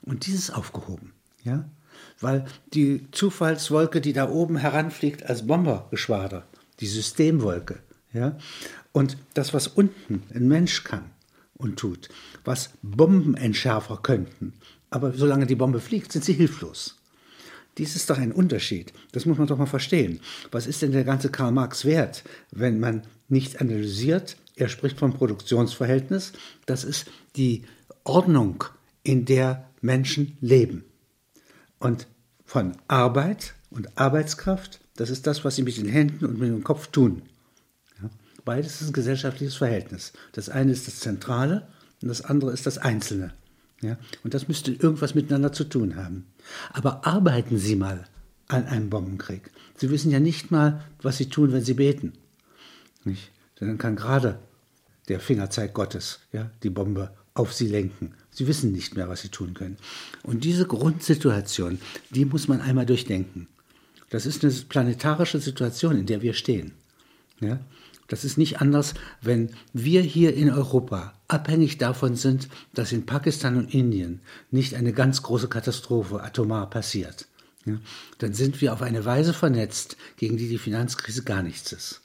Und 0.01 0.25
dieses 0.25 0.51
aufgehoben, 0.51 1.13
ja, 1.45 1.63
weil 2.19 2.43
die 2.73 3.09
Zufallswolke, 3.11 4.01
die 4.01 4.11
da 4.11 4.29
oben 4.29 4.57
heranfliegt 4.57 5.29
als 5.29 5.47
Bombergeschwader, 5.47 6.45
die 6.79 6.87
Systemwolke. 6.87 7.79
Ja? 8.13 8.37
Und 8.91 9.17
das, 9.33 9.53
was 9.53 9.67
unten 9.67 10.23
ein 10.33 10.47
Mensch 10.47 10.83
kann 10.83 11.05
und 11.55 11.77
tut, 11.77 12.09
was 12.43 12.71
Bombenentschärfer 12.81 13.99
könnten, 14.01 14.53
aber 14.89 15.13
solange 15.13 15.45
die 15.45 15.55
Bombe 15.55 15.79
fliegt, 15.79 16.11
sind 16.11 16.23
sie 16.23 16.33
hilflos. 16.33 16.97
Dies 17.77 17.95
ist 17.95 18.09
doch 18.09 18.17
ein 18.17 18.31
Unterschied. 18.31 18.91
Das 19.11 19.25
muss 19.25 19.37
man 19.37 19.47
doch 19.47 19.57
mal 19.57 19.67
verstehen. 19.67 20.19
Was 20.51 20.65
ist 20.65 20.81
denn 20.81 20.93
der 20.93 21.03
ganze 21.03 21.29
Karl 21.29 21.51
Marx 21.51 21.85
wert, 21.85 22.23
wenn 22.51 22.79
man 22.79 23.03
nicht 23.27 23.61
analysiert? 23.61 24.37
Er 24.55 24.69
spricht 24.69 24.97
vom 24.97 25.13
Produktionsverhältnis. 25.13 26.33
Das 26.65 26.83
ist 26.83 27.05
die 27.35 27.65
Ordnung, 28.03 28.63
in 29.03 29.25
der 29.25 29.69
Menschen 29.79 30.37
leben. 30.41 30.83
Und 31.79 32.07
von 32.45 32.75
Arbeit 32.87 33.53
und 33.69 33.97
Arbeitskraft 33.97 34.79
das 34.97 35.09
ist 35.09 35.25
das, 35.25 35.45
was 35.45 35.55
sie 35.55 35.63
mit 35.63 35.77
den 35.77 35.87
Händen 35.87 36.25
und 36.25 36.39
mit 36.39 36.49
dem 36.49 36.63
Kopf 36.63 36.87
tun. 36.87 37.21
Ja? 38.01 38.09
Beides 38.43 38.81
ist 38.81 38.89
ein 38.89 38.93
gesellschaftliches 38.93 39.55
Verhältnis. 39.55 40.11
Das 40.33 40.49
eine 40.49 40.73
ist 40.73 40.87
das 40.87 40.99
Zentrale 40.99 41.67
und 42.01 42.09
das 42.09 42.21
andere 42.21 42.51
ist 42.51 42.65
das 42.65 42.77
Einzelne. 42.77 43.33
Ja? 43.81 43.97
Und 44.23 44.33
das 44.33 44.47
müsste 44.47 44.71
irgendwas 44.71 45.15
miteinander 45.15 45.53
zu 45.53 45.63
tun 45.63 45.95
haben. 45.95 46.25
Aber 46.73 47.05
arbeiten 47.05 47.57
Sie 47.57 47.75
mal 47.75 48.05
an 48.47 48.65
einem 48.65 48.89
Bombenkrieg. 48.89 49.51
Sie 49.75 49.89
wissen 49.91 50.11
ja 50.11 50.19
nicht 50.19 50.51
mal, 50.51 50.83
was 51.01 51.17
Sie 51.17 51.29
tun, 51.29 51.53
wenn 51.53 51.63
Sie 51.63 51.75
beten. 51.75 52.13
Nicht? 53.03 53.31
Dann 53.59 53.77
kann 53.77 53.95
gerade 53.95 54.39
der 55.07 55.19
Fingerzeig 55.19 55.73
Gottes 55.73 56.19
ja, 56.31 56.49
die 56.63 56.69
Bombe 56.69 57.11
auf 57.35 57.53
Sie 57.53 57.67
lenken. 57.67 58.13
Sie 58.31 58.47
wissen 58.47 58.71
nicht 58.71 58.95
mehr, 58.95 59.09
was 59.09 59.21
Sie 59.21 59.29
tun 59.29 59.53
können. 59.53 59.77
Und 60.23 60.43
diese 60.43 60.65
Grundsituation, 60.65 61.79
die 62.09 62.25
muss 62.25 62.47
man 62.47 62.61
einmal 62.61 62.85
durchdenken. 62.85 63.47
Das 64.09 64.25
ist 64.25 64.43
eine 64.43 64.53
planetarische 64.53 65.39
Situation, 65.39 65.97
in 65.97 66.05
der 66.05 66.21
wir 66.21 66.33
stehen. 66.33 66.73
Ja? 67.39 67.59
Das 68.07 68.23
ist 68.23 68.37
nicht 68.37 68.61
anders, 68.61 68.93
wenn 69.21 69.49
wir 69.73 70.01
hier 70.01 70.33
in 70.33 70.49
Europa 70.49 71.13
abhängig 71.27 71.77
davon 71.77 72.15
sind, 72.15 72.47
dass 72.73 72.93
in 72.93 73.05
Pakistan 73.05 73.57
und 73.57 73.73
Indien 73.73 74.21
nicht 74.49 74.75
eine 74.75 74.93
ganz 74.93 75.23
große 75.23 75.49
Katastrophe 75.49 76.23
atomar 76.23 76.69
passiert. 76.69 77.27
Ja? 77.65 77.77
Dann 78.19 78.33
sind 78.33 78.61
wir 78.61 78.73
auf 78.73 78.81
eine 78.81 79.03
Weise 79.03 79.33
vernetzt, 79.33 79.97
gegen 80.15 80.37
die 80.37 80.47
die 80.47 80.57
Finanzkrise 80.57 81.23
gar 81.23 81.43
nichts 81.43 81.73
ist. 81.73 82.01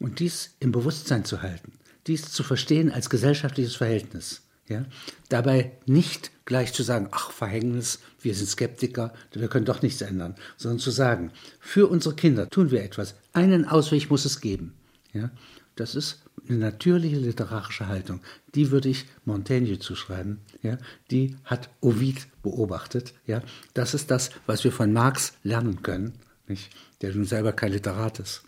Und 0.00 0.18
dies 0.18 0.56
im 0.58 0.72
Bewusstsein 0.72 1.24
zu 1.24 1.42
halten, 1.42 1.72
dies 2.08 2.32
zu 2.32 2.42
verstehen 2.42 2.90
als 2.90 3.08
gesellschaftliches 3.08 3.76
Verhältnis, 3.76 4.42
ja? 4.68 4.84
Dabei 5.28 5.72
nicht 5.86 6.30
gleich 6.44 6.72
zu 6.72 6.82
sagen, 6.82 7.08
ach 7.10 7.30
Verhängnis, 7.30 8.00
wir 8.20 8.34
sind 8.34 8.48
Skeptiker, 8.48 9.12
wir 9.32 9.48
können 9.48 9.64
doch 9.64 9.82
nichts 9.82 10.00
ändern, 10.00 10.34
sondern 10.56 10.78
zu 10.78 10.90
sagen, 10.90 11.30
für 11.60 11.86
unsere 11.86 12.14
Kinder 12.14 12.48
tun 12.48 12.70
wir 12.70 12.82
etwas, 12.82 13.14
einen 13.32 13.66
Ausweg 13.66 14.10
muss 14.10 14.24
es 14.24 14.40
geben. 14.40 14.74
Ja? 15.12 15.30
Das 15.76 15.94
ist 15.94 16.22
eine 16.48 16.58
natürliche 16.58 17.16
literarische 17.16 17.88
Haltung. 17.88 18.20
Die 18.54 18.70
würde 18.70 18.88
ich 18.88 19.06
Montaigne 19.24 19.78
zuschreiben. 19.78 20.40
Ja? 20.62 20.78
Die 21.10 21.36
hat 21.44 21.70
Ovid 21.80 22.26
beobachtet. 22.42 23.14
Ja? 23.26 23.42
Das 23.72 23.94
ist 23.94 24.10
das, 24.10 24.30
was 24.46 24.64
wir 24.64 24.72
von 24.72 24.92
Marx 24.92 25.34
lernen 25.42 25.82
können, 25.82 26.12
nicht? 26.46 26.70
der 27.00 27.14
nun 27.14 27.24
selber 27.24 27.52
kein 27.52 27.72
Literat 27.72 28.18
ist. 28.20 28.42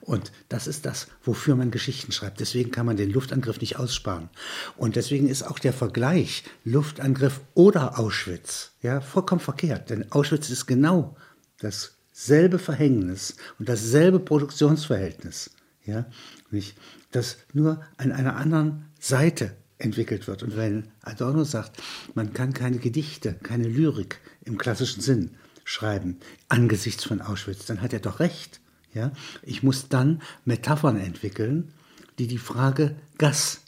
Und 0.00 0.32
das 0.48 0.66
ist 0.66 0.86
das, 0.86 1.08
wofür 1.22 1.56
man 1.56 1.70
Geschichten 1.70 2.12
schreibt. 2.12 2.40
Deswegen 2.40 2.70
kann 2.70 2.86
man 2.86 2.96
den 2.96 3.10
Luftangriff 3.10 3.60
nicht 3.60 3.78
aussparen. 3.78 4.28
Und 4.76 4.96
deswegen 4.96 5.28
ist 5.28 5.42
auch 5.42 5.58
der 5.58 5.72
Vergleich 5.72 6.44
Luftangriff 6.64 7.40
oder 7.54 7.98
Auschwitz 7.98 8.72
ja 8.82 9.00
vollkommen 9.00 9.40
verkehrt. 9.40 9.90
Denn 9.90 10.10
Auschwitz 10.12 10.50
ist 10.50 10.66
genau 10.66 11.16
dasselbe 11.60 12.58
Verhängnis 12.58 13.36
und 13.58 13.68
dasselbe 13.68 14.20
Produktionsverhältnis. 14.20 15.50
Ja, 15.84 16.06
nicht, 16.50 16.76
das 17.10 17.36
nur 17.52 17.82
an 17.98 18.12
einer 18.12 18.36
anderen 18.36 18.86
Seite 18.98 19.54
entwickelt 19.78 20.26
wird. 20.26 20.42
Und 20.42 20.56
wenn 20.56 20.88
Adorno 21.02 21.44
sagt, 21.44 21.82
man 22.14 22.32
kann 22.32 22.52
keine 22.52 22.78
Gedichte, 22.78 23.34
keine 23.34 23.68
Lyrik 23.68 24.20
im 24.44 24.58
klassischen 24.58 25.02
Sinn 25.02 25.36
schreiben 25.64 26.18
angesichts 26.48 27.04
von 27.04 27.20
Auschwitz, 27.20 27.66
dann 27.66 27.80
hat 27.80 27.92
er 27.92 28.00
doch 28.00 28.20
recht. 28.20 28.60
Ja? 28.94 29.12
Ich 29.42 29.62
muss 29.62 29.88
dann 29.88 30.22
Metaphern 30.44 30.98
entwickeln, 30.98 31.72
die 32.18 32.26
die 32.26 32.38
Frage 32.38 32.96
Gas 33.18 33.60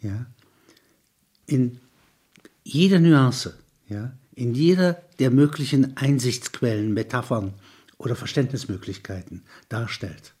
ja, 0.00 0.26
in 1.46 1.80
jeder 2.64 2.98
Nuance, 2.98 3.54
ja, 3.88 4.12
in 4.34 4.54
jeder 4.54 4.94
der 5.18 5.30
möglichen 5.30 5.96
Einsichtsquellen, 5.96 6.92
Metaphern 6.92 7.54
oder 7.98 8.16
Verständnismöglichkeiten 8.16 9.42
darstellt. 9.68 10.34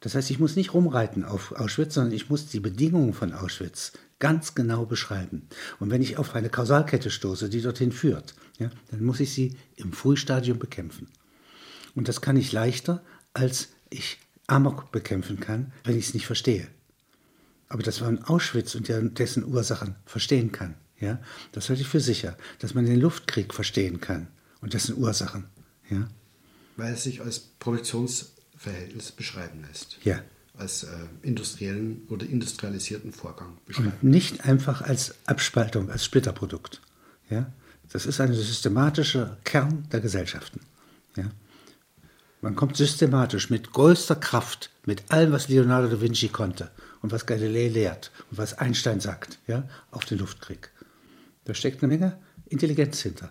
Das 0.00 0.14
heißt, 0.14 0.30
ich 0.30 0.40
muss 0.40 0.56
nicht 0.56 0.74
rumreiten 0.74 1.24
auf 1.24 1.52
Auschwitz, 1.52 1.94
sondern 1.94 2.12
ich 2.12 2.28
muss 2.28 2.46
die 2.46 2.60
Bedingungen 2.60 3.14
von 3.14 3.32
Auschwitz 3.32 3.92
ganz 4.18 4.54
genau 4.54 4.84
beschreiben. 4.84 5.48
Und 5.78 5.90
wenn 5.90 6.02
ich 6.02 6.18
auf 6.18 6.34
eine 6.34 6.48
Kausalkette 6.48 7.10
stoße, 7.10 7.48
die 7.48 7.62
dorthin 7.62 7.92
führt, 7.92 8.34
ja, 8.58 8.70
dann 8.90 9.04
muss 9.04 9.20
ich 9.20 9.32
sie 9.32 9.56
im 9.76 9.92
Frühstadium 9.92 10.58
bekämpfen. 10.58 11.08
Und 11.94 12.08
das 12.08 12.20
kann 12.20 12.36
ich 12.36 12.52
leichter, 12.52 13.02
als 13.34 13.68
ich 13.90 14.18
Amok 14.46 14.92
bekämpfen 14.92 15.40
kann, 15.40 15.72
wenn 15.84 15.98
ich 15.98 16.08
es 16.08 16.14
nicht 16.14 16.26
verstehe. 16.26 16.68
Aber 17.68 17.82
dass 17.82 18.00
man 18.00 18.22
Auschwitz 18.24 18.74
und 18.74 18.88
dessen 18.88 19.44
Ursachen 19.44 19.94
verstehen 20.04 20.52
kann, 20.52 20.74
ja, 21.00 21.20
das 21.52 21.68
halte 21.68 21.82
ich 21.82 21.88
für 21.88 22.00
sicher. 22.00 22.36
Dass 22.60 22.74
man 22.74 22.86
den 22.86 23.00
Luftkrieg 23.00 23.52
verstehen 23.52 24.00
kann 24.00 24.28
und 24.60 24.74
dessen 24.74 24.96
Ursachen, 24.96 25.46
ja. 25.90 26.08
Weil 26.76 26.94
es 26.94 27.02
sich 27.02 27.20
als 27.20 27.40
Produktionsverhältnis 27.40 29.12
beschreiben 29.12 29.64
lässt. 29.68 29.98
Ja. 30.04 30.22
Als 30.56 30.84
äh, 30.84 30.88
industriellen 31.22 32.02
oder 32.08 32.26
industrialisierten 32.26 33.12
Vorgang 33.12 33.56
beschreiben. 33.66 33.92
Und 34.00 34.10
nicht 34.10 34.44
einfach 34.44 34.82
als 34.82 35.14
Abspaltung, 35.26 35.90
als 35.90 36.04
Splitterprodukt. 36.04 36.80
Ja. 37.30 37.52
Das 37.90 38.06
ist 38.06 38.20
ein 38.20 38.32
systematischer 38.32 39.38
Kern 39.44 39.86
der 39.90 40.00
Gesellschaften. 40.00 40.60
Ja. 41.16 41.24
Man 42.44 42.56
kommt 42.56 42.76
systematisch 42.76 43.50
mit 43.50 43.70
größter 43.70 44.16
Kraft, 44.16 44.70
mit 44.84 45.12
allem, 45.12 45.30
was 45.30 45.48
Leonardo 45.48 45.86
da 45.86 46.00
Vinci 46.00 46.26
konnte 46.26 46.72
und 47.00 47.12
was 47.12 47.24
Galilei 47.24 47.68
lehrt 47.68 48.10
und 48.32 48.38
was 48.38 48.58
Einstein 48.58 48.98
sagt, 48.98 49.38
ja, 49.46 49.68
auf 49.92 50.04
den 50.06 50.18
Luftkrieg. 50.18 50.70
Da 51.44 51.54
steckt 51.54 51.84
eine 51.84 51.92
Menge 51.92 52.18
Intelligenz 52.48 53.00
hinter. 53.00 53.30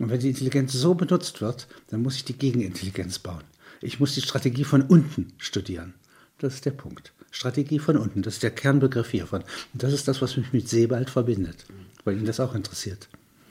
Und 0.00 0.08
wenn 0.08 0.18
die 0.18 0.30
Intelligenz 0.30 0.72
so 0.72 0.94
benutzt 0.94 1.42
wird, 1.42 1.68
dann 1.88 2.00
muss 2.00 2.16
ich 2.16 2.24
die 2.24 2.38
Gegenintelligenz 2.38 3.18
bauen. 3.18 3.44
Ich 3.82 4.00
muss 4.00 4.14
die 4.14 4.22
Strategie 4.22 4.64
von 4.64 4.80
unten 4.80 5.34
studieren. 5.36 5.92
Das 6.38 6.54
ist 6.54 6.64
der 6.64 6.70
Punkt. 6.70 7.12
Strategie 7.30 7.80
von 7.80 7.98
unten, 7.98 8.22
das 8.22 8.34
ist 8.34 8.42
der 8.42 8.50
Kernbegriff 8.50 9.10
hiervon. 9.10 9.42
Und 9.74 9.82
das 9.82 9.92
ist 9.92 10.08
das, 10.08 10.22
was 10.22 10.38
mich 10.38 10.54
mit 10.54 10.70
Sebald 10.70 11.10
verbindet, 11.10 11.66
weil 12.04 12.16
ihn 12.16 12.24
das 12.24 12.40
auch 12.40 12.54
interessiert. 12.54 13.10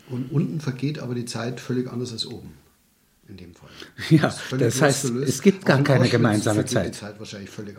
Und 0.09 0.31
unten 0.31 0.59
vergeht 0.59 0.97
aber 0.97 1.13
die 1.13 1.25
Zeit 1.25 1.59
völlig 1.59 1.87
anders 1.87 2.11
als 2.11 2.25
oben 2.25 2.53
in 3.31 3.37
dem 3.37 3.55
Fall. 3.55 3.69
Ja, 4.09 4.21
das, 4.21 4.41
das 4.57 4.81
heißt, 4.81 5.05
es 5.05 5.41
gibt 5.41 5.65
gar 5.65 5.83
keine 5.83 6.09
gemeinsame 6.09 6.65
Zeit. 6.65 6.95
Zeit 6.95 7.15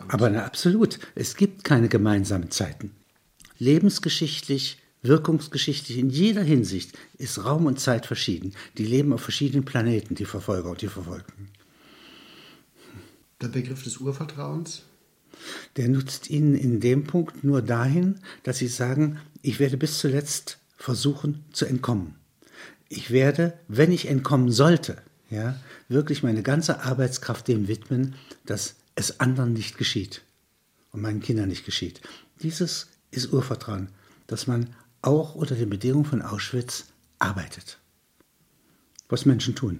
Aber 0.09 0.29
na, 0.29 0.43
absolut, 0.45 0.99
es 1.15 1.35
gibt 1.35 1.63
keine 1.63 1.87
gemeinsamen 1.87 2.51
Zeiten. 2.51 2.91
Lebensgeschichtlich, 3.59 4.79
wirkungsgeschichtlich, 5.03 5.97
in 5.97 6.09
jeder 6.09 6.43
Hinsicht 6.43 6.97
ist 7.17 7.45
Raum 7.45 7.65
und 7.67 7.79
Zeit 7.79 8.05
verschieden. 8.05 8.53
Die 8.77 8.85
leben 8.85 9.13
auf 9.13 9.21
verschiedenen 9.21 9.63
Planeten, 9.63 10.15
die 10.15 10.25
Verfolger 10.25 10.71
und 10.71 10.81
die 10.81 10.87
Verfolgten. 10.87 11.49
Der 13.41 13.47
Begriff 13.49 13.83
des 13.83 13.97
Urvertrauens? 13.97 14.83
Der 15.77 15.89
nutzt 15.89 16.29
Ihnen 16.29 16.55
in 16.55 16.79
dem 16.79 17.03
Punkt 17.03 17.43
nur 17.43 17.61
dahin, 17.61 18.19
dass 18.43 18.57
Sie 18.57 18.67
sagen, 18.67 19.19
ich 19.41 19.59
werde 19.59 19.77
bis 19.77 19.99
zuletzt 19.99 20.59
versuchen 20.77 21.43
zu 21.51 21.65
entkommen. 21.65 22.15
Ich 22.89 23.11
werde, 23.11 23.59
wenn 23.67 23.91
ich 23.91 24.07
entkommen 24.07 24.51
sollte, 24.51 25.01
ja, 25.33 25.59
wirklich 25.89 26.21
meine 26.21 26.43
ganze 26.43 26.81
Arbeitskraft 26.83 27.47
dem 27.47 27.67
widmen, 27.67 28.15
dass 28.45 28.75
es 28.95 29.19
anderen 29.19 29.53
nicht 29.53 29.77
geschieht 29.77 30.21
und 30.91 31.01
meinen 31.01 31.21
Kindern 31.21 31.49
nicht 31.49 31.65
geschieht. 31.65 32.01
Dieses 32.43 32.87
ist 33.09 33.33
Urvertrauen, 33.33 33.89
dass 34.27 34.45
man 34.47 34.75
auch 35.01 35.33
unter 35.35 35.55
den 35.55 35.69
Bedingungen 35.69 36.05
von 36.05 36.21
Auschwitz 36.21 36.85
arbeitet. 37.17 37.79
Was 39.09 39.25
Menschen 39.25 39.55
tun. 39.55 39.79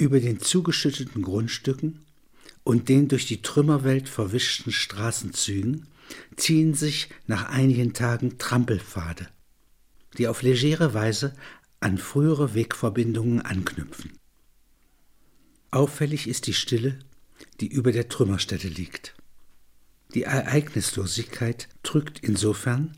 Über 0.00 0.18
den 0.18 0.40
zugeschütteten 0.40 1.22
Grundstücken 1.22 2.06
und 2.64 2.88
den 2.88 3.08
durch 3.08 3.26
die 3.26 3.42
Trümmerwelt 3.42 4.08
verwischten 4.08 4.72
Straßenzügen 4.72 5.86
ziehen 6.36 6.74
sich 6.74 7.10
nach 7.26 7.50
einigen 7.50 7.92
Tagen 7.92 8.38
Trampelpfade, 8.38 9.28
die 10.18 10.26
auf 10.26 10.42
legere 10.42 10.94
Weise 10.94 11.34
an 11.80 11.98
frühere 11.98 12.54
Wegverbindungen 12.54 13.42
anknüpfen. 13.42 14.12
Auffällig 15.70 16.26
ist 16.26 16.46
die 16.46 16.54
Stille, 16.54 16.98
die 17.60 17.68
über 17.68 17.92
der 17.92 18.08
Trümmerstätte 18.08 18.68
liegt. 18.68 19.14
Die 20.14 20.24
Ereignislosigkeit 20.24 21.68
drückt 21.82 22.18
insofern, 22.20 22.96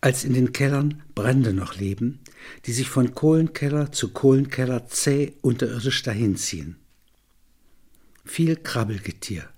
als 0.00 0.24
in 0.24 0.34
den 0.34 0.52
Kellern 0.52 1.02
Brände 1.14 1.54
noch 1.54 1.76
leben, 1.76 2.20
die 2.66 2.72
sich 2.72 2.88
von 2.88 3.14
Kohlenkeller 3.14 3.92
zu 3.92 4.12
Kohlenkeller 4.12 4.86
zäh 4.86 5.34
unterirdisch 5.42 6.02
dahinziehen. 6.02 6.76
Viel 8.24 8.56
Krabbelgetier. 8.56 9.48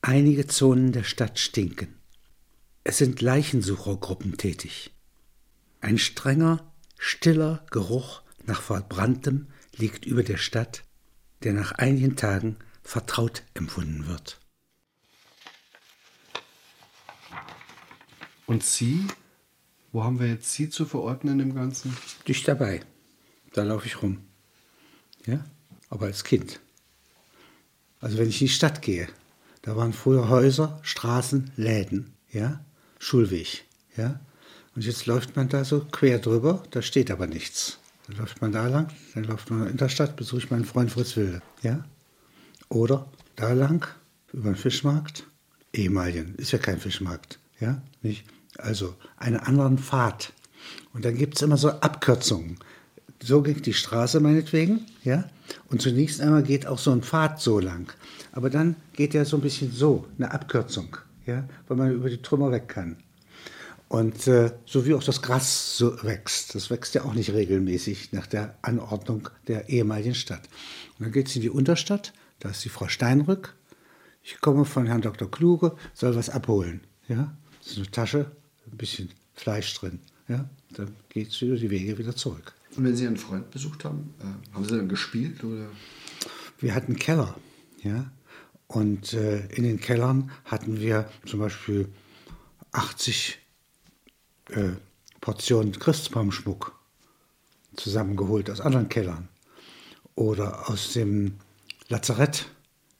Einige 0.00 0.46
Zonen 0.46 0.92
der 0.92 1.04
Stadt 1.04 1.38
stinken. 1.38 1.94
Es 2.84 2.98
sind 2.98 3.20
Leichensuchergruppen 3.20 4.36
tätig. 4.36 4.90
Ein 5.80 5.98
strenger, 5.98 6.72
stiller 6.98 7.64
Geruch 7.70 8.22
nach 8.44 8.60
Verbranntem 8.60 9.46
liegt 9.76 10.04
über 10.04 10.22
der 10.22 10.36
Stadt, 10.36 10.84
der 11.42 11.52
nach 11.52 11.72
einigen 11.72 12.16
Tagen 12.16 12.56
vertraut 12.82 13.44
empfunden 13.54 14.06
wird. 14.06 14.40
Und 18.46 18.64
Sie 18.64 19.06
wo 19.92 20.02
haben 20.02 20.18
wir 20.18 20.28
jetzt 20.28 20.52
Sie 20.52 20.70
zu 20.70 20.86
verordnen 20.86 21.38
im 21.40 21.54
Ganzen? 21.54 21.96
Dich 22.26 22.42
dabei. 22.44 22.80
Da 23.52 23.62
laufe 23.62 23.86
ich 23.86 24.02
rum. 24.02 24.18
Ja? 25.26 25.44
Aber 25.90 26.06
als 26.06 26.24
Kind. 26.24 26.60
Also 28.00 28.18
wenn 28.18 28.28
ich 28.28 28.40
in 28.40 28.48
die 28.48 28.52
Stadt 28.52 28.82
gehe, 28.82 29.08
da 29.60 29.76
waren 29.76 29.92
früher 29.92 30.28
Häuser, 30.28 30.80
Straßen, 30.82 31.52
Läden, 31.56 32.14
ja, 32.30 32.64
Schulweg, 32.98 33.64
ja. 33.96 34.20
Und 34.74 34.84
jetzt 34.84 35.06
läuft 35.06 35.36
man 35.36 35.48
da 35.48 35.64
so 35.64 35.84
quer 35.84 36.18
drüber, 36.18 36.62
da 36.70 36.82
steht 36.82 37.10
aber 37.10 37.26
nichts. 37.26 37.78
Dann 38.06 38.16
läuft 38.16 38.40
man 38.40 38.50
da 38.50 38.66
lang, 38.66 38.88
dann 39.14 39.24
läuft 39.24 39.50
man 39.50 39.68
in 39.68 39.76
der 39.76 39.88
Stadt, 39.88 40.16
besuche 40.16 40.38
ich 40.38 40.50
meinen 40.50 40.64
Freund 40.64 40.90
Fritz 40.90 41.16
Wilde, 41.16 41.42
ja. 41.62 41.84
Oder 42.68 43.06
da 43.36 43.52
lang, 43.52 43.86
über 44.32 44.50
den 44.50 44.56
Fischmarkt, 44.56 45.26
ehemaligen, 45.72 46.34
ist 46.36 46.52
ja 46.52 46.58
kein 46.58 46.80
Fischmarkt, 46.80 47.38
ja, 47.60 47.82
nicht? 48.00 48.24
Also 48.58 48.94
einen 49.16 49.36
anderen 49.36 49.78
Pfad. 49.78 50.32
Und 50.92 51.04
dann 51.04 51.16
gibt 51.16 51.36
es 51.36 51.42
immer 51.42 51.56
so 51.56 51.70
Abkürzungen. 51.70 52.58
So 53.22 53.42
geht 53.42 53.66
die 53.66 53.74
Straße 53.74 54.20
meinetwegen, 54.20 54.86
ja, 55.04 55.24
und 55.68 55.80
zunächst 55.80 56.20
einmal 56.20 56.42
geht 56.42 56.66
auch 56.66 56.78
so 56.78 56.90
ein 56.90 57.02
Pfad 57.02 57.40
so 57.40 57.60
lang. 57.60 57.92
Aber 58.32 58.50
dann 58.50 58.76
geht 58.94 59.14
er 59.14 59.24
so 59.24 59.36
ein 59.36 59.42
bisschen 59.42 59.70
so, 59.70 60.06
eine 60.18 60.32
Abkürzung, 60.32 60.96
ja, 61.26 61.44
weil 61.68 61.76
man 61.76 61.92
über 61.92 62.10
die 62.10 62.20
Trümmer 62.20 62.50
weg 62.50 62.68
kann. 62.68 62.96
Und 63.88 64.26
äh, 64.26 64.52
so 64.64 64.86
wie 64.86 64.94
auch 64.94 65.04
das 65.04 65.20
Gras 65.20 65.76
so 65.76 66.02
wächst, 66.02 66.54
das 66.54 66.70
wächst 66.70 66.94
ja 66.94 67.04
auch 67.04 67.12
nicht 67.12 67.32
regelmäßig 67.32 68.12
nach 68.12 68.26
der 68.26 68.56
Anordnung 68.62 69.28
der 69.48 69.68
ehemaligen 69.68 70.14
Stadt. 70.14 70.48
Und 70.98 71.04
dann 71.04 71.12
geht 71.12 71.28
es 71.28 71.36
in 71.36 71.42
die 71.42 71.50
Unterstadt, 71.50 72.14
da 72.40 72.48
ist 72.48 72.64
die 72.64 72.70
Frau 72.70 72.88
Steinrück. 72.88 73.54
Ich 74.22 74.40
komme 74.40 74.64
von 74.64 74.86
Herrn 74.86 75.02
Dr. 75.02 75.30
Kluge, 75.30 75.76
soll 75.92 76.16
was 76.16 76.30
abholen. 76.30 76.80
Ja? 77.06 77.36
Das 77.58 77.72
ist 77.72 77.76
eine 77.76 77.90
Tasche, 77.90 78.32
bisschen 78.76 79.10
Fleisch 79.34 79.74
drin. 79.74 80.00
Ja? 80.28 80.48
Dann 80.70 80.94
geht 81.08 81.28
es 81.28 81.42
über 81.42 81.56
die 81.56 81.70
Wege 81.70 81.98
wieder 81.98 82.14
zurück. 82.14 82.52
Und 82.76 82.84
wenn 82.84 82.96
Sie 82.96 83.06
einen 83.06 83.16
Freund 83.16 83.50
besucht 83.50 83.84
haben, 83.84 84.14
äh, 84.20 84.54
haben 84.54 84.64
Sie 84.64 84.76
dann 84.76 84.88
gespielt? 84.88 85.44
Oder? 85.44 85.68
Wir 86.58 86.74
hatten 86.74 86.96
Keller. 86.96 87.36
Ja? 87.82 88.10
Und 88.66 89.12
äh, 89.12 89.46
in 89.48 89.64
den 89.64 89.80
Kellern 89.80 90.30
hatten 90.44 90.80
wir 90.80 91.10
zum 91.26 91.40
Beispiel 91.40 91.88
80 92.72 93.38
äh, 94.50 94.70
Portionen 95.20 95.72
Christbaumschmuck 95.78 96.74
zusammengeholt 97.76 98.48
aus 98.50 98.60
anderen 98.60 98.88
Kellern. 98.88 99.28
Oder 100.14 100.70
aus 100.70 100.92
dem 100.92 101.34
Lazarett 101.88 102.46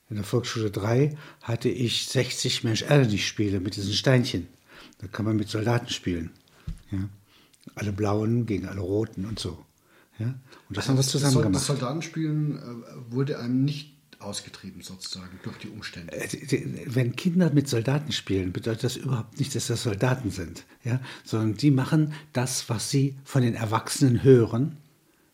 in 0.09 0.17
der 0.17 0.25
Volksschule 0.25 0.69
3 0.69 1.17
hatte 1.41 1.69
ich 1.69 2.07
60 2.07 2.63
Mensch-Erde-Spiele 2.63 3.59
mit 3.59 3.75
diesen 3.75 3.93
Steinchen. 3.93 4.47
Da 5.03 5.09
kann 5.09 5.25
man 5.25 5.35
mit 5.35 5.49
Soldaten 5.49 5.89
spielen. 5.89 6.31
Ja? 6.91 7.09
Alle 7.75 7.91
Blauen 7.91 8.45
gegen 8.45 8.67
alle 8.67 8.79
Roten 8.79 9.25
und 9.25 9.37
so. 9.37 9.65
Ja? 10.17 10.27
Und 10.27 10.77
das, 10.77 10.85
das 10.85 10.89
haben 10.89 10.97
wir 10.97 11.03
zusammen 11.03 11.33
das, 11.33 11.43
gemacht. 11.43 11.55
Das 11.55 11.67
Soldatenspielen 11.67 12.57
äh, 12.57 12.61
wurde 13.11 13.37
einem 13.39 13.65
nicht 13.65 13.97
ausgetrieben 14.19 14.81
sozusagen 14.81 15.37
durch 15.43 15.57
die 15.57 15.67
Umstände. 15.67 16.13
Äh, 16.15 16.85
wenn 16.85 17.17
Kinder 17.17 17.51
mit 17.51 17.67
Soldaten 17.67 18.13
spielen, 18.13 18.53
bedeutet 18.53 18.85
das 18.85 18.95
überhaupt 18.95 19.39
nicht, 19.39 19.53
dass 19.55 19.67
das 19.67 19.83
Soldaten 19.83 20.31
sind, 20.31 20.63
ja? 20.85 21.01
sondern 21.25 21.55
die 21.55 21.71
machen 21.71 22.13
das, 22.31 22.69
was 22.69 22.89
sie 22.89 23.17
von 23.25 23.41
den 23.41 23.55
Erwachsenen 23.55 24.23
hören, 24.23 24.77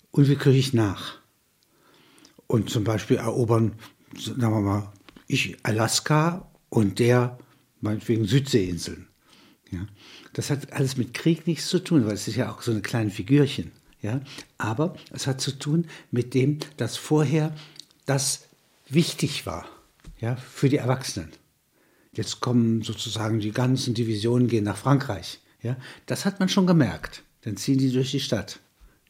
unwillkürlich 0.09 0.73
nach. 0.73 1.19
Und 2.47 2.71
zum 2.71 2.83
Beispiel 2.83 3.17
erobern, 3.17 3.73
sagen 4.17 4.41
wir 4.41 4.61
mal, 4.61 4.91
ich 5.27 5.57
Alaska 5.61 6.49
und 6.69 6.97
der 6.97 7.37
meinetwegen 7.81 8.25
Südseeinseln. 8.25 9.08
Ja? 9.71 9.85
Das 10.33 10.49
hat 10.49 10.73
alles 10.73 10.97
mit 10.97 11.13
Krieg 11.13 11.47
nichts 11.47 11.67
zu 11.67 11.79
tun, 11.79 12.05
weil 12.05 12.13
es 12.13 12.27
ist 12.27 12.35
ja 12.35 12.51
auch 12.51 12.61
so 12.61 12.71
eine 12.71 12.81
kleine 12.81 13.11
Figürchen. 13.11 13.71
Ja? 14.01 14.21
Aber 14.57 14.95
es 15.11 15.27
hat 15.27 15.41
zu 15.41 15.51
tun 15.51 15.87
mit 16.11 16.33
dem, 16.33 16.59
dass 16.77 16.97
vorher 16.97 17.55
das 18.05 18.47
wichtig 18.87 19.45
war 19.45 19.67
ja, 20.19 20.35
für 20.35 20.69
die 20.69 20.77
Erwachsenen. 20.77 21.31
Jetzt 22.13 22.39
kommen 22.39 22.81
sozusagen 22.81 23.39
die 23.39 23.51
ganzen 23.51 23.93
Divisionen 23.93 24.47
gehen 24.47 24.63
nach 24.63 24.77
Frankreich. 24.77 25.39
Ja? 25.61 25.77
Das 26.05 26.25
hat 26.25 26.39
man 26.39 26.49
schon 26.49 26.67
gemerkt. 26.67 27.23
Dann 27.41 27.57
ziehen 27.57 27.77
die 27.77 27.91
durch 27.91 28.11
die 28.11 28.19
Stadt. 28.19 28.59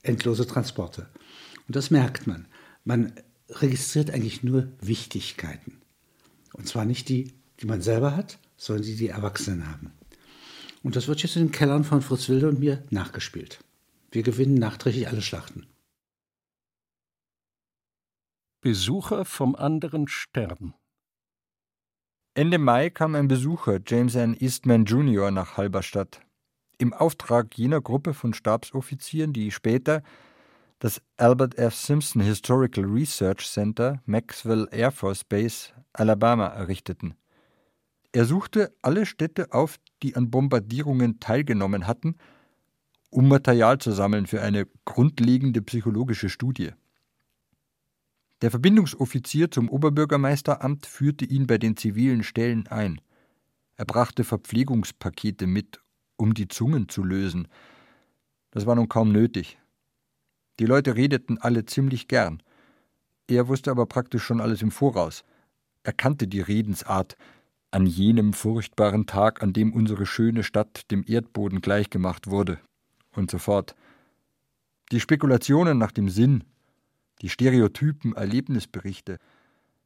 Endlose 0.01 0.45
Transporte. 0.45 1.07
Und 1.68 1.76
das 1.76 1.91
merkt 1.91 2.28
man. 2.28 2.47
Man 2.84 3.14
registriert 3.49 4.12
eigentlich 4.12 4.43
nur 4.43 4.72
Wichtigkeiten. 4.82 5.82
Und 6.53 6.68
zwar 6.68 6.86
nicht 6.86 7.10
die, 7.10 7.34
die 7.62 7.66
man 7.66 7.82
selber 7.82 8.16
hat, 8.16 8.38
sondern 8.57 8.86
die 8.86 8.95
die 8.95 9.07
Erwachsenen 9.07 9.68
haben. 9.68 9.91
Und 10.84 10.96
das 10.96 11.08
wird 11.08 11.22
jetzt 11.22 11.36
in 11.36 11.48
den 11.48 11.52
Kellern 11.52 11.84
von 11.84 12.02
Fritz 12.02 12.30
Wilde 12.30 12.48
und 12.48 12.60
mir 12.60 12.84
nachgespielt. 12.90 13.60
Wir 14.12 14.24
gewinnen 14.24 14.56
nachträglich 14.56 15.08
alle 15.08 15.22
Schlachten. 15.22 15.68
Besucher 18.62 19.26
vom 19.26 19.56
anderen 19.56 20.08
Stern. 20.08 20.74
Ende 22.34 22.58
Mai 22.58 22.90
kam 22.90 23.16
ein 23.16 23.28
Besucher, 23.28 23.80
James 23.86 24.16
N. 24.16 24.36
Eastman 24.40 24.86
Jr., 24.86 25.32
nach 25.32 25.58
Halberstadt. 25.58 26.22
Im 26.78 26.94
Auftrag 26.94 27.58
jener 27.58 27.82
Gruppe 27.82 28.14
von 28.14 28.34
Stabsoffizieren, 28.34 29.34
die 29.34 29.52
später 29.52 30.04
das 30.80 31.02
Albert 31.18 31.58
F. 31.58 31.76
Simpson 31.76 32.22
Historical 32.22 32.86
Research 32.86 33.46
Center, 33.50 34.02
Maxwell 34.06 34.68
Air 34.72 34.92
Force 34.92 35.26
Base, 35.26 35.74
Alabama 35.92 36.48
errichteten. 36.48 37.16
Er 38.12 38.26
suchte 38.26 38.74
alle 38.82 39.05
Städte 39.05 39.53
auf, 39.53 39.78
die 40.01 40.16
an 40.16 40.32
Bombardierungen 40.32 41.20
teilgenommen 41.20 41.86
hatten, 41.86 42.16
um 43.12 43.28
Material 43.28 43.78
zu 43.78 43.91
sammeln 43.91 44.26
für 44.26 44.41
eine 44.41 44.68
grundlegende 44.86 45.62
psychologische 45.62 46.30
Studie. 46.30 46.72
Der 48.41 48.51
Verbindungsoffizier 48.51 49.51
zum 49.51 49.70
Oberbürgermeisteramt 49.70 50.86
führte 50.86 51.26
ihn 51.26 51.45
bei 51.45 51.57
den 51.57 51.76
zivilen 51.76 52.24
Stellen 52.24 52.68
ein. 52.68 53.01
Er 53.76 53.86
brachte 53.86 54.24
Verpflegungspakete 54.24 55.45
mit, 55.45 55.82
um 56.16 56.34
die 56.34 56.47
Zungen 56.47 56.89
zu 56.89 57.03
lösen. 57.03 57.47
Das 58.51 58.66
war 58.66 58.76
nun 58.76 58.89
kaum 58.89 59.12
nötig. 59.12 59.60
Die 60.60 60.66
Leute 60.66 60.95
redeten 60.95 61.38
alle 61.38 61.66
ziemlich 61.66 62.07
gern. 62.07 62.41
Er 63.28 63.47
wusste 63.47 63.72
aber 63.72 63.86
praktisch 63.86 64.24
schon 64.24 64.41
alles 64.41 64.62
im 64.62 64.72
Voraus. 64.72 65.24
Er 65.84 65.93
kannte 65.93 66.28
die 66.28 66.41
Redensart, 66.41 67.16
an 67.72 67.86
jenem 67.86 68.34
furchtbaren 68.34 69.06
Tag, 69.06 69.44
an 69.44 69.54
dem 69.54 69.74
unsere 69.74 70.06
schöne 70.06 70.44
Stadt 70.44 70.90
dem 70.92 71.04
Erdboden 71.06 71.62
gleichgemacht 71.62 72.28
wurde, 72.28 72.60
und 73.16 73.30
so 73.30 73.38
fort. 73.38 73.76
Die 74.92 75.00
Spekulationen 75.00 75.78
nach 75.78 75.92
dem 75.92 76.10
Sinn, 76.10 76.44
die 77.22 77.30
stereotypen 77.30 78.14
Erlebnisberichte. 78.16 79.20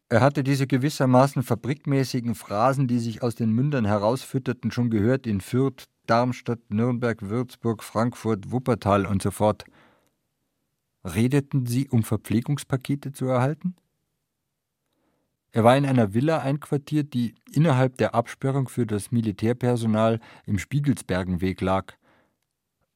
Er 0.09 0.21
hatte 0.21 0.43
diese 0.43 0.67
gewissermaßen 0.67 1.43
fabrikmäßigen 1.43 2.35
Phrasen, 2.35 2.87
die 2.87 2.99
sich 2.99 3.21
aus 3.21 3.35
den 3.35 3.51
Mündern 3.51 3.85
herausfütterten, 3.85 4.71
schon 4.71 4.89
gehört 4.89 5.25
in 5.27 5.41
Fürth, 5.41 5.85
Darmstadt, 6.05 6.59
Nürnberg, 6.69 7.21
Würzburg, 7.21 7.83
Frankfurt, 7.83 8.51
Wuppertal 8.51 9.05
und 9.05 9.21
so 9.21 9.31
fort. 9.31 9.65
Redeten 11.03 11.65
sie, 11.65 11.89
um 11.89 12.03
Verpflegungspakete 12.03 13.11
zu 13.11 13.25
erhalten? 13.25 13.75
Er 15.53 15.63
war 15.63 15.77
in 15.77 15.85
einer 15.85 16.15
Villa 16.15 16.39
einquartiert, 16.39 17.13
die 17.13 17.35
innerhalb 17.51 17.97
der 17.97 18.15
Absperrung 18.15 18.67
für 18.67 18.87
das 18.87 19.11
Militärpersonal 19.11 20.19
im 20.47 20.57
Spiegelsbergenweg 20.57 21.61
lag. 21.61 21.93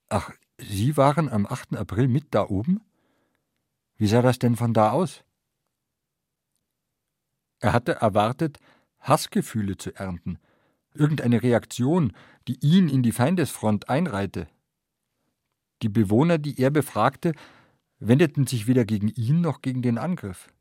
Ach, 0.09 0.31
Sie 0.57 0.97
waren 0.97 1.29
am 1.29 1.45
8. 1.45 1.77
April 1.77 2.07
mit 2.07 2.33
da 2.33 2.49
oben? 2.49 2.81
Wie 3.95 4.07
sah 4.07 4.23
das 4.23 4.39
denn 4.39 4.55
von 4.55 4.73
da 4.73 4.89
aus? 4.89 5.23
Er 7.59 7.73
hatte 7.73 7.93
erwartet, 7.93 8.57
Hassgefühle 9.01 9.77
zu 9.77 9.93
ernten, 9.93 10.39
irgendeine 10.95 11.43
Reaktion, 11.43 12.11
die 12.47 12.57
ihn 12.61 12.89
in 12.89 13.03
die 13.03 13.11
Feindesfront 13.11 13.87
einreihte. 13.87 14.47
Die 15.83 15.89
Bewohner, 15.89 16.39
die 16.39 16.59
er 16.59 16.71
befragte, 16.71 17.33
wendeten 17.99 18.47
sich 18.47 18.65
weder 18.65 18.83
gegen 18.83 19.09
ihn 19.09 19.41
noch 19.41 19.61
gegen 19.61 19.83
den 19.83 19.99
Angriff. 19.99 20.51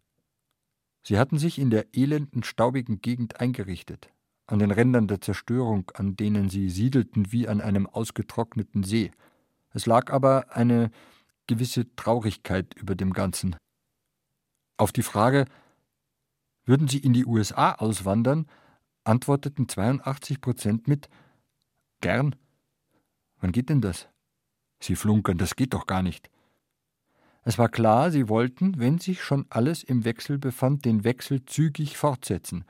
Sie 1.06 1.20
hatten 1.20 1.38
sich 1.38 1.60
in 1.60 1.70
der 1.70 1.94
elenden, 1.94 2.42
staubigen 2.42 3.00
Gegend 3.00 3.38
eingerichtet, 3.38 4.12
an 4.48 4.58
den 4.58 4.72
Rändern 4.72 5.06
der 5.06 5.20
Zerstörung, 5.20 5.92
an 5.94 6.16
denen 6.16 6.50
sie 6.50 6.68
siedelten 6.68 7.30
wie 7.30 7.46
an 7.46 7.60
einem 7.60 7.86
ausgetrockneten 7.86 8.82
See. 8.82 9.12
Es 9.70 9.86
lag 9.86 10.10
aber 10.10 10.56
eine 10.56 10.90
gewisse 11.46 11.94
Traurigkeit 11.94 12.74
über 12.74 12.96
dem 12.96 13.12
Ganzen. 13.12 13.54
Auf 14.78 14.90
die 14.90 15.04
Frage, 15.04 15.44
würden 16.64 16.88
Sie 16.88 16.98
in 16.98 17.12
die 17.12 17.24
USA 17.24 17.74
auswandern, 17.74 18.48
antworteten 19.04 19.68
82 19.68 20.40
Prozent 20.40 20.88
mit 20.88 21.08
Gern. 22.00 22.34
Wann 23.38 23.52
geht 23.52 23.68
denn 23.68 23.80
das? 23.80 24.08
Sie 24.80 24.96
flunkern, 24.96 25.38
das 25.38 25.54
geht 25.54 25.72
doch 25.72 25.86
gar 25.86 26.02
nicht. 26.02 26.30
Es 27.48 27.58
war 27.58 27.68
klar, 27.68 28.10
sie 28.10 28.28
wollten, 28.28 28.80
wenn 28.80 28.98
sich 28.98 29.22
schon 29.22 29.46
alles 29.50 29.84
im 29.84 30.04
Wechsel 30.04 30.36
befand, 30.36 30.84
den 30.84 31.04
Wechsel 31.04 31.44
zügig 31.44 31.96
fortsetzen. 31.96 32.64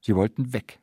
Sie 0.00 0.16
wollten 0.16 0.52
weg. 0.52 0.80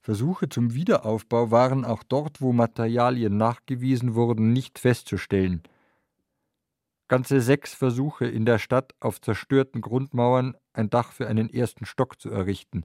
Versuche 0.00 0.48
zum 0.48 0.72
Wiederaufbau 0.72 1.50
waren 1.50 1.84
auch 1.84 2.04
dort, 2.04 2.40
wo 2.40 2.52
Materialien 2.52 3.36
nachgewiesen 3.36 4.14
wurden, 4.14 4.52
nicht 4.52 4.78
festzustellen. 4.78 5.64
Ganze 7.08 7.40
sechs 7.40 7.74
Versuche 7.74 8.26
in 8.26 8.46
der 8.46 8.60
Stadt 8.60 8.94
auf 9.00 9.20
zerstörten 9.20 9.80
Grundmauern 9.80 10.56
ein 10.72 10.90
Dach 10.90 11.10
für 11.10 11.26
einen 11.26 11.50
ersten 11.50 11.86
Stock 11.86 12.20
zu 12.20 12.30
errichten. 12.30 12.84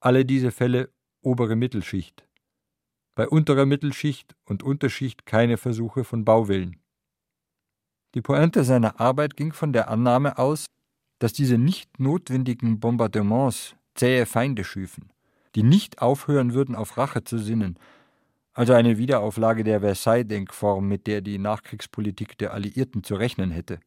Alle 0.00 0.24
diese 0.24 0.50
Fälle 0.50 0.90
obere 1.20 1.54
Mittelschicht. 1.54 2.26
Bei 3.14 3.28
unterer 3.28 3.66
Mittelschicht 3.66 4.34
und 4.46 4.62
Unterschicht 4.62 5.26
keine 5.26 5.58
Versuche 5.58 6.04
von 6.04 6.24
Bauwillen. 6.24 6.80
Die 8.14 8.22
Pointe 8.22 8.62
seiner 8.62 9.00
Arbeit 9.00 9.36
ging 9.36 9.52
von 9.52 9.72
der 9.72 9.90
Annahme 9.90 10.38
aus, 10.38 10.66
dass 11.18 11.32
diese 11.32 11.58
nicht 11.58 11.98
notwendigen 11.98 12.78
Bombardements 12.78 13.74
zähe 13.94 14.24
Feinde 14.24 14.62
schüfen, 14.62 15.12
die 15.54 15.64
nicht 15.64 16.00
aufhören 16.00 16.54
würden, 16.54 16.76
auf 16.76 16.96
Rache 16.96 17.24
zu 17.24 17.38
sinnen, 17.38 17.78
also 18.52 18.72
eine 18.72 18.98
Wiederauflage 18.98 19.64
der 19.64 19.80
Versailles-Denkform, 19.80 20.86
mit 20.86 21.08
der 21.08 21.22
die 21.22 21.38
Nachkriegspolitik 21.38 22.38
der 22.38 22.54
Alliierten 22.54 23.02
zu 23.02 23.16
rechnen 23.16 23.50
hätte. 23.50 23.80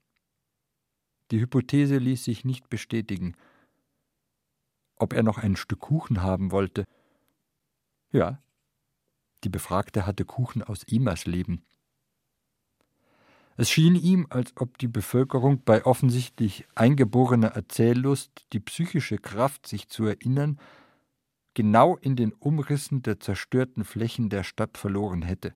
Die 1.32 1.40
Hypothese 1.40 1.98
ließ 1.98 2.26
sich 2.26 2.44
nicht 2.44 2.70
bestätigen. 2.70 3.36
Ob 4.98 5.14
er 5.14 5.24
noch 5.24 5.38
ein 5.38 5.56
Stück 5.56 5.80
Kuchen 5.80 6.22
haben 6.22 6.52
wollte? 6.52 6.86
Ja, 8.12 8.42
die 9.44 9.50
Befragte 9.50 10.06
hatte 10.06 10.26
Kuchen 10.26 10.64
aus 10.64 10.84
Emersleben. 10.84 11.64
Es 13.60 13.72
schien 13.72 13.96
ihm, 13.96 14.28
als 14.30 14.54
ob 14.58 14.78
die 14.78 14.88
Bevölkerung 14.88 15.64
bei 15.64 15.84
offensichtlich 15.84 16.68
eingeborener 16.76 17.48
Erzähllust 17.48 18.46
die 18.54 18.60
psychische 18.60 19.18
Kraft, 19.18 19.66
sich 19.66 19.90
zu 19.90 20.06
erinnern, 20.06 20.60
genau 21.56 21.98
in 21.98 22.16
den 22.16 22.34
Umrissen 22.34 23.02
der 23.02 23.20
zerstörten 23.20 23.84
Flächen 23.84 24.30
der 24.30 24.44
Stadt 24.44 24.78
verloren 24.78 25.24
hätte. 25.24 25.56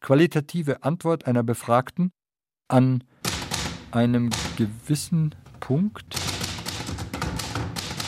Qualitative 0.00 0.82
Antwort 0.82 1.26
einer 1.26 1.42
Befragten 1.42 2.12
an 2.68 3.04
einem 3.90 4.30
gewissen 4.56 5.34
Punkt 5.60 6.16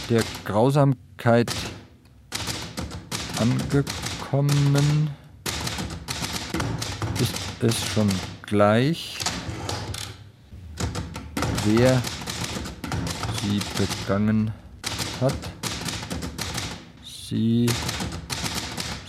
der 0.08 0.22
Grausamkeit 0.46 1.52
angekommen 3.38 5.10
ist 7.62 7.86
schon 7.86 8.08
gleich, 8.42 9.18
wer 11.64 12.02
sie 13.40 13.60
begangen 13.78 14.52
hat. 15.20 15.34
Sie 17.02 17.70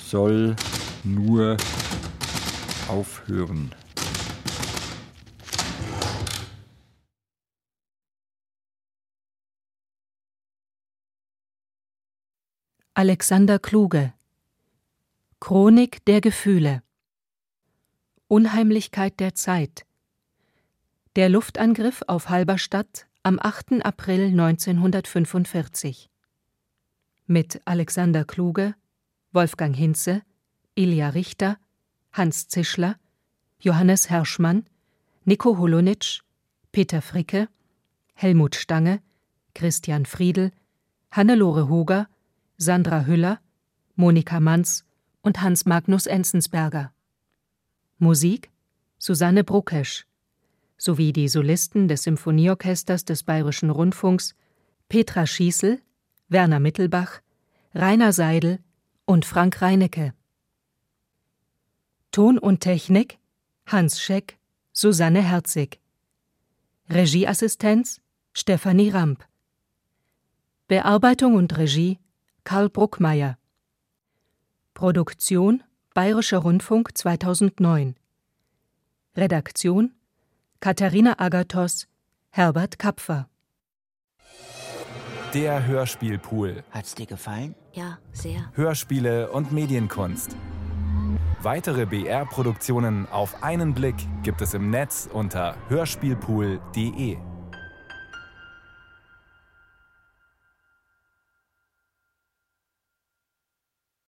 soll 0.03 0.55
nur 1.03 1.57
aufhören. 2.87 3.71
Alexander 12.93 13.59
Kluge 13.59 14.13
Chronik 15.39 16.03
der 16.05 16.19
Gefühle 16.19 16.81
Unheimlichkeit 18.29 19.21
der 19.21 19.35
Zeit 19.35 19.85
Der 21.15 21.29
Luftangriff 21.29 22.03
auf 22.07 22.27
Halberstadt 22.27 23.07
am 23.23 23.39
8. 23.41 23.85
April 23.85 24.25
1945 24.25 26.09
mit 27.25 27.61
Alexander 27.63 28.25
Kluge, 28.25 28.75
Wolfgang 29.31 29.73
Hinze, 29.73 30.23
Ilja 30.75 31.07
Richter, 31.07 31.57
Hans 32.11 32.49
Zischler, 32.49 32.97
Johannes 33.61 34.09
Herschmann, 34.09 34.65
Nico 35.23 35.57
Holonitsch, 35.57 36.19
Peter 36.73 37.01
Fricke, 37.01 37.47
Helmut 38.13 38.55
Stange, 38.55 39.01
Christian 39.55 40.05
Friedel, 40.05 40.51
Hannelore 41.11 41.69
Huger, 41.69 42.09
Sandra 42.57 43.05
Hüller, 43.05 43.39
Monika 43.95 44.41
Manz 44.41 44.83
und 45.21 45.41
Hans 45.41 45.65
Magnus 45.65 46.07
Enzensberger. 46.07 46.91
Musik 47.99 48.51
Susanne 48.99 49.43
Bruckesch 49.43 50.05
sowie 50.77 51.13
die 51.13 51.27
Solisten 51.27 51.87
des 51.87 52.03
Symphonieorchesters 52.03 53.05
des 53.05 53.23
Bayerischen 53.23 53.71
Rundfunks 53.71 54.35
Petra 54.87 55.25
Schießel, 55.25 55.81
Werner 56.29 56.59
Mittelbach, 56.59 57.21
Rainer 57.73 58.13
Seidel 58.13 58.59
und 59.05 59.25
Frank 59.25 59.63
Reinecke. 59.63 60.13
Ton 62.11 62.37
und 62.37 62.59
Technik 62.59 63.17
Hans 63.65 63.99
Scheck, 63.99 64.37
Susanne 64.73 65.23
Herzig. 65.23 65.79
Regieassistenz 66.91 67.99
Stefanie 68.31 68.91
Ramp. 68.91 69.25
Bearbeitung 70.67 71.33
und 71.33 71.57
Regie 71.57 71.97
Karl 72.43 72.69
Bruckmeier. 72.69 73.39
Produktion 74.75 75.63
Bayerischer 75.97 76.37
Rundfunk 76.37 76.95
2009. 76.95 77.95
Redaktion 79.15 79.93
Katharina 80.59 81.15
Agathos, 81.17 81.87
Herbert 82.29 82.77
Kapfer. 82.77 83.27
Der 85.33 85.65
Hörspielpool. 85.65 86.63
Hat's 86.69 86.93
dir 86.93 87.07
gefallen? 87.07 87.55
Ja, 87.73 87.97
sehr. 88.11 88.51
Hörspiele 88.53 89.31
und 89.31 89.51
Medienkunst. 89.51 90.35
Weitere 91.41 91.87
BR-Produktionen 91.87 93.07
auf 93.09 93.41
einen 93.41 93.73
Blick 93.73 93.95
gibt 94.21 94.41
es 94.41 94.53
im 94.53 94.69
Netz 94.69 95.09
unter 95.11 95.55
hörspielpool.de. 95.67 97.17